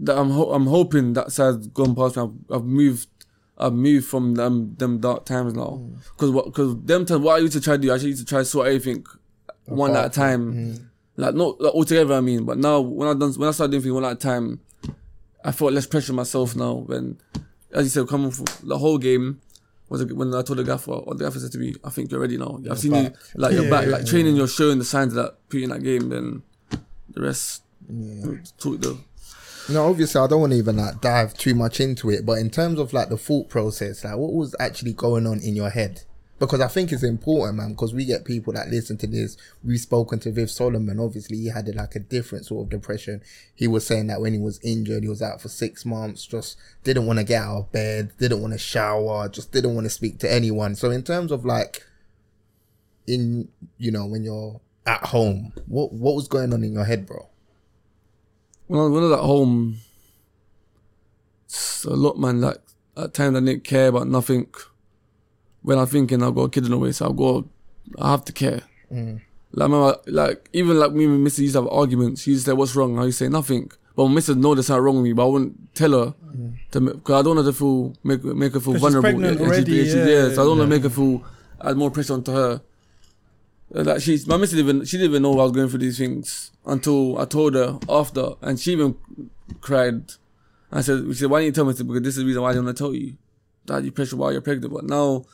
[0.00, 2.22] that I'm ho- I'm hoping that side's gone past me.
[2.22, 3.06] I've, I've moved.
[3.58, 5.82] I've moved from them them dark times now.
[6.16, 6.46] Because what?
[6.46, 8.38] Because them times, what I used to try to do, I actually used to try
[8.40, 9.04] to sort everything
[9.64, 10.88] one at a time.
[11.16, 12.44] Like not like, altogether, I mean.
[12.44, 14.60] But now when I done when I started doing things one at a time,
[15.44, 16.74] I felt less pressure myself now.
[16.74, 17.18] When,
[17.72, 19.40] as you said, coming from the whole game.
[19.88, 22.10] Was it when I told the gaffer, or the gaffer said to me, "I think
[22.10, 22.60] you're ready now.
[22.70, 24.36] I've seen you back." like you're back, yeah, like training.
[24.36, 26.10] You're showing the signs of that put in that game.
[26.10, 26.42] Then
[27.08, 27.62] the rest,
[28.58, 28.98] talk though.
[29.70, 32.48] No, obviously, I don't want to even like dive too much into it, but in
[32.48, 36.02] terms of like the thought process, like what was actually going on in your head?
[36.38, 37.70] Because I think it's important, man.
[37.70, 39.36] Because we get people that listen to this.
[39.64, 41.00] We've spoken to Viv Solomon.
[41.00, 43.22] Obviously, he had like a different sort of depression.
[43.54, 46.24] He was saying that when he was injured, he was out for six months.
[46.24, 48.12] Just didn't want to get out of bed.
[48.18, 49.28] Didn't want to shower.
[49.28, 50.76] Just didn't want to speak to anyone.
[50.76, 51.84] So in terms of like,
[53.06, 57.04] in you know when you're at home, what what was going on in your head,
[57.06, 57.28] bro?
[58.68, 59.76] When I, when I was at home,
[61.86, 62.40] a lot, man.
[62.40, 62.58] Like
[62.96, 64.46] at times I didn't care about nothing.
[65.62, 67.44] When I'm thinking I've got a kid in the way, so I've got,
[68.00, 68.62] I have to care.
[68.92, 69.20] Mm.
[69.52, 72.22] Like, I remember, like even like me and Missy used to have arguments.
[72.22, 73.70] She used to say, "What's wrong?" I used to say nothing.
[73.96, 74.36] But my Mrs.
[74.36, 76.54] know there's something wrong with me, but I wouldn't tell her mm.
[76.72, 79.02] to because I don't want her to feel make make her feel 'Cause she's vulnerable.
[79.20, 81.24] pregnant Yeah, already, she- yeah, yeah, so I don't want to make her feel
[81.64, 82.60] add more pressure onto her.
[83.74, 85.98] Uh, Like she's my missus even she didn't even know I was going through these
[85.98, 88.96] things until I told her after, and she even
[89.60, 90.12] cried.
[90.72, 92.50] I said, "She said, why didn't you tell me?" Because this is the reason why
[92.50, 93.16] I didn't want to tell you
[93.66, 94.72] that you pressure while you're pregnant.
[94.72, 95.24] But now,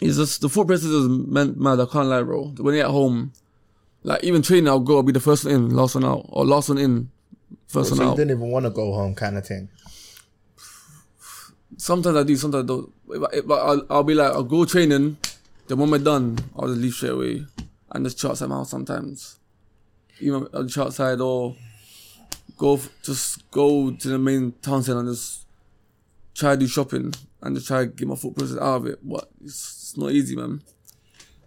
[0.00, 1.80] it's just the four process is meant mad.
[1.80, 2.48] I can't lie, bro.
[2.58, 3.32] When you're at home,
[4.02, 4.96] like even training, I'll go.
[4.96, 7.10] I'll be the first one in, last one out, or last one in,
[7.66, 8.16] first So one you out.
[8.16, 9.68] didn't even want to go home, kind of thing.
[11.76, 12.92] Sometimes I do, sometimes I don't.
[13.06, 15.18] But, but I'll, I'll be like, I'll go training.
[15.68, 17.44] Then when done, I'll just leave straight away
[17.92, 19.38] and just chat some house sometimes.
[20.18, 21.56] Even I'll chat outside or
[22.56, 25.46] go f- just go to the main town centre and just
[26.34, 27.12] try to do shopping
[27.42, 28.98] and just try to get my foot process out of it.
[29.02, 30.62] But it's, it's not easy, man.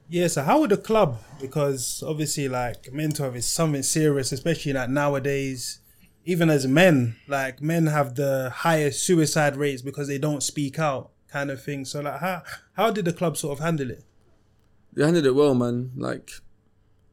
[0.07, 1.17] Yeah, so how would the club?
[1.39, 5.79] Because obviously, like mental is something serious, especially like nowadays.
[6.25, 11.09] Even as men, like men have the highest suicide rates because they don't speak out,
[11.27, 11.85] kind of thing.
[11.85, 12.43] So, like, how
[12.73, 14.03] how did the club sort of handle it?
[14.93, 15.91] They handled it well, man.
[15.95, 16.31] Like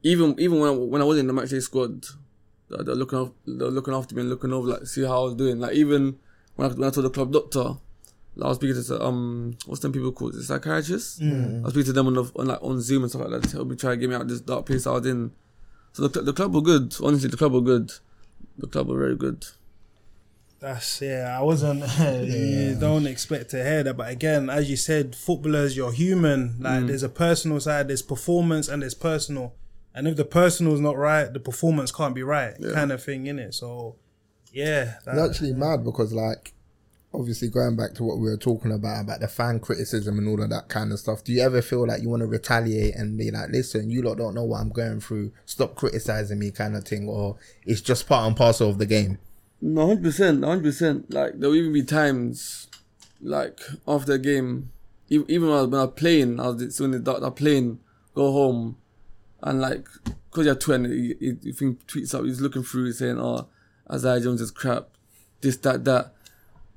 [0.03, 2.07] even even when I, when I was in the matchday squad,
[2.69, 5.25] they're, they're looking off, they're looking after me and looking over like see how I
[5.25, 5.59] was doing.
[5.61, 6.19] Like even
[6.57, 7.77] when I, when I told the club doctor,
[8.37, 11.21] like, I was speaking to um what's them people called the psychiatrists.
[11.61, 13.49] I was speaking to them on, the, on like on Zoom and stuff like that
[13.51, 15.33] to help me try to get me out of this dark place I was in.
[15.93, 16.95] So the the club were good.
[17.03, 17.93] Honestly, the club were good.
[18.59, 19.47] The club were very good.
[20.61, 21.37] That's yeah.
[21.39, 21.85] I wasn't.
[22.29, 26.57] you don't expect to hear that, but again, as you said, footballers, you're human.
[26.61, 26.87] Like mm.
[26.89, 29.55] there's a personal side, there's performance, and there's personal.
[29.95, 33.39] And if the personal's not right, the performance can't be right, kind of thing, in
[33.39, 33.55] it.
[33.55, 33.97] So,
[34.53, 36.53] yeah, that- It's actually mad because, like,
[37.13, 40.43] obviously going back to what we were talking about about the fan criticism and all
[40.43, 41.25] of that kind of stuff.
[41.25, 44.19] Do you ever feel like you want to retaliate and be like, "Listen, you lot
[44.19, 45.33] don't know what I'm going through.
[45.47, 49.19] Stop criticizing me," kind of thing, or it's just part and parcel of the game?
[49.63, 51.13] Hundred percent, hundred percent.
[51.13, 52.69] Like there will even be times,
[53.21, 54.71] like after a game,
[55.09, 57.21] even when I was, when I was playing, I was in the.
[57.25, 57.81] I playing,
[58.15, 58.77] go home,
[59.43, 59.89] and like
[60.31, 63.49] because you're twenty, he, he think tweets up, he's looking through, saying, "Oh,
[63.91, 64.91] Isaiah Jones is crap,
[65.41, 66.15] this, that, that,"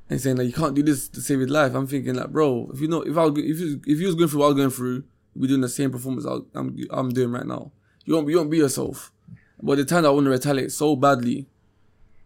[0.09, 1.75] and saying like you can't do this to save his life.
[1.75, 4.15] I'm thinking like, bro, if you know, if I was, if you, if you was
[4.15, 5.03] going through what I was going through,
[5.35, 7.71] we're doing the same performance I was- I'm I'm doing right now.
[8.05, 9.11] You won't you won't be yourself.
[9.61, 11.47] But the time I want to retaliate so badly,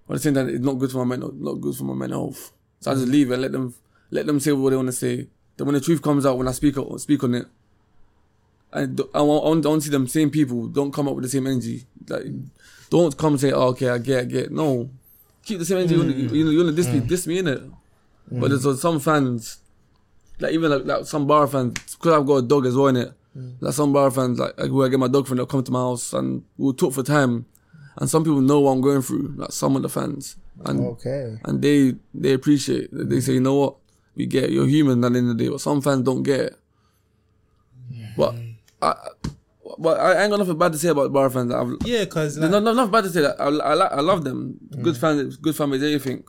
[0.07, 1.93] but at the same time, it's not good for my mental, not good for my
[1.95, 2.51] mental health.
[2.79, 3.73] So I just leave it and let them
[4.11, 5.27] let them say what they want to say.
[5.57, 7.47] Then when the truth comes out, when I speak speak on it,
[8.73, 11.23] I do- I want, I want to see them same people don't come up with
[11.23, 11.85] the same energy.
[12.07, 12.25] Like
[12.89, 14.51] don't come and say, oh, okay, I get, I get.
[14.51, 14.89] No,
[15.43, 15.95] keep the same energy.
[15.95, 17.07] You wanna- You know, you want to diss me, mm.
[17.07, 17.63] diss me in it.
[18.31, 18.39] Mm.
[18.41, 19.57] But there's some fans,
[20.39, 22.97] like even like, like some bar fans, because I've got a dog as well in
[22.97, 23.13] it.
[23.37, 23.53] Mm.
[23.59, 25.71] Like some bar fans, like, like where I get my dog from, they'll come to
[25.71, 27.45] my house and we'll talk for time.
[27.97, 30.35] And some people know what I'm going through, like some of the fans,
[30.65, 31.37] and Okay.
[31.45, 32.89] and they they appreciate.
[32.91, 33.09] it.
[33.09, 33.75] They say, you know what,
[34.15, 34.51] we get it.
[34.51, 35.49] you're human at the end of the day.
[35.49, 36.55] But some fans don't get it.
[38.17, 38.35] But
[38.81, 38.93] I,
[39.77, 41.53] but I ain't got nothing bad to say about bar fans.
[41.53, 43.39] I've, Yeah, because there's no, no, nothing bad to say that.
[43.39, 44.59] I, I, I love them.
[44.69, 44.81] Mm.
[44.83, 46.23] Good fans, good families, everything.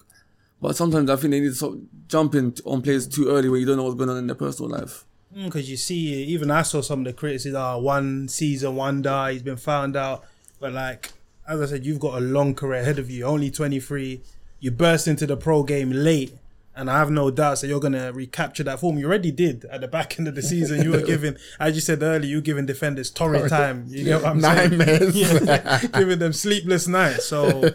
[0.61, 1.75] But sometimes I think they need to stop
[2.09, 4.71] jumping on players too early when you don't know what's going on in their personal
[4.71, 5.05] life.
[5.37, 7.61] Mm, because you see, even I saw some of the criticism.
[7.61, 10.25] Oh, one season wonder, he's been found out.
[10.59, 11.13] But like
[11.49, 13.25] as I said, you've got a long career ahead of you.
[13.25, 14.23] Only twenty three.
[14.59, 16.33] You burst into the pro game late,
[16.75, 18.99] and I have no doubts that you're gonna recapture that form.
[18.99, 20.83] You already did at the back end of the season.
[20.83, 23.87] You were giving, as you said earlier, you were giving defenders torrid time.
[23.89, 24.79] You get what I'm saying?
[24.79, 25.17] Nightmares.
[25.45, 27.25] yeah, giving them sleepless nights.
[27.27, 27.71] So,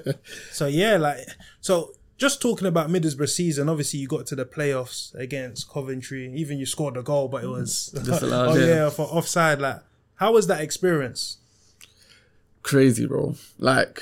[0.52, 1.19] so yeah, like
[1.60, 1.93] so.
[2.18, 6.31] Just talking about Middlesbrough season, obviously you got to the playoffs against Coventry.
[6.35, 8.65] Even you scored a goal, but it was oh yeah.
[8.65, 9.60] yeah, for offside.
[9.60, 9.77] Like,
[10.18, 11.38] how was that experience?
[12.63, 13.35] Crazy, bro.
[13.59, 14.01] Like,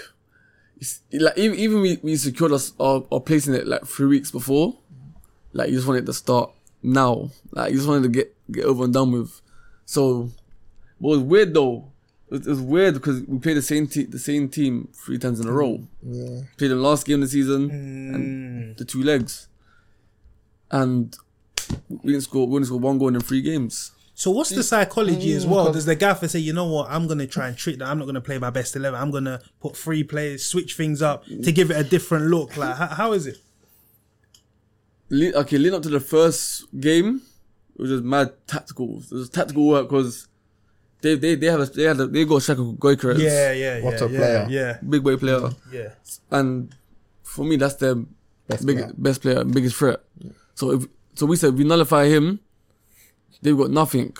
[1.13, 4.31] like even, even we, we secured us our, our place in it like three weeks
[4.31, 4.77] before.
[5.53, 6.51] Like, you just wanted to start
[6.83, 7.31] now.
[7.51, 9.41] Like, you just wanted to get get over and done with.
[9.85, 10.29] So,
[10.99, 11.91] what was weird though,
[12.31, 15.47] it was, weird because we played the same team the same team three times in
[15.47, 15.81] a row.
[16.03, 16.41] Yeah.
[16.57, 18.15] Played the last game of the season Mm.
[18.15, 19.47] and the two legs,
[20.71, 21.15] and
[21.89, 22.47] we didn't score.
[22.47, 23.91] We didn't score one goal in three games.
[24.19, 25.71] So what's the psychology as Mm, well?
[25.71, 27.87] Does the gaffer say, you know what, I'm gonna try and trick that.
[27.87, 28.99] I'm not gonna play my best eleven.
[28.99, 32.57] I'm gonna put three players, switch things up to give it a different look.
[32.57, 33.37] Like, how, how is it?
[35.09, 37.21] Le- okay, leading up to the first game,
[37.75, 39.01] it was just mad tactical.
[39.09, 40.27] It was tactical work because
[41.01, 43.53] they they they have a they had a, they got a striker called Gyökeres, Yeah,
[43.53, 44.47] yeah, What yeah, a yeah, player.
[44.49, 45.91] Yeah, big boy player, yeah.
[46.29, 46.75] and
[47.23, 47.95] for me that's their
[48.49, 48.91] Best big, player.
[48.97, 50.01] best player, biggest threat.
[50.55, 52.39] So if so, we said we nullify him,
[53.41, 54.15] they've got nothing.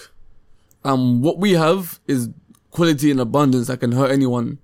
[0.84, 2.30] Um, what we have is
[2.72, 4.60] quality and abundance that can hurt anyone.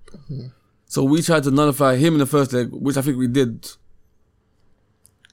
[0.86, 3.68] So we tried to nullify him in the first leg, which I think we did.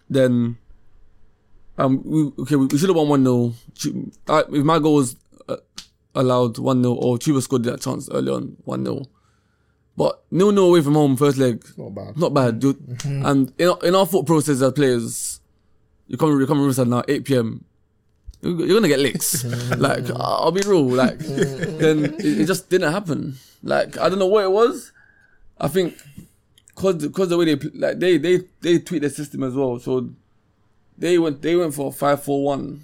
[0.10, 0.58] Then,
[1.78, 3.54] um, we okay, we, we should have won one 0
[4.52, 5.16] If my goal was
[5.48, 5.58] uh,
[6.14, 9.04] allowed one 0 or Chuba scored that chance early on one 0
[9.95, 12.18] but nil nil away from home first leg, Not bad.
[12.18, 12.78] not bad, dude.
[13.06, 15.40] And in, our- in our thought process as players,
[16.08, 17.64] you come you come to Riverside now, 8 p.m.
[18.44, 19.45] You're gonna get licks.
[19.78, 20.86] like I'll be real.
[20.86, 23.36] Like then it, it just didn't happen.
[23.64, 24.91] Like I don't know what it was.
[25.60, 25.98] I think
[26.76, 29.80] cause cause the way they like they they they tweak their system as well.
[29.80, 30.10] So
[30.98, 32.82] they went they went for five four one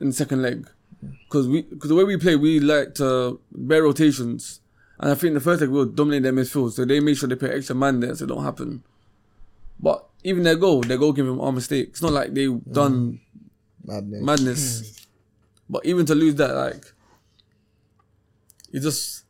[0.00, 0.68] in the second leg.
[1.28, 4.60] Cause we cause the way we play, we like to bear rotations.
[4.98, 7.28] And I think the first leg we were dominating their midfield, so they made sure
[7.28, 8.82] they put extra man there so it don't happen.
[9.78, 11.90] But even their goal, their goal came from our mistake.
[11.90, 13.18] It's not like they done mm.
[13.88, 14.22] Madness.
[14.22, 14.80] madness.
[14.80, 15.72] Hmm.
[15.72, 16.84] But even to lose that, like,
[18.70, 19.24] you just,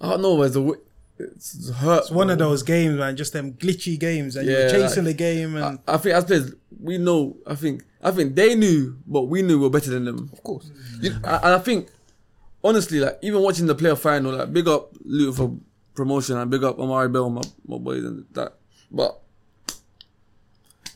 [0.00, 0.72] I don't know, it's a,
[1.18, 2.02] it's hurt.
[2.02, 3.16] It's one of those games, man.
[3.16, 6.14] Just them glitchy games, and Yeah, you're chasing like- the game, and I, I think
[6.14, 7.36] as players, we know.
[7.46, 10.30] I think I think they knew, but we knew we were better than them.
[10.32, 10.70] Of course.
[11.00, 11.88] You, I- And I think,
[12.62, 15.56] honestly, like even watching the player final, like big up Luton for
[15.94, 18.54] promotion and big up Amari'i Bell, my my boys and that.
[18.90, 19.18] But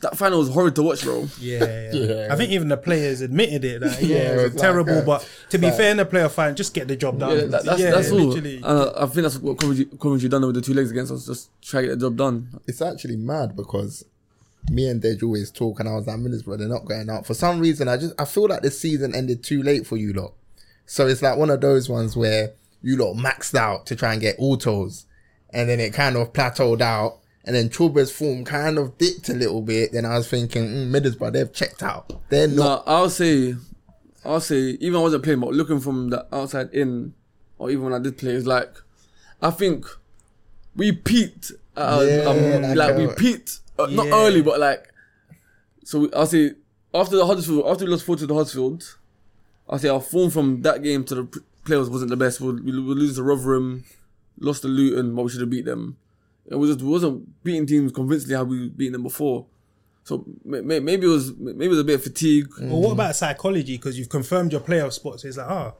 [0.01, 1.27] that final was horrid to watch, bro.
[1.39, 2.27] yeah, yeah, Yeah.
[2.31, 3.81] I think even the players admitted it.
[3.81, 4.93] That, yeah, Yeah, it it was was terrible.
[4.95, 7.19] like, uh, but to be like- fair, in the player fight, just get the job
[7.19, 7.31] done.
[7.37, 8.17] Yeah, that, that's, that's all.
[8.19, 8.57] literally.
[8.57, 11.25] And I, I think that's what Coventry, Coventry done with the two legs against us.
[11.25, 12.47] Just try to get the job done.
[12.67, 14.03] it's actually mad because
[14.69, 17.25] me and Dej always talk, and I was like, Middlesbrough, they're not going out.
[17.25, 20.13] For some reason, I just I feel like the season ended too late for you
[20.13, 20.33] lot.
[20.85, 22.51] So it's like one of those ones where
[22.83, 25.05] you lot maxed out to try and get autos,
[25.51, 27.19] and then it kind of plateaued out.
[27.45, 29.91] And then Chuba's form kind of dipped a little bit.
[29.93, 32.11] Then I was thinking, mm, Middlesbrough, they've checked out.
[32.29, 32.85] They're not.
[32.85, 33.55] No, I'll say,
[34.23, 37.13] I'll say, even I wasn't playing, but looking from the outside in,
[37.57, 38.71] or even when I did play, it's like,
[39.41, 39.85] I think
[40.75, 41.51] we peaked.
[41.75, 44.87] Uh, Yeah, um, like, like we peaked, uh, not early, but like,
[45.83, 46.51] so we, I'll say
[46.93, 48.97] after the Huddersfield, after we lost four to the Huddersfield,
[49.67, 52.39] I'll say our form from that game to the players wasn't the best.
[52.41, 53.85] We we were losing to Rotherham,
[54.37, 55.97] lost to Luton, but we should have beat them.
[56.47, 59.45] It was just, wasn't beating teams convincingly how we beaten them before.
[60.03, 62.47] So may- may- maybe it was maybe it was a bit of fatigue.
[62.59, 63.77] Well, what about psychology?
[63.77, 65.23] Because you've confirmed your playoff spots.
[65.23, 65.75] It's like, oh,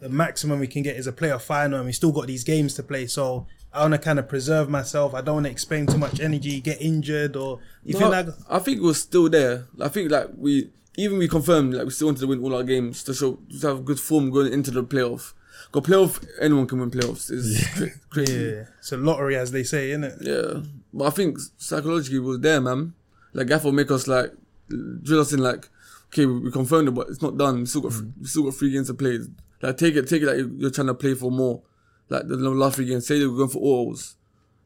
[0.00, 2.74] the maximum we can get is a playoff final, and we still got these games
[2.74, 3.06] to play.
[3.06, 5.12] So I want to kind of preserve myself.
[5.14, 8.26] I don't want to expend too much energy, get injured, or you No, feel like
[8.48, 9.66] I think it was still there.
[9.80, 12.62] I think like we even we confirmed like we still wanted to win all our
[12.62, 15.32] games to show to have good form going into the playoff.
[15.74, 18.32] Because playoff anyone can win playoffs is cra- crazy.
[18.32, 20.18] yeah, it's a lottery, as they say, isn't it?
[20.20, 22.94] Yeah, but I think psychologically it was there, man.
[23.32, 24.32] Like Gaffer will make us like
[24.68, 25.68] drill us in like,
[26.06, 27.60] okay, we, we confirmed it, but it's not done.
[27.60, 28.12] We still got mm.
[28.20, 29.18] we still got three games to play.
[29.62, 30.26] Like take it, take it.
[30.26, 31.62] Like you're, you're trying to play for more.
[32.08, 34.16] Like the last three games, say you're going for alls.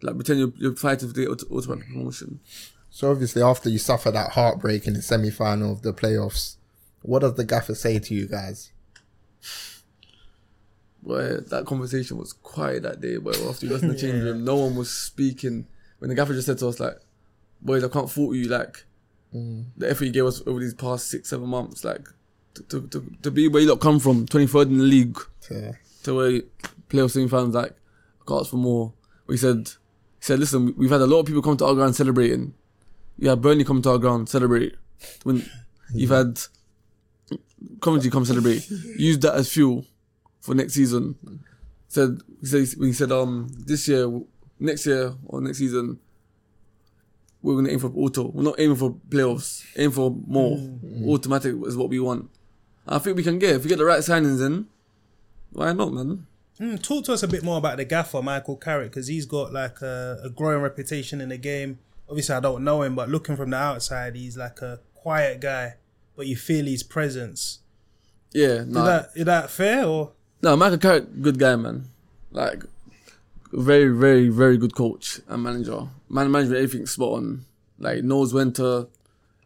[0.03, 2.41] Like pretend you're, you're fighting for the auto- automatic promotion.
[2.91, 6.57] So obviously, after you suffer that heartbreak in the semi final of the playoffs,
[7.01, 8.73] what does the gaffer say to you guys?
[11.09, 14.57] That conversation was quiet that day, but after we left in the change room, no
[14.57, 15.67] one was speaking.
[15.99, 16.97] When the gaffer just said to us like,
[17.63, 18.85] "Boys, I can't fault you." Like
[19.35, 19.65] mm.
[19.77, 22.07] the effort you gave us over these past six, seven months, like
[22.55, 25.19] to to, to, to be where you lot come from, twenty third in the league,
[25.51, 25.73] Yeah.
[26.05, 26.43] to where
[26.91, 28.93] playoff semi fans like, I can't ask for more.
[29.27, 31.97] We said, he said, listen, we've had a lot of people come to our ground
[31.97, 32.55] celebrating.
[33.19, 34.75] You had Burnley come to our ground celebrate.
[35.23, 35.45] When
[35.93, 36.41] you've had
[37.81, 39.85] Coventry come celebrate, use that as fuel
[40.49, 41.15] for next season.
[41.89, 44.11] Said he said when he said um this year,
[44.59, 45.99] next year or next season,
[47.43, 48.29] we're gonna aim for auto.
[48.29, 49.65] We're not aiming for playoffs.
[49.77, 50.59] Aim for more.
[51.07, 52.31] Automatic is what we want.
[52.87, 54.67] I think we can get if we get the right signings in.
[55.53, 56.27] Why not, man?
[56.59, 59.53] Mm, talk to us a bit more about the gaffer, Michael Carrick, because he's got
[59.53, 61.79] like a, a growing reputation in the game.
[62.09, 65.75] Obviously, I don't know him, but looking from the outside, he's like a quiet guy,
[66.17, 67.61] but you feel his presence.
[68.33, 70.13] Yeah, Is no, that is that fair or?
[70.43, 70.57] No.
[70.57, 71.85] Michael Carrick, good guy, man.
[72.31, 72.65] Like,
[73.53, 75.89] very, very, very good coach and manager.
[76.09, 77.45] Man, management, everything spot on.
[77.79, 78.89] Like, knows when to,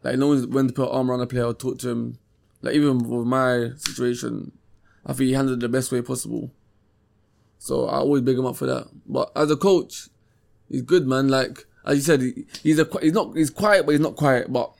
[0.03, 2.17] like, knows when to put arm around a player, or talk to him.
[2.61, 4.51] Like, even with my situation,
[5.05, 6.51] I think he handled it the best way possible.
[7.63, 8.87] So I always big him up for that.
[9.05, 10.09] But as a coach,
[10.69, 11.29] he's good, man.
[11.29, 14.51] Like as you said, he, he's a he's not he's quiet, but he's not quiet.
[14.51, 14.73] But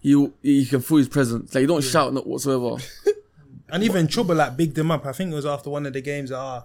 [0.00, 1.54] he he can feel his presence.
[1.54, 2.82] Like he don't shout, not whatsoever.
[3.68, 5.06] And even Chuba like bigged him up.
[5.06, 6.64] I think it was after one of the games ah,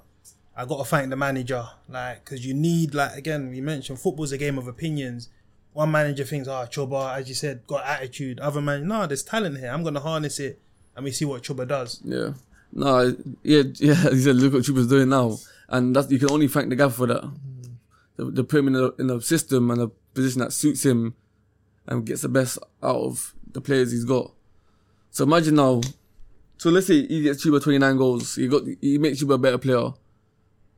[0.56, 4.32] I got to thank the manager, like because you need like again we mentioned football's
[4.32, 5.30] a game of opinions.
[5.74, 8.40] One manager thinks ah Chuba, as you said, got attitude.
[8.40, 9.72] Other man, no, there's talent here.
[9.72, 10.60] I'm gonna harness it,
[10.96, 12.02] and we see what Chuba does.
[12.04, 12.34] Yeah.
[12.74, 14.10] No, yeah, yeah.
[14.12, 15.38] He said, look what Chuba's doing now.
[15.68, 17.32] And that's, you can only thank the guy for that.
[18.18, 21.16] They, they put him in a, in system and a position that suits him
[21.88, 24.32] and gets the best out of the players he's got.
[25.12, 25.82] So imagine now,
[26.62, 28.36] so let's say he gets Chuba 29 goals.
[28.36, 29.90] He got, he makes Chuba a better player.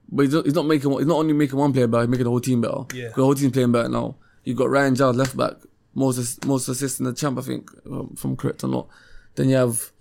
[0.10, 2.24] But he's not, he's not making, he's not only making one player better, he's making
[2.24, 2.84] the whole team better.
[2.94, 3.10] Yeah.
[3.10, 4.16] The whole team's playing better now.
[4.46, 5.56] You've got Ryan Giles left back,
[5.94, 8.88] most, most assists in the champ, I think, um, if I'm correct or not.
[9.36, 9.92] Then you have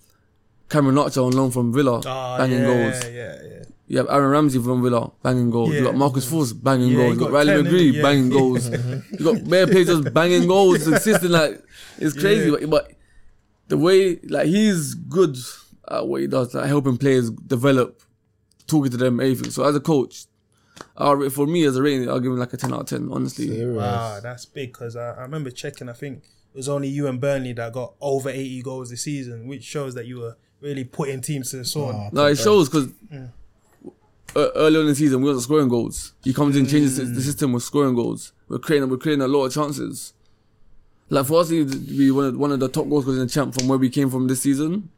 [0.68, 3.04] Cameron Archer on loan from Villa, Ah, banging yeah, goals.
[3.04, 3.36] yeah, yeah.
[3.42, 3.62] Yeah.
[3.88, 5.70] You have Aaron Ramsey from Villa, banging goals.
[5.70, 5.82] You Yeah.
[5.86, 7.08] got Marcus Forss, banging Yeah, goals.
[7.08, 8.02] you You got, got Riley McGree, yeah.
[8.02, 8.70] banging goals.
[9.18, 11.60] you got bare players just banging goals, assisting like
[11.98, 12.50] it's crazy.
[12.50, 12.92] But, but
[13.68, 15.36] the way like he's good
[15.90, 18.02] at what he does, like helping players develop,
[18.66, 19.50] talking to them, everything.
[19.50, 20.26] So as a coach,
[20.96, 23.08] I'll, for me as a rating, I'll give him like a ten out of ten.
[23.10, 23.76] Honestly, Serious.
[23.76, 25.88] Wow, that's big because I, I remember checking.
[25.88, 29.46] I think it was only you and Burnley that got over 80 goals this season,
[29.46, 31.96] which shows that you were really putting teams to the sword.
[31.98, 32.88] Ah, no, it shows because
[34.36, 36.14] early on in the season we wasn't scoring goals.
[36.22, 37.24] He comes in, changes the- the mm.
[37.24, 38.32] system with scoring goals.
[38.48, 40.14] We're creating, we're creating a lot of chances.
[41.08, 43.32] Like for us to be one of, one of the top goal scorers in the
[43.32, 44.90] champ from where we came from this season,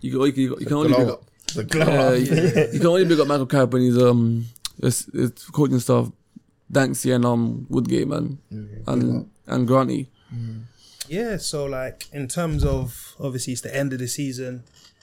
[0.00, 1.20] you can, you can, you can only Glow pick up.
[1.20, 1.24] up.
[1.54, 2.14] The glow Yeah, up.
[2.18, 4.46] you, you can only pick up Michael Carrick when he's um
[4.80, 6.10] his, his coaching staff,
[6.72, 8.38] Danksy and um Woodgate man,
[8.86, 10.08] and and Granty.
[11.08, 14.62] Yeah, so like in terms of obviously it's the end of the season.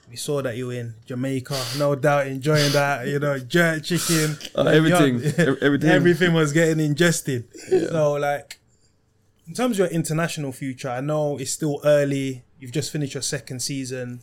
[0.10, 4.38] We saw that you were in Jamaica, no doubt enjoying that, you know, jerk chicken,
[4.56, 5.56] Uh, everything, Yeah.
[5.62, 5.90] everything.
[5.90, 7.44] everything was getting ingested.
[7.90, 8.58] So like
[9.50, 12.46] in terms of your international future, I know it's still early.
[12.58, 14.22] You've just finished your second season.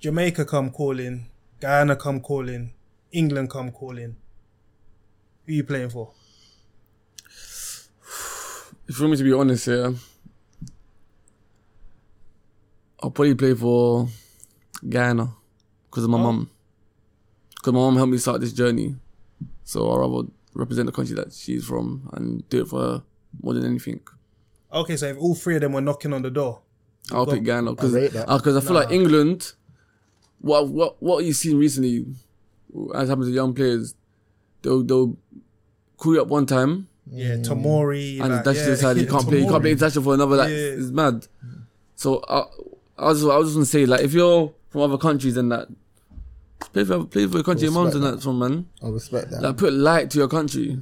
[0.00, 1.26] Jamaica come calling,
[1.60, 2.72] Guyana come calling,
[3.12, 4.16] England come calling.
[5.46, 6.12] Who you playing for?
[8.88, 9.92] If you want me to be honest, yeah,
[13.02, 14.08] I'll probably play for
[14.88, 15.34] Guyana
[15.90, 16.22] because of my Oh.
[16.22, 16.50] mum.
[17.56, 18.96] Because my mum helped me start this journey,
[19.64, 23.02] so I'd rather represent the country that she's from and do it for her
[23.42, 24.00] more than anything.
[24.72, 26.62] Okay, so if all three of them were knocking on the door,
[27.12, 29.52] I'll got- pick Guyana I rate because I feel like England,
[30.40, 32.06] what what what you seen recently,
[32.94, 33.94] as happens to young players,
[34.62, 35.16] they'll they'll
[35.96, 38.20] call you up one time Yeah, Tomori.
[38.20, 39.40] and like, that's yeah, how you can't play.
[39.40, 40.36] You can't play international for another.
[40.36, 40.56] Like Yeah.
[40.80, 41.26] it's mad.
[41.96, 42.44] So I,
[42.98, 45.68] I was I was just gonna say like if you're from other countries and that.
[46.74, 48.66] Play for play for your country, your moms and that from man.
[48.82, 49.42] I respect that.
[49.42, 50.78] Like put light to your country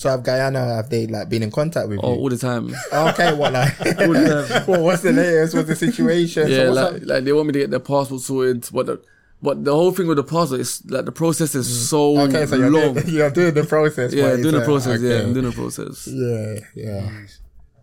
[0.00, 2.20] so have Guyana have they like been in contact with oh, you?
[2.20, 2.72] all the time.
[2.90, 3.78] okay, what like?
[4.66, 5.54] well, what's the latest?
[5.54, 6.48] What's the situation?
[6.48, 9.02] yeah, so like like they want me to get their passport sorted, but the
[9.42, 12.28] but the whole thing with the passport is like the process is so Mm.
[12.30, 12.94] Okay, so you're long.
[12.94, 14.14] doing, you're doing the process.
[14.14, 15.02] yeah, doing the process.
[15.02, 15.20] Yeah.
[15.20, 16.06] I'm doing the process.
[16.06, 17.10] Yeah, yeah.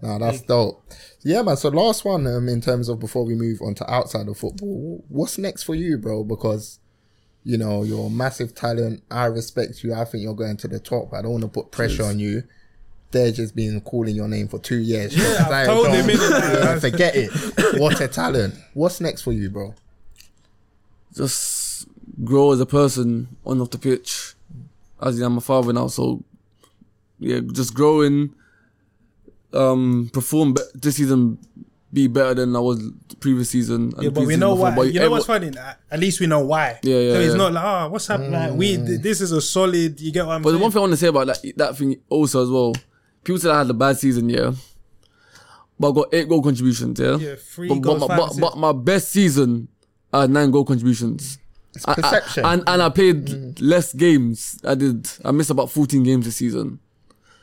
[0.01, 0.91] No, that's dope.
[1.21, 1.55] Yeah, man.
[1.55, 5.03] So last one, um, in terms of before we move on to outside of football,
[5.07, 6.23] what's next for you, bro?
[6.23, 6.79] Because
[7.47, 9.01] you know you're a massive talent.
[9.09, 9.93] I respect you.
[9.93, 11.13] I think you're going to the top.
[11.13, 12.43] I don't want to put pressure on you.
[13.11, 15.15] They're just been calling your name for two years.
[15.15, 17.31] Yeah, I've told him, yeah, forget it.
[17.79, 18.55] What a talent.
[18.73, 19.73] What's next for you, bro?
[21.15, 21.87] Just
[22.21, 24.33] grow as a person on off the pitch.
[25.01, 26.25] As you know, I'm a father now, so
[27.17, 28.35] yeah, just growing.
[29.53, 31.37] Um, perform this season,
[31.91, 33.93] be better than I was the previous season.
[33.93, 34.71] and Yeah, the but we know why.
[34.71, 34.85] before.
[34.85, 35.51] You know what's funny?
[35.89, 36.79] At least we know why.
[36.83, 37.37] Yeah, yeah, So it's yeah.
[37.37, 38.31] not like, oh, what's happening?
[38.31, 38.85] Like, we, mm.
[38.87, 39.99] th- this is a solid.
[40.01, 41.77] You get what I'm But the one thing I want to say about that that
[41.77, 42.73] thing also as well,
[43.23, 44.51] people said I had a bad season, yeah.
[45.79, 47.17] But I got eight goal contributions, yeah.
[47.17, 49.67] Yeah, three but, goals, but, five but, but my best season,
[50.11, 51.37] I had nine goal contributions.
[51.73, 52.45] It's I- I- perception.
[52.45, 53.57] and and I played mm.
[53.61, 54.59] less games.
[54.65, 55.09] I did.
[55.23, 56.79] I missed about fourteen games this season.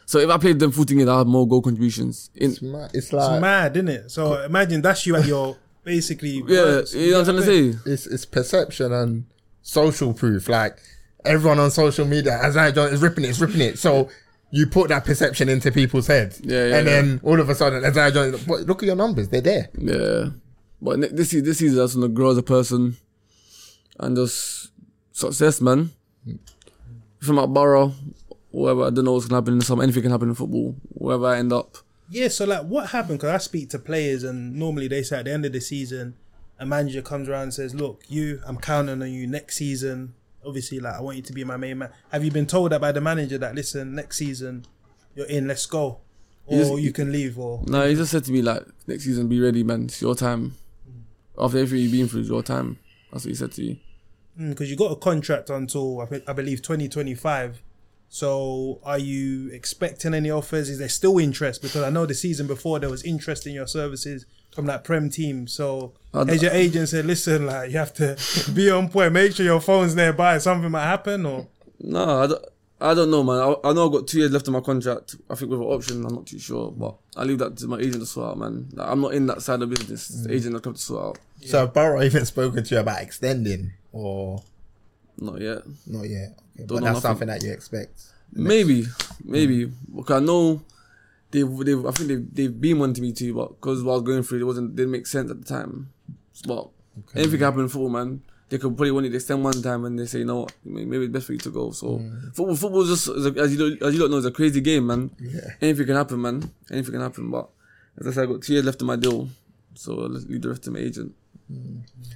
[0.07, 2.31] So if I played them fourteen games, I had more goal contributions.
[2.35, 2.91] In it's, mad.
[2.95, 4.11] it's It's like mad, isn't it?
[4.11, 6.43] So imagine that's you at your basically.
[6.47, 6.95] yeah, worst.
[6.95, 7.91] you know what I'm trying to say.
[7.91, 9.27] it's it's perception and
[9.63, 10.49] social proof.
[10.49, 10.79] Like
[11.25, 13.79] everyone on social media, as I John is ripping it, is ripping it.
[13.79, 14.09] So
[14.51, 17.83] you put that perception into people's heads, Yeah, yeah, and then all of a sudden,
[17.83, 19.69] as I John, but look at your numbers, they're there.
[19.77, 20.27] Yeah,
[20.81, 22.97] but this is this is I just want to grow as a person,
[23.99, 24.71] and just
[25.13, 25.91] success, man.
[27.21, 27.95] From at Borough,
[28.55, 29.83] whatever, I don't know what's gonna happen in the summer.
[29.83, 30.77] Anything can happen in football.
[30.91, 31.77] Wherever I end up,
[32.11, 33.19] Yeah, so like what happened?
[33.19, 36.15] Because I speak to players, and normally they say at the end of the season,
[36.59, 40.15] a manager comes around and says, "Look, you, I'm counting on you next season.
[40.47, 42.81] Obviously, like I want you to be my main man." Have you been told that
[42.81, 44.67] by the manager that listen, next season
[45.17, 45.99] you're in, let's go,
[46.47, 46.81] or Yes.
[46.81, 49.63] you can leave, or no, he just said to me like, next season, be ready,
[49.63, 49.85] man.
[49.85, 50.55] It's your time.
[51.39, 52.79] After everything you've been through, it's your time.
[53.13, 53.77] That's what he said to you.
[54.39, 57.63] Mm, because you got a contract until I, think- I believe 2025.
[58.15, 60.71] So, are you expecting any offers?
[60.71, 61.61] Is there still interest?
[61.63, 64.25] Because I know the season before there was interest in your services
[64.55, 65.49] from that Prem team.
[65.49, 68.17] So, Uh, has your agent said, "Listen, like you have to
[68.55, 69.15] be on point.
[69.15, 70.39] Make sure your phone's nearby.
[70.39, 71.49] Something might happen." Or
[71.81, 72.45] No, I don't,
[72.81, 73.41] I don't know, man.
[73.41, 75.17] I, I know I've got two years left on my contract.
[75.29, 77.79] I think with an option, I'm not too sure, but I leave that to my
[77.79, 78.69] agent to sort out, man.
[78.75, 80.09] Like, I'm not in that side of business.
[80.09, 81.19] It's the agent that come to sort out.
[81.45, 84.45] So have Borough even spoken to you about extending, or
[85.19, 85.63] Not yet.
[85.87, 86.39] not yet?
[86.57, 87.01] Okay, but that's nothing.
[87.01, 88.03] something that you expect.
[88.33, 88.87] Maybe,
[89.25, 89.71] maybe.
[89.95, 90.63] Because I know
[91.31, 94.03] they've, they've I think they've, they've been wanting me to, but because what I was
[94.05, 95.93] going through, it wasn't didn't make sense at the time.
[96.47, 96.69] But
[97.15, 98.23] anything can happen in football, man.
[98.49, 100.53] They could probably want you to extend one time, and they say, you know what,
[100.65, 101.71] maybe it's best for you to go.
[101.71, 102.35] So mm.
[102.35, 105.11] football, football just as you don't, as you don't know, it's a crazy game, man.
[105.19, 105.41] Yeah.
[105.61, 106.51] Anything can happen, man.
[106.71, 107.31] Anything can happen.
[107.31, 107.49] But
[107.99, 109.29] as I said, I got two years left in my deal,
[109.75, 111.15] so I'll leave the rest to my agent.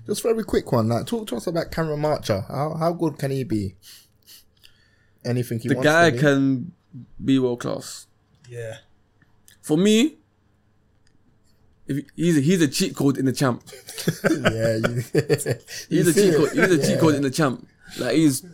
[0.06, 0.88] Just very quick one.
[0.88, 2.44] Like, talk to us about Cameron Archer.
[2.48, 3.74] How how good can he be?
[5.24, 6.20] Anything he The wants guy to be?
[6.22, 6.72] can
[7.22, 8.06] be world class.
[8.48, 8.76] yeah,
[9.60, 10.16] For me,
[11.86, 13.62] if he's a, he's a cheat code in the champ.
[14.30, 15.02] yeah, you,
[15.88, 16.50] He's you a cheat code.
[16.52, 17.66] He's a cheat code in the champ.
[17.98, 18.44] Like he's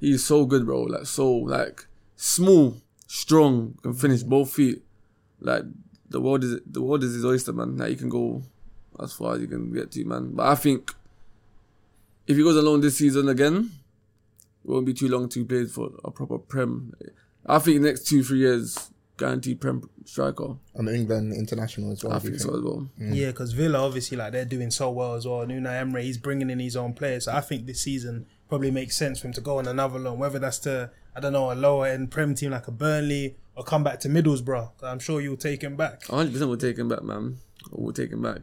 [0.00, 0.82] he's so good, bro.
[0.82, 1.86] Like so like
[2.16, 2.76] small,
[3.06, 4.82] strong, can finish both feet.
[5.40, 5.62] Like
[6.08, 7.76] the world is the world is his oyster, man.
[7.76, 8.42] Like you can go
[9.02, 10.32] as far as you can get to, man.
[10.32, 10.92] But I think
[12.26, 13.70] if he goes alone this season again,
[14.64, 16.92] it won't be too long to play for a proper prem.
[17.44, 20.56] I think next two three years guaranteed prem striker.
[20.74, 22.12] on England international as well.
[22.12, 22.88] I do you think so as well.
[23.00, 23.14] Mm.
[23.14, 23.26] yeah.
[23.28, 25.42] Because Villa obviously like they're doing so well as well.
[25.42, 27.24] And Unai Emery he's bringing in his own players.
[27.24, 30.18] So I think this season probably makes sense for him to go on another loan,
[30.18, 33.64] whether that's to I don't know a lower end Prem team like a Burnley or
[33.64, 34.70] come back to Middlesbrough.
[34.82, 36.02] I'm sure you'll take him back.
[36.02, 37.38] 100% we'll take him back, man.
[37.70, 38.42] We'll take him back.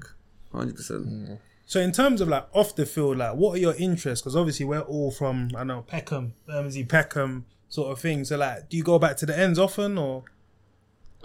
[0.54, 1.40] 100%.
[1.66, 4.22] So in terms of like off the field, like what are your interests?
[4.22, 8.26] Because obviously we're all from I know Peckham, Bermondsey, Peckham sort of thing.
[8.26, 10.24] So like, do you go back to the ends often or?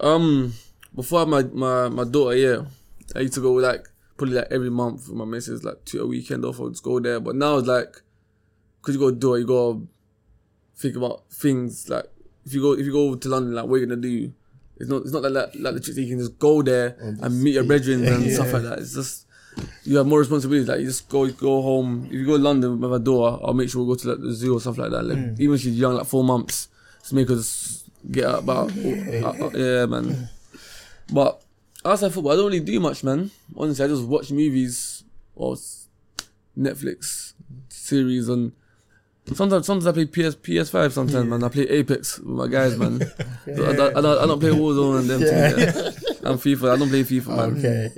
[0.00, 0.54] Um,
[0.94, 2.62] before my, my, my daughter, yeah,
[3.14, 3.86] I used to go like
[4.16, 6.84] probably like every month with my missus, like to a weekend off, I would just
[6.84, 7.20] go there.
[7.20, 8.00] But now it's like,
[8.80, 9.88] cause you got to do it, you got to
[10.76, 12.06] think about things like
[12.46, 14.32] if you go if you go to London, like what are you gonna do.
[14.80, 16.96] It's not it's not that like, like the trick that you can just go there
[17.00, 18.78] and meet your brethren and stuff like that.
[18.78, 19.26] It's just
[19.84, 20.68] you have more responsibilities.
[20.68, 22.04] Like you just go go home.
[22.06, 24.20] If you go to London with my daughter, I'll make sure we go to like
[24.20, 25.02] the zoo or stuff like that.
[25.02, 25.40] Like Mm.
[25.40, 26.68] even if she's young, like four months,
[27.00, 27.40] just make her
[28.12, 28.70] get out about.
[28.76, 30.28] uh, yeah, man.
[31.12, 31.42] But
[31.84, 33.30] outside football, I don't really do much, man.
[33.56, 35.02] Honestly, I just watch movies
[35.34, 35.56] or
[36.56, 37.32] Netflix
[37.68, 38.52] series and.
[39.34, 40.92] Sometimes, sometimes I play PS PS5.
[40.92, 43.00] Sometimes, man, I play Apex with my guys, man.
[43.00, 43.06] So
[43.70, 45.20] I, don't, I, don't, I don't play Warzone and them.
[45.22, 45.50] Yeah.
[45.50, 46.28] things, yeah.
[46.28, 46.74] I'm FIFA.
[46.74, 47.58] I don't play FIFA, man.
[47.58, 47.88] Okay.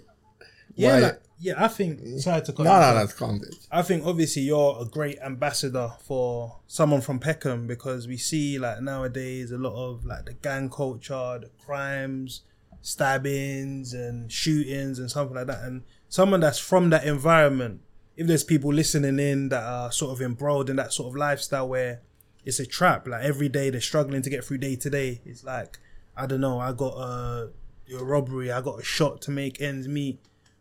[0.74, 1.64] Yeah, like, yeah.
[1.64, 2.00] I think.
[2.20, 2.64] Sorry to cut.
[2.64, 2.94] No, you no, short.
[2.96, 3.40] no, it's calm.
[3.40, 3.66] bitch.
[3.70, 8.80] I think obviously you're a great ambassador for someone from Peckham because we see like
[8.80, 12.42] nowadays a lot of like the gang culture, the crimes,
[12.82, 15.62] stabbings and shootings and something like that.
[15.62, 17.80] And someone that's from that environment,
[18.20, 21.68] if there's people listening in that are sort of embroiled in that sort of lifestyle
[21.68, 22.02] where
[22.44, 25.20] it's a trap, like every day they're struggling to get through day to day.
[25.24, 25.78] It's like,
[26.16, 27.50] I don't know, I got a,
[27.98, 30.20] a robbery, I got a shot to make ends meet.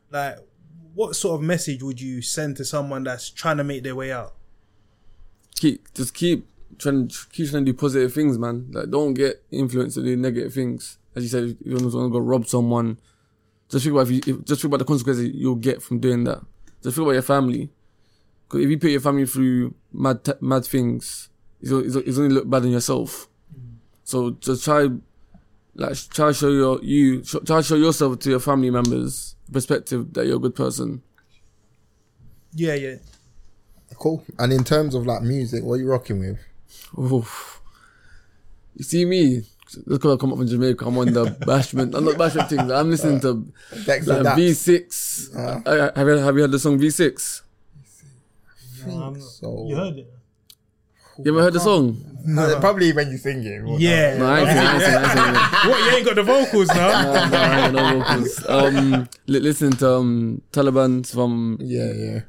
[0.10, 0.38] Like,
[0.94, 4.12] what sort of message would you send to someone that's trying to make their way
[4.12, 4.36] out?
[5.60, 8.68] keep just keep trying keep trying to do positive things, man.
[8.72, 10.98] Like don't get influenced to do negative things.
[11.16, 12.98] As you said, if you want to go rob someone,
[13.70, 16.24] just think about if you, if, just think about the consequences you'll get from doing
[16.24, 16.42] that.
[16.84, 17.70] Just think about your family.
[18.48, 21.30] Because if you put your family through mad t- mad things,
[21.62, 23.28] it's, it's, it's only look bad on yourself.
[24.04, 24.88] So just try,
[25.76, 30.14] like try to show your you try to show yourself to your family members perspective
[30.14, 31.04] that you're a good person.
[32.54, 32.96] Yeah, yeah.
[33.96, 34.24] Cool.
[34.38, 36.40] And in terms of like music, what are you rocking with?
[36.98, 37.62] Oof.
[38.76, 41.96] You see me, just because I come up from Jamaica, I'm on the bashment.
[41.96, 42.72] I'm not bashment things.
[42.72, 43.46] I'm listening to
[43.88, 44.04] like
[44.38, 45.36] V6.
[45.36, 45.70] Uh.
[45.70, 47.42] Uh, have you have you heard the song V6?
[49.20, 50.14] So You heard it?
[51.22, 51.98] You ever heard the song?
[52.26, 53.62] No, probably when you sing it.
[53.80, 54.18] Yeah.
[54.18, 55.34] No, I ain't singing, I ain't singing, I ain't singing
[55.70, 55.80] what?
[55.84, 57.02] You ain't got the vocals now?
[57.04, 58.46] No, no, I ain't no vocals.
[58.48, 62.20] Um, li- listen to um Taliban from Yeah, yeah.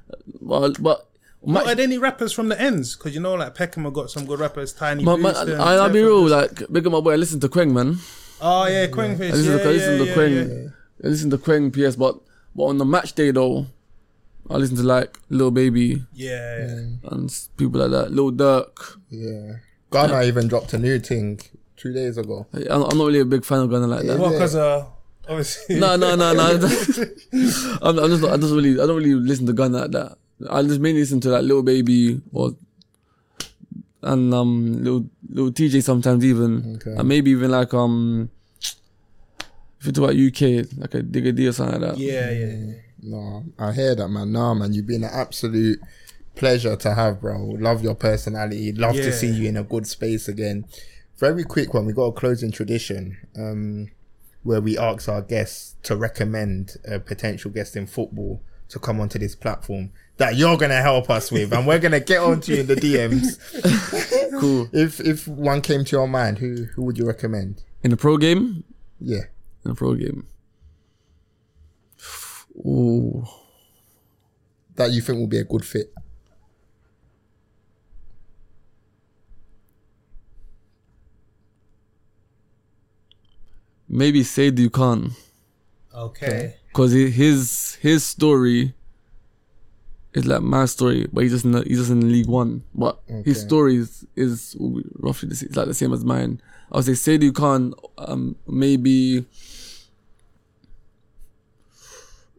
[0.40, 1.06] well, but.
[1.42, 2.96] What are there any rappers from the ends?
[2.96, 4.72] Because you know, like Peckham have got some good rappers.
[4.72, 7.40] Tiny Man, man, Brewster, I, I'll be real, like, big up my boy, I listen
[7.40, 7.96] to Kweng, man.
[8.42, 9.32] Oh yeah, Kwengface.
[9.32, 10.64] I listen yeah, to, I listen yeah, to yeah, Kweng.
[10.64, 10.70] yeah.
[11.04, 12.16] I listen to Kweng PS, but,
[12.54, 13.66] but on the match day though,
[14.50, 17.10] I listen to like Lil Baby Yeah, yeah.
[17.10, 18.12] and s- people like that.
[18.12, 18.98] Lil Durk.
[19.08, 19.56] Yeah.
[19.90, 21.40] Gunna even dropped a new thing
[21.76, 22.46] two days ago.
[22.52, 24.18] I'm, I'm not really a big fan of Gunna like that.
[24.18, 24.86] Well, because uh,
[25.28, 25.78] obviously.
[25.80, 26.42] No, no, no, no.
[27.82, 30.18] I'm, I'm just, I just really, I don't really listen to Gunna like that.
[30.48, 32.52] I just mainly listen to like Lil Baby or
[34.02, 36.94] and um Lil little Tjay sometimes even, Okay.
[36.98, 38.30] and maybe even like um
[39.78, 41.98] if you talk about UK like a Digga D or something like that.
[41.98, 42.72] Yeah, yeah.
[43.02, 44.32] No, I hear that, man.
[44.32, 45.80] Nah, man, you've been an absolute
[46.34, 47.38] pleasure to have, bro.
[47.58, 48.72] Love your personality.
[48.72, 49.04] Love Yeah.
[49.06, 50.66] to see you in a good space again.
[51.16, 51.86] Very quick one.
[51.86, 53.88] We got a closing tradition um,
[54.42, 59.18] where we ask our guests to recommend a potential guest in football to come onto
[59.18, 59.90] this platform
[60.20, 63.38] that you're gonna help us with, and we're gonna get onto you in the DMs.
[64.40, 64.70] Cool.
[64.72, 67.62] If if one came to your mind, who who would you recommend?
[67.82, 68.64] In the pro game,
[68.98, 69.24] Yeah.
[69.64, 70.26] in the pro game.
[72.56, 73.26] Ooh.
[74.76, 75.92] That you think will be a good fit.
[83.88, 85.12] Maybe Seydou Khan.
[85.94, 86.54] Okay.
[86.72, 88.74] Cause his his story
[90.14, 92.64] is like my story, but he's just in the, he's just in League One.
[92.74, 93.46] But his Okay.
[93.46, 94.56] story is, is
[94.98, 96.40] roughly the, sa- it's like the same as mine.
[96.72, 99.24] I would say Seydou Khan, um, maybe.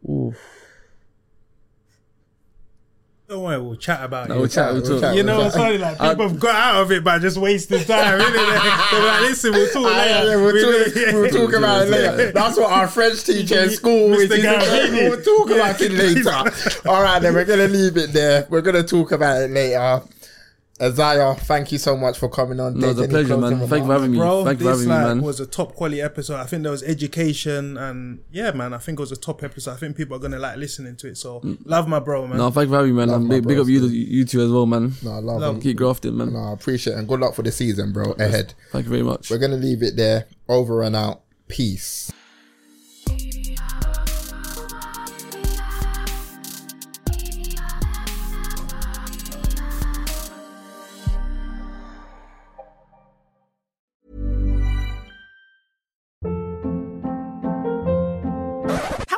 [0.08, 0.34] Ooh,
[3.32, 4.40] Don't worry, we'll chat about no, it.
[4.40, 4.74] we'll chat.
[4.74, 5.02] We'll we'll talk.
[5.02, 5.16] chat.
[5.16, 8.20] You know, it's funny, like people have got out of it by just wasting time.
[8.20, 8.34] innit?
[8.92, 10.30] They're like, listen, we'll talk Ah, later.
[10.32, 11.14] yeah, we'll, talk, Yeah.
[11.14, 12.32] we'll talk about it later.
[12.34, 14.12] That's what our French teacher in school Mr.
[14.12, 15.10] always used to say.
[15.10, 16.30] We'll talk about it later.
[16.90, 18.48] All right, then we're gonna leave it there.
[18.50, 20.02] We're gonna talk about it later.
[20.82, 22.80] Isaiah, thank you so much for coming on.
[22.80, 23.68] No, it's a pleasure, closing man.
[23.70, 24.18] Thank you for having me.
[24.18, 25.22] Bro, Thank you for this having me, like man.
[25.22, 26.38] was a top quality episode.
[26.38, 28.74] I think there was education and yeah, man.
[28.74, 29.74] I think it was a top episode.
[29.74, 31.18] I think people are gonna like listening to it.
[31.18, 31.60] So mm.
[31.66, 32.38] love my bro, man.
[32.38, 33.10] No, thank you for having me, man.
[33.10, 34.94] Love And big, big up you, you two as well, man.
[35.04, 35.58] No, I love, Love.
[35.58, 35.62] it.
[35.64, 36.34] Keep grafting, man.
[36.34, 37.00] No, I appreciate it.
[37.00, 38.14] And good luck for the season, bro.
[38.14, 38.56] Ahead.
[38.72, 39.30] Thank you very much.
[39.30, 40.26] We're gonna leave it there.
[40.50, 41.22] Over and out.
[41.48, 42.12] Peace.